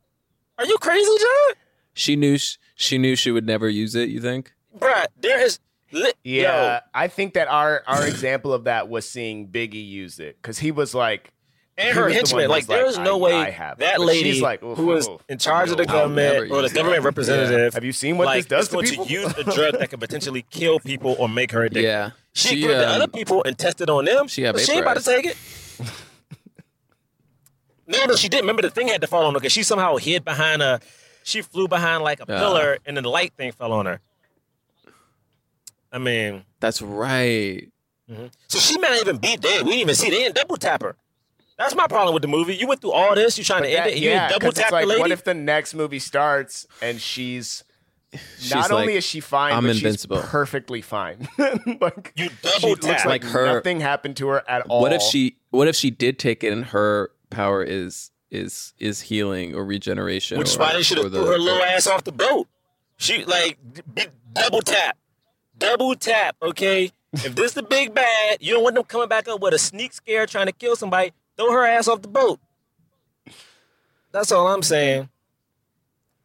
[0.58, 1.54] Are you crazy, John?
[1.94, 4.08] She knew sh- she knew she would never use it.
[4.08, 4.52] You think?
[4.78, 5.58] Bruh, there is.
[5.92, 10.18] Li- Yeah, Yo, I think that our our example of that was seeing Biggie use
[10.18, 11.30] it because he was like,
[11.78, 12.48] and he her was the henchmen.
[12.48, 14.76] Like, who's like, there's no I- way I have that But lady she's like, oof,
[14.76, 17.08] who was in charge of the I'll government or the government that.
[17.08, 17.74] representative.
[17.74, 19.04] Have you seen what like, this does is to going people?
[19.06, 21.84] to use a drug that could potentially kill people or make her addicted.
[21.84, 22.10] Yeah.
[22.32, 24.26] She, She, gave it to um, other people and tested on them.
[24.26, 25.36] she got but she ain't about to take it.
[27.86, 28.42] No, no, she didn't.
[28.44, 30.80] Remember the thing had to fall on her because she somehow hid behind a.
[31.22, 32.38] She flew behind like a Ah.
[32.38, 34.00] pillar and then the light thing fell on her.
[35.92, 37.68] I mean, That's right.
[38.48, 39.64] so she might not even be dead.
[39.64, 40.10] We didn't even see.
[40.10, 40.96] They didn't double tap her.
[41.56, 42.56] That's my problem with the movie.
[42.56, 43.38] You went through all this.
[43.38, 43.98] You trying to end it.
[43.98, 45.00] You yeah, double tap like, the lady.
[45.00, 47.62] what if the next movie starts and she's
[48.38, 51.28] She's not only is she fine, "I'm but invincible." she's perfectly fine.
[51.80, 53.06] like you she double looks tap?
[53.06, 54.80] like, Like her- nothing happened to her at all.
[54.82, 55.36] What if she?
[55.50, 60.38] What if she did take it and her power is is is healing or regeneration?
[60.38, 62.46] Which is why they should have the- threw her little ass off the boat.
[62.96, 63.58] She like
[64.32, 64.96] double tap,
[65.58, 66.36] double tap.
[66.42, 69.58] Okay, if this the big bad, you don't want them coming back up with a
[69.58, 71.12] sneak scare trying to kill somebody.
[71.36, 72.38] Throw her ass off the boat.
[74.12, 75.08] That's all I'm saying.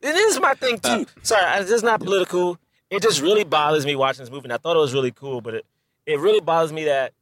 [0.01, 0.89] It is my thing too.
[0.89, 2.57] Uh, Sorry, it's is not political.
[2.89, 4.45] It just really bothers me watching this movie.
[4.45, 5.65] And I thought it was really cool, but it,
[6.05, 7.13] it really bothers me that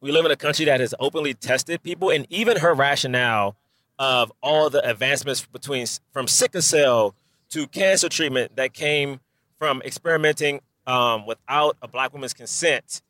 [0.00, 3.56] we live in a country that has openly tested people, and even her rationale
[3.98, 7.14] of all the advancements between from sickle cell
[7.50, 9.20] to cancer treatment that came
[9.58, 13.02] from experimenting um, without a black woman's consent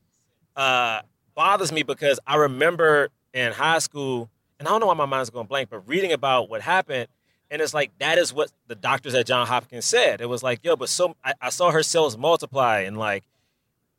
[0.56, 1.00] uh,
[1.34, 4.28] bothers me because I remember in high school,
[4.58, 7.08] and I don't know why my mind's going blank, but reading about what happened,
[7.50, 10.20] and it's like that is what the doctors at John Hopkins said.
[10.20, 13.24] It was like, yo, but so I, I saw her cells multiply, and like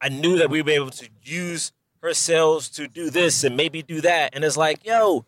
[0.02, 1.72] I knew that we'd be able to use
[2.02, 5.26] her cells to do this and maybe do that, and it's like, yo,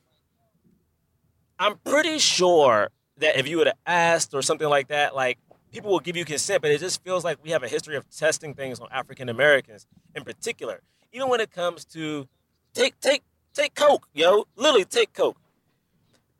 [1.59, 5.37] I'm pretty sure that if you would have asked or something like that, like
[5.71, 8.09] people will give you consent, but it just feels like we have a history of
[8.09, 10.81] testing things on African Americans in particular.
[11.11, 12.27] Even when it comes to
[12.73, 15.37] take take take coke, yo, literally take coke.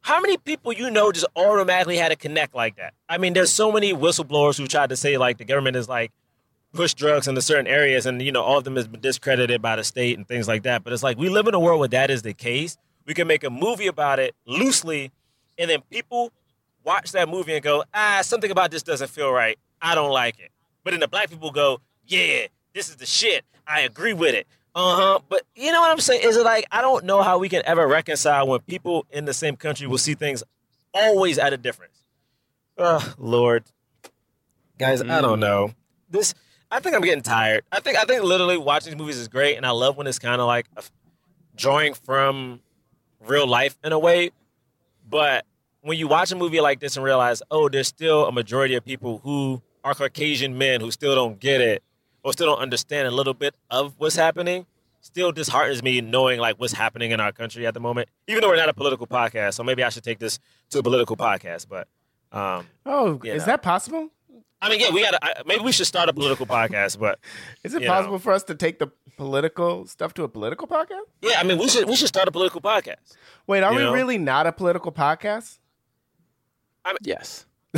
[0.01, 2.93] How many people you know just automatically had a connect like that?
[3.07, 6.11] I mean, there's so many whistleblowers who tried to say like the government is like
[6.73, 9.75] push drugs into certain areas, and you know all of them has been discredited by
[9.75, 10.83] the state and things like that.
[10.83, 12.77] But it's like we live in a world where that is the case.
[13.05, 15.11] We can make a movie about it loosely,
[15.57, 16.31] and then people
[16.83, 19.57] watch that movie and go, ah, something about this doesn't feel right.
[19.81, 20.51] I don't like it.
[20.83, 23.43] But then the black people go, yeah, this is the shit.
[23.65, 24.47] I agree with it.
[24.75, 25.19] Uh huh.
[25.29, 26.21] But you know what I'm saying?
[26.23, 29.33] Is it like I don't know how we can ever reconcile when people in the
[29.33, 30.43] same country will see things
[30.93, 32.03] always at a difference.
[32.77, 33.63] Oh Lord,
[34.79, 35.73] guys, I don't know.
[36.09, 36.33] This
[36.73, 37.63] I think I'm getting tired.
[37.71, 40.19] I think I think literally watching these movies is great, and I love when it's
[40.19, 40.83] kind of like a-
[41.55, 42.61] drawing from
[43.19, 44.31] real life in a way.
[45.07, 45.45] But
[45.81, 48.83] when you watch a movie like this and realize, oh, there's still a majority of
[48.83, 51.83] people who are Caucasian men who still don't get it
[52.23, 54.65] or still don't understand a little bit of what's happening,
[55.01, 58.09] still disheartens me knowing like what's happening in our country at the moment.
[58.27, 60.39] Even though we're not a political podcast, so maybe I should take this
[60.71, 61.67] to a political podcast.
[61.69, 61.87] But
[62.31, 63.45] um, Oh, is know.
[63.45, 64.09] that possible?
[64.63, 66.97] I mean, yeah, we got to maybe we should start a political podcast.
[66.99, 67.19] But
[67.63, 67.93] Is it You know.
[67.93, 68.87] possible for us to take the
[69.17, 71.03] political stuff to a political podcast?
[71.21, 73.17] yeah, I mean, we should we should start a political podcast.
[73.45, 73.93] Wait, are You we know?
[73.93, 75.59] really not a political podcast?
[77.01, 77.45] Yes.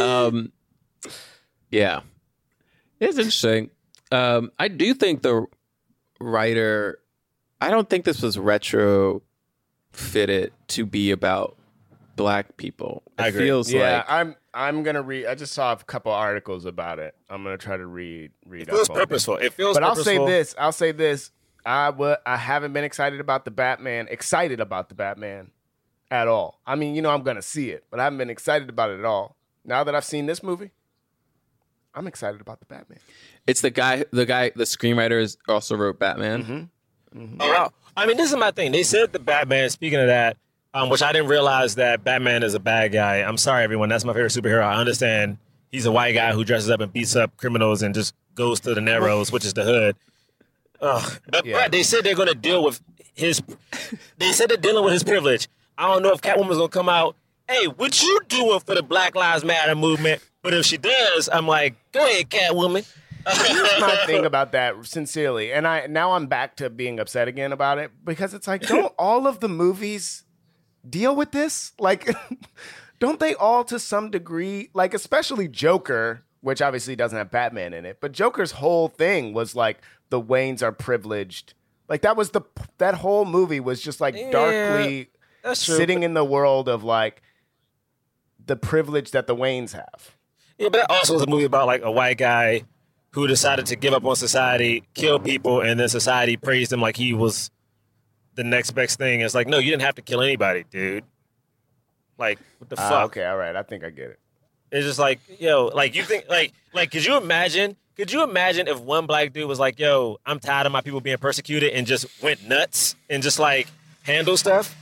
[0.00, 0.52] um,
[1.70, 2.00] yeah,
[3.00, 3.70] it's interesting.
[4.10, 5.46] Um, I do think the
[6.20, 6.98] writer.
[7.60, 9.22] I don't think this was retro
[9.92, 11.57] fitted to be about
[12.18, 13.02] black people.
[13.18, 13.46] It I agree.
[13.46, 14.36] feels yeah, like I'm.
[14.52, 15.26] I'm gonna read.
[15.26, 17.14] I just saw a couple articles about it.
[17.30, 18.32] I'm gonna try to read.
[18.44, 18.62] Read.
[18.62, 19.36] It feels up on purposeful.
[19.36, 19.76] It feels.
[19.76, 20.54] But I'll say this.
[20.58, 21.30] I'll say this.
[21.64, 24.08] I wa- I haven't been excited about the Batman.
[24.10, 25.50] Excited about the Batman
[26.10, 26.60] at all.
[26.66, 28.98] I mean, you know, I'm gonna see it, but I haven't been excited about it
[28.98, 29.36] at all.
[29.64, 30.70] now that I've seen this movie,
[31.94, 32.98] I'm excited about the Batman.
[33.46, 34.04] It's the guy.
[34.12, 34.50] The guy.
[34.54, 36.42] The screenwriters also wrote Batman.
[36.42, 37.20] Mm-hmm.
[37.20, 37.36] Mm-hmm.
[37.40, 37.72] Oh, wow.
[37.96, 38.72] I mean, this is my thing.
[38.72, 39.70] They said the Batman.
[39.70, 40.36] Speaking of that,
[40.74, 43.16] um, which I didn't realize that Batman is a bad guy.
[43.16, 43.88] I'm sorry, everyone.
[43.88, 44.62] That's my favorite superhero.
[44.62, 45.38] I understand
[45.72, 48.74] he's a white guy who dresses up and beats up criminals and just goes to
[48.74, 49.96] the Narrows, which is the hood.
[50.80, 51.20] Ugh.
[51.30, 51.60] But, Yeah.
[51.62, 52.80] but they said they're going to deal with
[53.14, 53.42] his.
[54.18, 55.48] They said they're dealing with his privilege.
[55.76, 57.16] I don't know if Catwoman's going to come out.
[57.48, 60.22] Hey, what you doing for the Black Lives Matter movement?
[60.42, 62.86] But if she does, I'm like, go ahead, Catwoman.
[63.26, 67.52] Here's my thing about that, sincerely, and I now I'm back to being upset again
[67.52, 70.24] about it because it's like, don't all of the movies
[70.88, 71.72] deal with this?
[71.78, 72.14] Like,
[72.98, 74.70] don't they all to some degree?
[74.74, 79.54] Like, especially Joker, which obviously doesn't have Batman in it, but Joker's whole thing was
[79.54, 79.78] like
[80.10, 81.54] the Waynes are privileged.
[81.88, 82.42] Like that was the
[82.78, 85.08] that whole movie was just like darkly
[85.54, 87.22] sitting in the world of like
[88.44, 90.14] the privilege that the Waynes have.
[90.58, 92.64] Yeah, but that also was a movie about like a white guy
[93.12, 96.96] who decided to give up on society, kill people, and then society praised him like
[96.96, 97.50] he was
[98.38, 99.20] the next best thing.
[99.20, 101.02] It's like, no, you didn't have to kill anybody, dude.
[102.18, 103.04] Like, what the Ah, fuck?
[103.06, 104.18] okay, all right, I think I get it.
[104.70, 107.74] It's just like, yo, like you think, like, like, could you imagine?
[107.96, 111.00] Could you imagine if one black dude was like, yo, I'm tired of my people
[111.00, 113.66] being persecuted, and just went nuts and just like
[114.04, 114.76] handle stuff?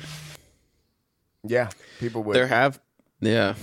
[1.42, 2.36] Yeah, people would.
[2.36, 2.78] There have.
[3.20, 3.54] Yeah.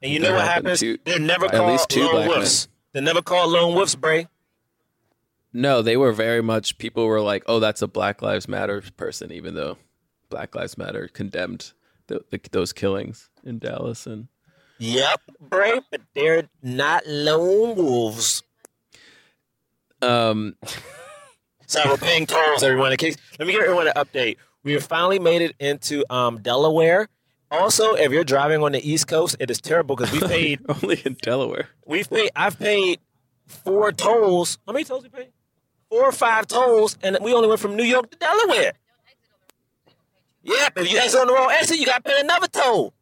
[0.00, 0.80] And you know There what happens?
[0.80, 2.68] two- They're never at called least two lone black wolves.
[2.92, 4.28] They're never called lone wolves, Bray.
[5.58, 6.78] No, they were very much.
[6.78, 9.76] People were like, "Oh, that's a Black Lives Matter person," even though
[10.30, 11.72] Black Lives Matter condemned
[12.06, 14.28] the, the, those killings in Dallas and
[14.78, 15.20] Yep,
[15.50, 18.42] right, but they're not lone wolves.
[20.02, 20.54] um.
[21.70, 22.92] So we're paying tolls, everyone.
[22.92, 24.38] In case, let me give everyone an update.
[24.64, 27.10] We have finally made it into um, Delaware.
[27.50, 30.60] Also, if you're driving on the East Coast, it is terrible because we paid.
[30.66, 31.68] only in Delaware.
[31.84, 32.30] We've paid.
[32.34, 33.00] I've paid
[33.44, 34.56] four tolls.
[34.66, 35.28] How many tolls we paid?
[35.90, 38.72] Four or five tolls, and we only went from New York to Delaware.
[40.42, 42.92] Yep, if you exit on the wrong exit, you got to pay another toll.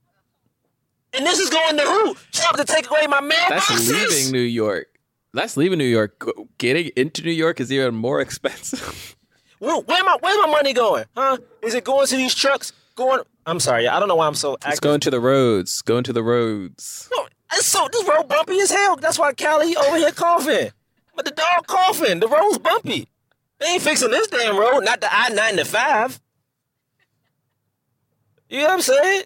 [1.13, 2.15] And this is going to who?
[2.33, 3.37] Trump to take away my man.
[3.49, 3.91] That's mailboxes.
[4.11, 4.87] leaving New York.
[5.33, 6.25] That's leaving New York.
[6.59, 9.17] Getting into New York is even more expensive.
[9.59, 11.05] Where, where my where's my money going?
[11.17, 11.39] Huh?
[11.63, 12.73] Is it going to these trucks?
[12.95, 13.23] Going?
[13.47, 15.83] I'm sorry, I don't know why I'm so It's going to the roads.
[15.83, 17.09] Going to the roads.
[17.15, 18.97] No, it's so this road bumpy as hell.
[18.97, 20.71] That's why Callie over here coughing.
[21.17, 22.21] But the dog coughing.
[22.21, 23.09] The road's bumpy.
[23.59, 24.81] They ain't fixing this damn road.
[24.81, 26.21] Not the I ninety five.
[28.49, 29.23] You know what I'm saying?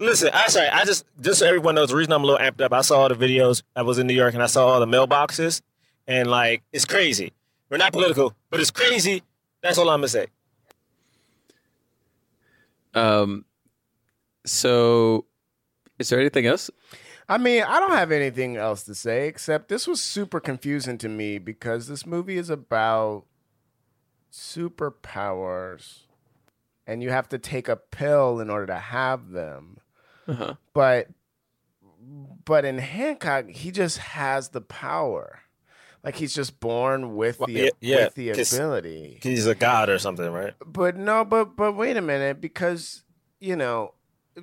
[0.00, 0.68] Listen, I'm sorry.
[0.68, 2.72] I just just so everyone knows the reason I'm a little amped up.
[2.72, 3.62] I saw all the videos.
[3.74, 5.62] I was in New York and I saw all the mailboxes,
[6.06, 7.32] and like it's crazy.
[7.70, 9.22] We're not political, but it's crazy.
[9.62, 10.26] That's all I'm gonna say.
[12.94, 13.44] Um.
[14.44, 15.26] So,
[15.98, 16.70] is there anything else?
[17.28, 21.08] I mean, I don't have anything else to say except this was super confusing to
[21.08, 23.24] me because this movie is about
[24.32, 26.00] superpowers
[26.86, 29.78] and you have to take a pill in order to have them.
[30.26, 30.54] Uh-huh.
[30.72, 31.08] But
[32.44, 35.40] but in Hancock, he just has the power.
[36.02, 39.18] Like he's just born with the yeah, yeah, with the 'cause- ability.
[39.22, 40.54] He's a god or something, right?
[40.64, 43.02] But no, but but wait a minute, because
[43.40, 43.94] you know,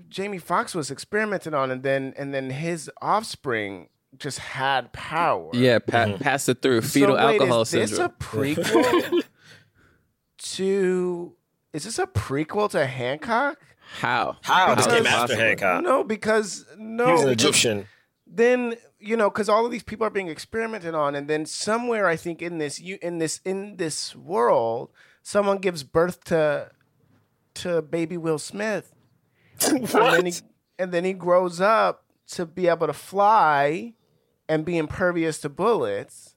[0.09, 5.49] Jamie Foxx was experimented on, and then and then his offspring just had power.
[5.53, 6.23] Yeah, pa- Mm-hmm.
[6.23, 8.11] pass it through fetal so wait, alcohol is this syndrome.
[8.19, 9.23] a prequel
[10.37, 11.33] to?
[11.73, 13.57] Is this a prequel to Hancock?
[13.99, 14.37] How?
[14.41, 14.75] How?
[14.75, 15.35] This is came after?
[15.35, 15.83] Hancock.
[15.83, 17.87] No, because no, he was an Egyptian.
[18.25, 22.07] then you know because all of these people are being experimented on and then somewhere
[22.07, 24.89] i think in this you in this in this world
[25.21, 26.71] someone gives birth to
[27.53, 28.94] to baby will smith
[29.67, 30.33] and then he
[30.77, 33.93] and then he grows up to be able to fly
[34.49, 36.35] and be impervious to bullets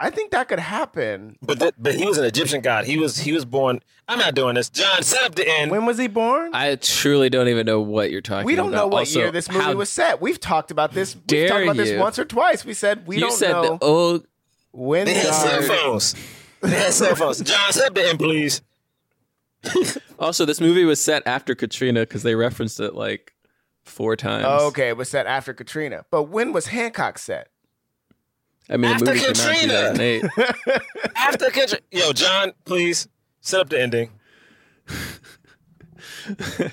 [0.00, 2.84] i think that could happen But th- but he was an Egyptian god.
[2.84, 3.80] He was he was born.
[4.08, 4.68] I'm not doing this.
[4.68, 5.70] John, set up the end.
[5.70, 8.46] when was he born I truly don't even know what you're talking about.
[8.46, 10.20] we don't know what Also, year this movie was set.
[10.20, 11.16] We've talked about this.
[11.30, 12.64] We've talked about this once or twice.
[12.64, 14.26] We said we you don't said know the old.
[14.72, 16.14] when They had cell phones.
[16.60, 17.40] They had cell phones.
[17.40, 18.60] John, set up the end, please.
[20.18, 23.34] Also, this movie was set after Katrina because they referenced it like
[23.82, 24.44] four times.
[24.48, 26.04] Oh, okay, it was set after Katrina.
[26.10, 27.48] But when was Hancock set?
[28.70, 30.22] I mean, After the movie came out in Katrina.
[30.30, 31.16] 2008.
[31.16, 31.82] After Katrina.
[31.90, 33.08] Yo, John, please
[33.40, 34.10] set up the ending.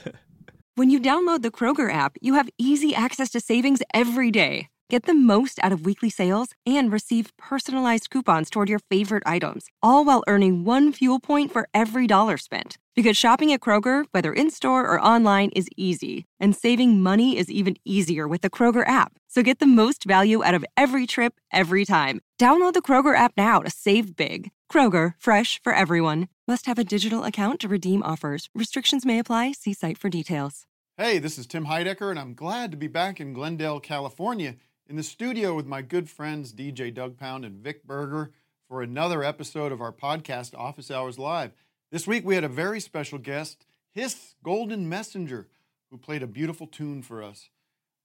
[0.75, 4.69] When you download the Kroger app, you have easy access to savings every day.
[4.89, 9.65] Get the most out of weekly sales and receive personalized coupons toward your favorite items,
[9.83, 12.77] all while earning one fuel point for every dollar spent.
[12.95, 17.49] Because shopping at Kroger, whether in store or online, is easy, and saving money is
[17.49, 19.13] even easier with the Kroger app.
[19.29, 22.19] So get the most value out of every trip, every time.
[22.39, 24.51] Download the Kroger app now to save big.
[24.69, 26.27] Kroger, fresh for everyone.
[26.47, 28.49] Must have a digital account to redeem offers.
[28.53, 29.53] Restrictions may apply.
[29.53, 30.65] See site for details.
[30.97, 34.55] Hey, this is Tim Heidecker, and I'm glad to be back in Glendale, California,
[34.87, 38.31] in the studio with my good friends DJ Doug Pound and Vic Berger
[38.67, 41.53] for another episode of our podcast, Office Hours Live.
[41.91, 45.49] This week we had a very special guest, His Golden Messenger,
[45.89, 47.49] who played a beautiful tune for us.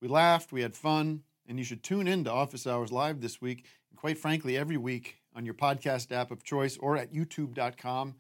[0.02, 3.40] We laughed, we had fun, and you should tune in to Office Hours Live this
[3.40, 8.16] week, and quite frankly, every week on your podcast app of choice or at youtube.com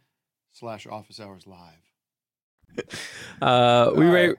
[0.52, 2.86] slash office hours live.
[3.42, 4.36] Uh, we rate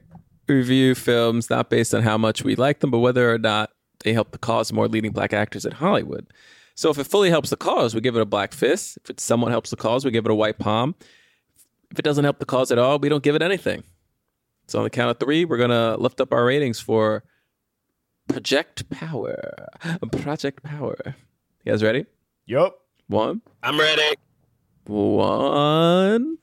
[0.47, 3.69] review films not based on how much we like them, but whether or not
[4.03, 6.25] they help the cause of more leading black actors in Hollywood.
[6.73, 8.97] So if it fully helps the cause, we give it a black fist.
[9.03, 10.95] If it somewhat helps the cause, we give it a white palm.
[11.91, 13.83] If it doesn't help the cause at all, we don't give it anything.
[14.67, 17.23] So on the count of three, we're gonna lift up our ratings for
[18.27, 19.67] Project Power.
[20.11, 20.97] Project Power.
[21.63, 22.05] You guys ready?
[22.45, 22.77] Yup.
[23.07, 24.15] One, I'm ready.
[24.85, 26.37] one,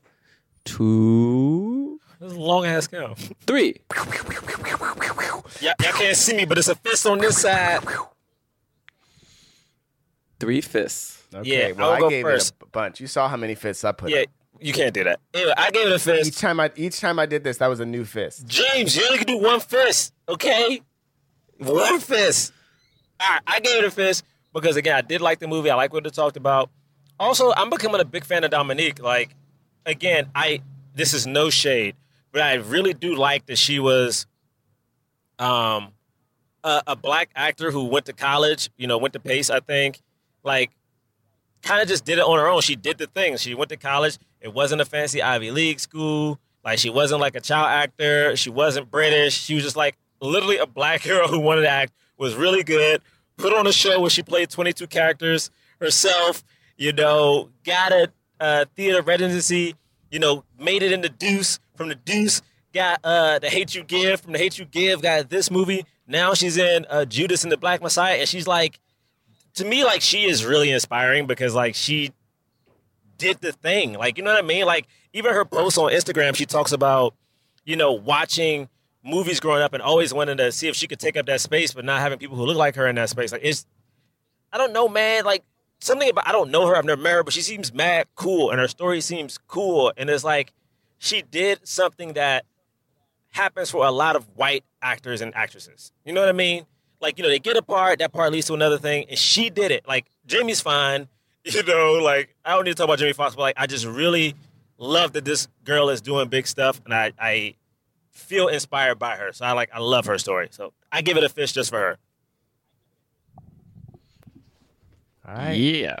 [0.63, 3.17] two, This is a long ass count.
[3.45, 3.81] three.
[5.61, 7.83] Y'all, y'all can't see me, but it's a fist on this side.
[10.39, 11.23] Three fists.
[11.33, 12.55] Okay, Yeah, well, I'll I go gave first.
[12.59, 12.99] it a bunch.
[12.99, 14.09] You saw how many fists I put.
[14.09, 14.27] Yeah, up.
[14.59, 15.19] You can't do that.
[15.33, 16.27] Anyway, I gave it a fist.
[16.27, 18.47] Each time I each time I did this, that was a new fist.
[18.47, 20.81] James, you only can do one fist, okay?
[21.57, 22.53] One fist.
[23.19, 24.23] All right, I gave it a fist
[24.53, 25.69] because again, I did like the movie.
[25.69, 26.69] I like what it talked about.
[27.19, 29.01] Also, I'm becoming a big fan of Dominique.
[29.01, 29.35] Like,
[29.85, 30.61] again, I
[30.93, 31.95] this is no shade,
[32.31, 34.25] but I really do like that she was,
[35.39, 35.93] um,
[36.63, 38.69] a, a black actor who went to college.
[38.77, 39.49] You know, went to Pace.
[39.49, 40.01] I think,
[40.43, 40.71] like,
[41.61, 42.61] kind of just did it on her own.
[42.61, 43.37] She did the thing.
[43.37, 44.17] She went to college.
[44.45, 46.39] It wasn't a fancy Ivy League school.
[46.63, 48.35] Like she wasn't like a child actor.
[48.35, 49.33] She wasn't British.
[49.33, 51.93] She was just like literally a black girl who wanted to act.
[52.19, 53.01] Was really good.
[53.37, 55.49] Put on a show where she played 22 characters
[55.81, 56.43] herself.
[56.77, 59.73] You know, got a uh, theater residency.
[60.11, 61.59] You know, made it into Deuce.
[61.73, 64.21] From the Deuce, got uh, the Hate You Give.
[64.21, 65.87] From the Hate You Give, got this movie.
[66.07, 68.79] Now she's in uh, Judas and the Black Messiah, and she's like,
[69.55, 72.11] to me, like she is really inspiring because like she
[73.17, 73.93] did the thing.
[73.93, 74.65] Like, you know what I mean?
[74.65, 77.15] Like, even her posts on Instagram, she talks about,
[77.63, 78.69] you know, watching
[79.03, 81.73] movies growing up and always wanting to see if she could take up that space,
[81.73, 83.31] but not having people who look like her in that space.
[83.31, 83.65] Like, it's,
[84.51, 85.25] I don't know, man.
[85.25, 85.43] Like,
[85.79, 88.49] something about, I don't know her, I've never met her, but she seems mad cool
[88.49, 89.93] and her story seems cool.
[89.97, 90.53] And it's like,
[90.97, 92.45] she did something that
[93.31, 95.91] happens for a lot of white actors and actresses.
[96.05, 96.65] You know what I mean?
[97.01, 99.49] Like, you know, they get a part, that part leads to another thing, and she
[99.49, 99.87] did it.
[99.87, 101.07] Like, Jamie's fine.
[101.53, 103.85] You know, like, I don't need to talk about Jamie Foxx, but like, I just
[103.85, 104.33] really
[104.79, 107.55] love that this girl is doing big stuff, and I, I
[108.11, 109.31] feel inspired by her.
[109.31, 110.47] So I like, I love her story.
[110.49, 111.97] So I give it a fish just for her.
[115.27, 115.51] All right.
[115.53, 115.97] Yeah.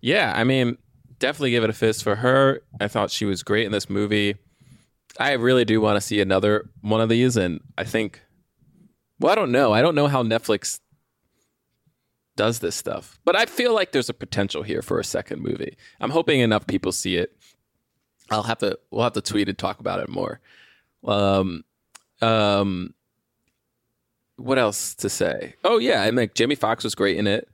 [0.00, 0.78] Yeah, I mean,
[1.18, 2.62] definitely give it a fist for her.
[2.80, 4.36] I thought she was great in this movie.
[5.18, 8.22] I really do want to see another one of these, and I think,
[9.18, 9.72] well, I don't know.
[9.72, 10.80] I don't know how Netflix
[12.38, 15.76] does this stuff, but I feel like there's a potential here for a second movie.
[16.00, 17.36] I'm hoping enough people see it.
[18.30, 20.40] I'll have to, we'll have to tweet and talk about it more.
[21.04, 21.64] Um,
[22.22, 22.94] um,
[24.36, 25.54] what else to say?
[25.64, 27.48] Oh yeah, I mean, Jamie Foxx was great in it.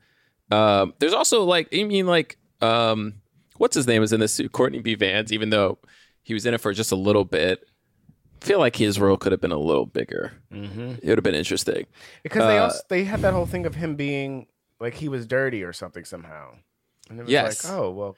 [0.51, 3.15] Um, there's also like, I mean, like, um,
[3.57, 4.41] what's his name is in this?
[4.53, 4.95] Courtney B.
[4.95, 5.79] Vance, even though
[6.23, 7.65] he was in it for just a little bit.
[8.43, 10.33] I feel like his role could have been a little bigger.
[10.53, 10.99] Mhm.
[11.03, 11.87] It would have been interesting
[12.23, 14.47] Because they Uh, also they had that whole thing of him being
[14.81, 16.55] like he was dirty or something somehow.
[17.11, 17.65] And it was Yes.
[17.65, 18.17] like, oh well,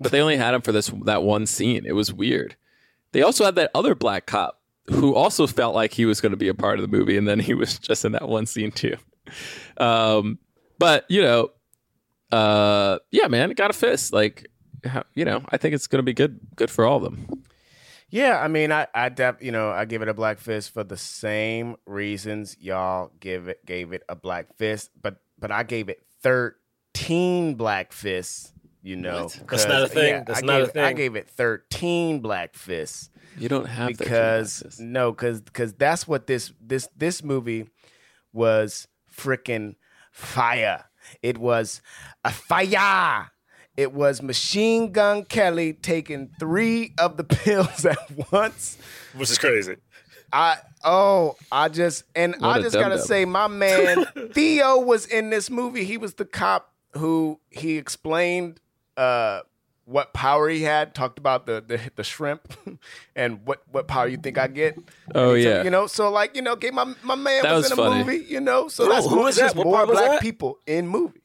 [0.00, 1.84] but they only had him for this that one scene.
[1.86, 2.56] It was weird.
[3.12, 4.60] They also had that other black cop
[4.90, 7.26] who also felt like he was going to be a part of the movie, and
[7.26, 8.96] then he was just in that one scene too.
[9.78, 10.38] Um,
[10.78, 11.50] but you know,
[12.32, 14.12] uh, yeah, man, it got a fist.
[14.12, 14.46] Like,
[14.84, 17.42] how- you know, I think it's going to be good, good for all of them.
[18.08, 20.84] Yeah, I mean, I, I def, you know, I give it a black fist for
[20.84, 25.88] the same reasons y'all give it gave it a black fist, but but I gave
[25.88, 28.52] it thirteen black fists.
[28.82, 29.40] You know, What?
[29.48, 30.24] That's not a 'cause, thing.
[30.26, 33.10] That's I not a gave, I gave it thirteen black fists.
[33.38, 34.80] You don't have 13 because fists.
[34.80, 37.68] no, because because that's what this this this movie
[38.32, 39.74] was freaking
[40.12, 40.84] fire.
[41.22, 41.82] It was
[42.24, 43.30] a fire.
[43.76, 47.98] It was Machine Gun Kelly taking three of the pills at
[48.32, 48.78] once.
[49.14, 49.76] Which is crazy.
[50.32, 53.06] I oh I just and What I a just gotta dum-dum.
[53.06, 55.84] say my man Theo was in this movie.
[55.84, 58.60] He was the cop who he explained
[58.96, 59.40] uh
[59.84, 60.94] what power he had.
[60.94, 62.52] Talked about the the, the shrimp
[63.16, 64.76] and what what power you think I get.
[65.14, 65.62] Oh, And he took- yeah.
[65.62, 65.86] you know.
[65.86, 68.04] So like you know, okay, my my man That was, was in a funny.
[68.04, 68.24] movie.
[68.28, 69.54] You know, so Who- that's who more, was that?
[69.54, 70.22] What more part was black that?
[70.22, 71.22] people in movies.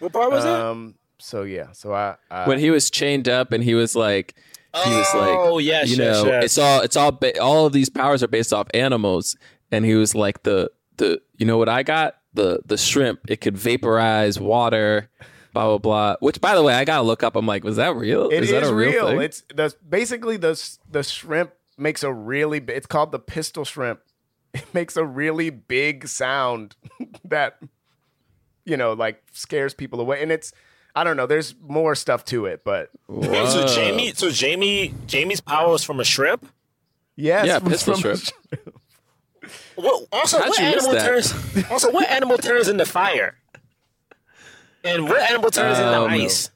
[0.00, 0.60] What part was that?
[0.60, 0.96] Um.
[1.18, 1.72] So yeah.
[1.72, 4.34] So I, I when he was chained up and he was like
[4.84, 6.44] he was like Oh, yes, you yes, know yes.
[6.44, 9.36] it's all it's all ba- all of these powers are based off animals
[9.70, 13.40] and he was like the the you know what i got the the shrimp it
[13.40, 15.08] could vaporize water
[15.52, 17.94] blah blah blah which by the way i gotta look up i'm like was that
[17.94, 19.20] real It is, that a real, real.
[19.20, 20.60] It's the basically the
[20.90, 22.58] the shrimp makes a really.
[22.68, 24.00] It's called the pistol shrimp.
[24.54, 26.76] It makes a really big sound
[27.24, 27.58] that
[28.64, 30.52] you know like scares people away, and it's.
[30.94, 31.26] I don't know.
[31.26, 35.98] There's more stuff to it, but Wait, so Jamie, so Jamie, Jamie's power was from
[36.00, 36.46] a shrimp.
[37.16, 38.34] yes, yeah from- pistol from- shrimp
[39.76, 41.04] What, also, How'd what you animal that?
[41.04, 41.34] turns?
[41.70, 43.36] Also, what animal turns into fire?
[44.84, 46.50] And what animal turns Um, into ice?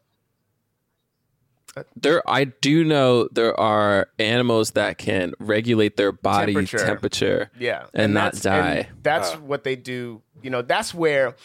[1.94, 6.78] there i do know there are animals that can regulate their body Temperature.
[6.84, 10.22] temperature, Yeah, and, not die and that's what they do.
[10.42, 11.36] You know, that's where,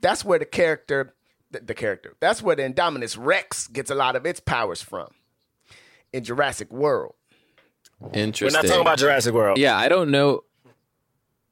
[0.00, 1.14] that's where the character,
[1.50, 5.08] the, the character, that's where the Indominus Rex gets a lot of its powers from.
[6.12, 7.14] In Jurassic World,
[8.12, 8.46] Interesting.
[8.46, 9.58] We're not talking about Jurassic World.
[9.58, 10.44] Yeah, I don't know.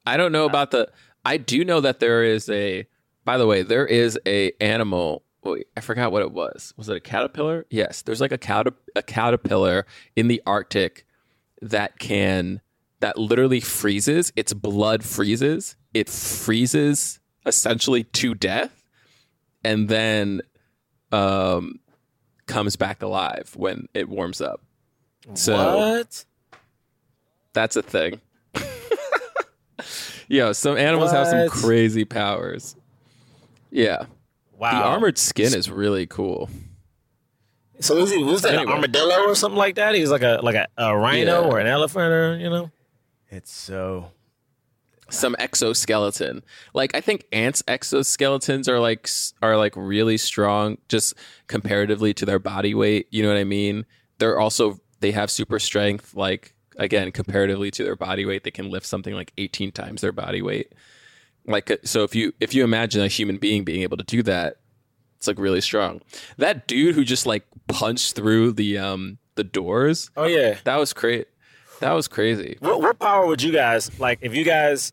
[0.04, 0.88] I don't know about the.
[1.24, 2.86] I do know that there is a.
[3.24, 5.24] By the way, there is a animal.
[5.42, 6.72] Wait, I forgot what it was.
[6.76, 7.66] Was it a caterpillar?
[7.70, 11.04] Yes, there's like a cat a caterpillar in the Arctic
[11.60, 12.60] that can
[13.00, 14.32] that literally freezes.
[14.36, 15.76] Its blood freezes.
[15.94, 18.75] It freezes essentially to death,
[19.66, 20.40] and then
[21.12, 21.80] um
[22.46, 24.60] comes back alive when it warms up.
[25.34, 26.24] So what?
[27.52, 28.20] that's a thing.
[30.28, 32.76] Yo, some animals have some crazy powers.
[33.70, 34.06] Yeah.
[34.58, 34.70] Wow.
[34.78, 36.48] The armored skin is really cool.
[37.80, 39.94] So was he was that an armadillo or something like that?
[39.94, 41.48] He was like a like a, a rhino Yeah.
[41.48, 42.70] or an elephant or you know.
[43.30, 44.12] it's so
[45.08, 46.42] Some exoskeleton.
[46.74, 49.08] Like I think ants exoskeletons are like
[49.42, 51.14] are like really strong just
[51.46, 53.86] comparatively to their body weight, you know what I mean?
[54.18, 58.70] They're also they have super strength like again comparatively to their body weight, they can
[58.70, 60.72] lift something like 18 times their body weight.
[61.46, 64.22] Like uh, so if you if you imagine a human being being able to do
[64.24, 64.56] that,
[65.16, 66.00] it's like really strong.
[66.38, 70.56] That dude who just like punched through the um the doors, Oh yeah.
[70.64, 71.28] that was great.
[71.80, 72.56] That was crazy.
[72.60, 74.92] What what power would you guys like if you guys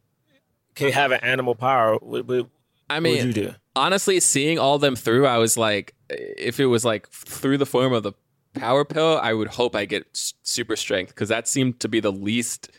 [0.75, 1.95] can have an animal power?
[1.95, 2.47] What, what,
[2.89, 3.55] I what mean, would you do?
[3.75, 7.93] honestly, seeing all them through, I was like, if it was like through the form
[7.93, 8.13] of the
[8.53, 10.05] power pill, I would hope I get
[10.43, 12.69] super strength because that seemed to be the least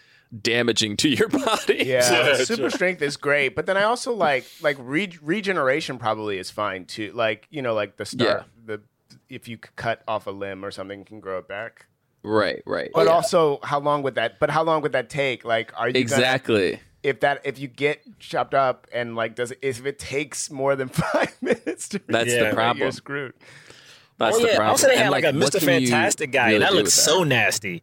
[0.43, 1.83] damaging to your body.
[1.87, 2.71] Yeah, Yeah, super sure.
[2.71, 7.13] strength is great, but then I also like like re- regeneration probably is fine too.
[7.15, 8.81] Like you know, like the start the
[9.29, 11.87] if you cut off a limb or something, you can grow it back.
[12.25, 12.91] Right, right.
[12.95, 13.13] But yeah.
[13.13, 14.41] also, how long would that?
[14.41, 15.45] But how long would that take?
[15.45, 16.81] Like, are you gonna- exactly.
[17.03, 20.75] if that if you get chopped up and like does it if it takes more
[20.75, 22.79] than five minutes to That's the problem.
[22.83, 23.35] You're screwed.
[24.17, 24.57] That's oh the yeah.
[24.57, 24.71] problem.
[24.71, 25.61] Also, they And, had like, a Mr.
[25.63, 27.83] Fantastic guy, really and that looks looked with so nasty.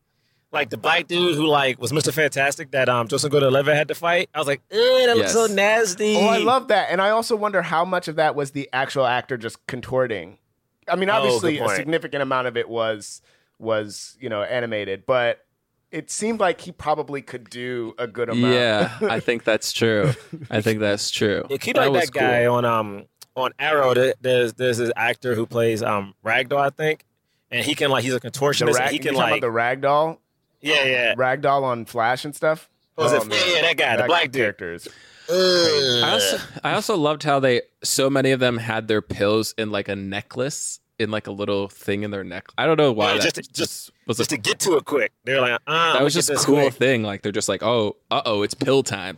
[0.54, 2.12] Like the black dude who like was Mr.
[2.12, 4.30] Fantastic that um Joseph Gordon-Levitt had to fight.
[4.34, 6.16] I was like, Ugh, that looks so nasty.
[6.16, 9.06] Oh, I love that, and I also wonder how much of that was the actual
[9.06, 10.40] actor just contorting.
[10.88, 13.22] I mean, Oh, obviously, good a significant amount of it was
[13.62, 15.46] was you know animated, but
[15.92, 18.54] it seemed like he probably could do a good amount.
[18.54, 20.14] Yeah, I think that's true.
[20.50, 21.46] I think that's true.
[21.50, 22.56] Yeah, keep That like that guy cool.
[22.56, 23.06] on um
[23.36, 23.94] on Arrow.
[23.94, 27.06] There's there's this actor who plays um Ragdoll, I think,
[27.50, 28.74] and he can like he's a contortionist.
[28.80, 30.18] rag, he can like about the ragdoll,
[30.62, 31.16] yeah yeah.
[31.16, 32.70] ragdoll on Flash and stuff.
[32.98, 33.40] Oh, it- man.
[33.48, 34.34] yeah, that guy, the black dude.
[34.58, 34.88] characters.
[35.30, 39.72] I also I also loved how they so many of them had their pills in
[39.72, 42.48] like a necklace in like a little thing in their neck.
[42.58, 44.86] I don't know why Yeah, that just- just, was Just a, to get to it
[44.86, 47.04] quick, they're like, uh, that was just a cool thing.
[47.04, 49.18] Like they're just like, oh, uh oh, it's pill time.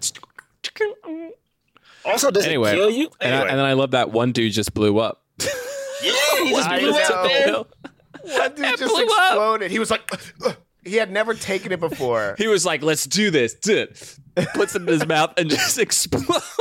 [2.06, 3.10] Also, does Anyway, it kill you?
[3.22, 5.22] And, I, and then I love that one dude just blew up.
[5.40, 6.12] yeah,
[6.44, 7.54] he just blew up, man.
[8.24, 9.32] What dude just blew up.
[9.32, 9.72] exploded?
[9.72, 10.12] He was like,
[10.86, 12.36] he had never taken it before.
[12.38, 13.56] He was like, let's do this.
[14.54, 16.60] Puts it in his mouth and just explodes.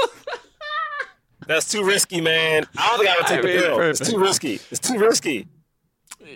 [1.47, 2.67] That's too risky, man.
[2.77, 3.81] I don't think I would take I the mean, pill.
[3.81, 4.55] It's too risky.
[4.71, 5.49] It's too risky.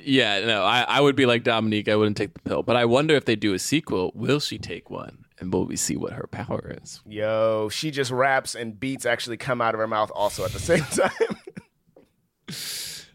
[0.03, 1.89] Yeah, no, I, I would be like Dominique.
[1.89, 2.63] I wouldn't take the pill.
[2.63, 5.25] But I wonder if they do a sequel, will she take one?
[5.39, 7.01] And will we see what her power is?
[7.07, 10.59] Yo, she just raps and beats actually come out of her mouth also at the
[10.59, 11.11] same time.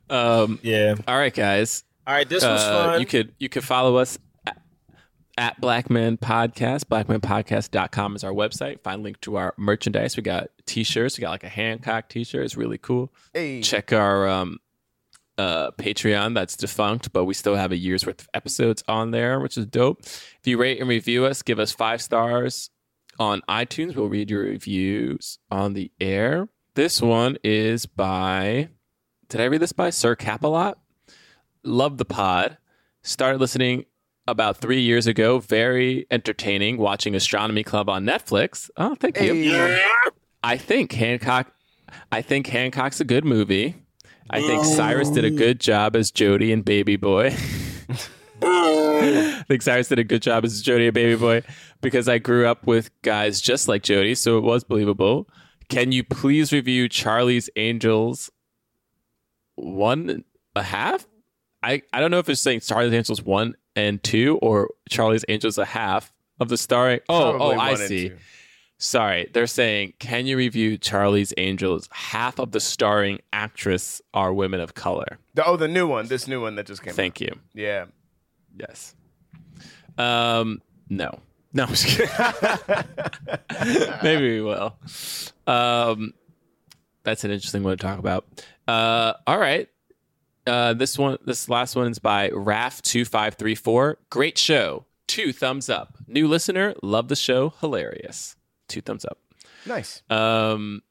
[0.10, 0.96] Um, Yeah.
[1.08, 1.84] all right, guys.
[2.06, 3.00] All right, this was Uh, fun.
[3.00, 4.18] You could you could follow us.
[5.38, 6.86] At, at Black Men Podcast.
[6.86, 8.82] BlackMenPodcast.com is our website.
[8.82, 10.18] Find link to our merchandise.
[10.18, 11.18] We got t-shirts.
[11.18, 12.45] We got like a Hancock t-shirt.
[12.45, 13.14] It's really cool.
[13.34, 13.62] Hey.
[13.62, 14.60] Check our um,
[15.38, 16.34] uh, Patreon.
[16.36, 19.66] That's defunct, but we still have a year's worth of episodes on there, which is
[19.66, 20.02] dope.
[20.02, 22.70] If you rate and review us, give us five stars
[23.20, 23.95] on iTunes.
[23.95, 26.48] We'll read your reviews on the air.
[26.76, 28.70] This one is by,
[29.30, 30.76] did I read this by Sir Capalot?
[31.64, 32.58] Love the pod.
[33.03, 33.86] Started listening
[34.32, 35.40] about three years ago.
[35.40, 36.78] Very entertaining.
[36.78, 38.70] Watching Astronomy Club on Netflix.
[38.78, 39.80] Oh, thank you.
[40.44, 41.53] I think Hancock.
[42.12, 43.76] I think Hancock's a good movie.
[44.30, 45.38] I think Tyrese did a oh.
[45.38, 47.28] good job as Jody and Baby Boy.
[48.44, 51.44] I think Tyrese did a good job as Jody and Baby Boy
[51.82, 55.28] because I grew up with guys just like Jody, so it was believable.
[55.70, 58.32] Can you please review Charlie's Angels
[59.56, 60.24] one
[60.56, 61.08] a half?
[61.62, 65.57] I, I don't know if it's saying Charlie's Angels one and two or Charlie's Angels
[65.57, 66.99] a half of the starring.
[67.10, 68.11] Oh, Probably oh, I see.
[68.77, 71.88] Sorry, they're saying, can you review Charlie's Angels?
[71.91, 75.19] Half of the starring actress are women of color.
[75.35, 76.07] The, oh, the new one.
[76.07, 76.93] This new one that just came.
[76.93, 77.31] Thank you.
[77.53, 77.85] Yeah.
[78.57, 78.95] Yes.
[79.99, 81.19] Um, no.
[81.53, 82.10] No, I'm just kidding.
[84.03, 84.76] Maybe we will.
[85.45, 86.14] Um,
[87.03, 88.26] that's an interesting one to talk about.
[88.68, 89.69] Uh, all right.
[90.48, 93.96] Uh, this one, this last one is by Raf2534.
[94.10, 94.86] Great show.
[95.08, 95.98] Two thumbs up.
[96.08, 96.74] New listener.
[96.82, 97.54] Love the show.
[97.60, 98.36] Hilarious.
[98.68, 99.18] Two thumbs up.
[99.66, 100.02] Nice.
[100.10, 100.82] Um,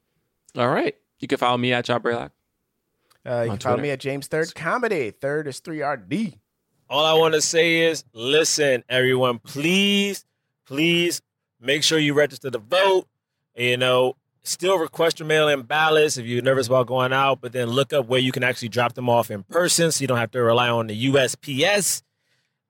[0.57, 0.95] all right.
[1.19, 2.31] You can follow me at John Braylock.
[3.27, 3.83] Uh, you On can follow Twitter.
[3.83, 5.11] me at James Third Comedy.
[5.11, 6.35] Third is three RD.
[6.89, 10.25] All I want to say is, listen, everyone, please,
[10.67, 11.21] please
[11.61, 13.07] make sure you register to vote.
[13.57, 14.17] You know,
[14.51, 18.07] still request your mail-in ballots if you're nervous about going out, but then look up
[18.07, 20.69] where you can actually drop them off in person, so you don't have to rely
[20.69, 22.03] on the USPS.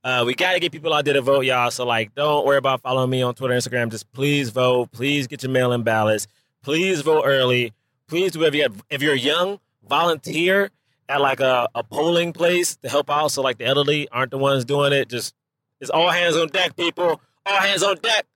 [0.02, 1.70] Uh, we got to get people out there to vote, y'all.
[1.70, 3.90] So, like, don't worry about following me on Twitter, Instagram.
[3.90, 4.92] Just please vote.
[4.92, 6.26] Please get your mail-in ballots.
[6.62, 7.72] Please vote early.
[8.06, 10.70] Please do if you if you're young, volunteer
[11.08, 13.28] at like a, a polling place to help out.
[13.28, 15.08] So like the elderly aren't the ones doing it.
[15.08, 15.34] Just
[15.80, 17.20] it's all hands on deck, people.
[17.46, 18.26] All hands on deck.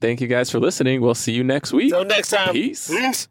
[0.00, 1.00] Thank you guys for listening.
[1.00, 1.90] We'll see you next week.
[1.90, 2.52] Till next time.
[2.52, 2.88] Peace.
[2.88, 3.28] Peace.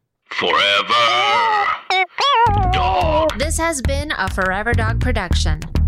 [3.37, 5.59] This has been a Forever Dog production.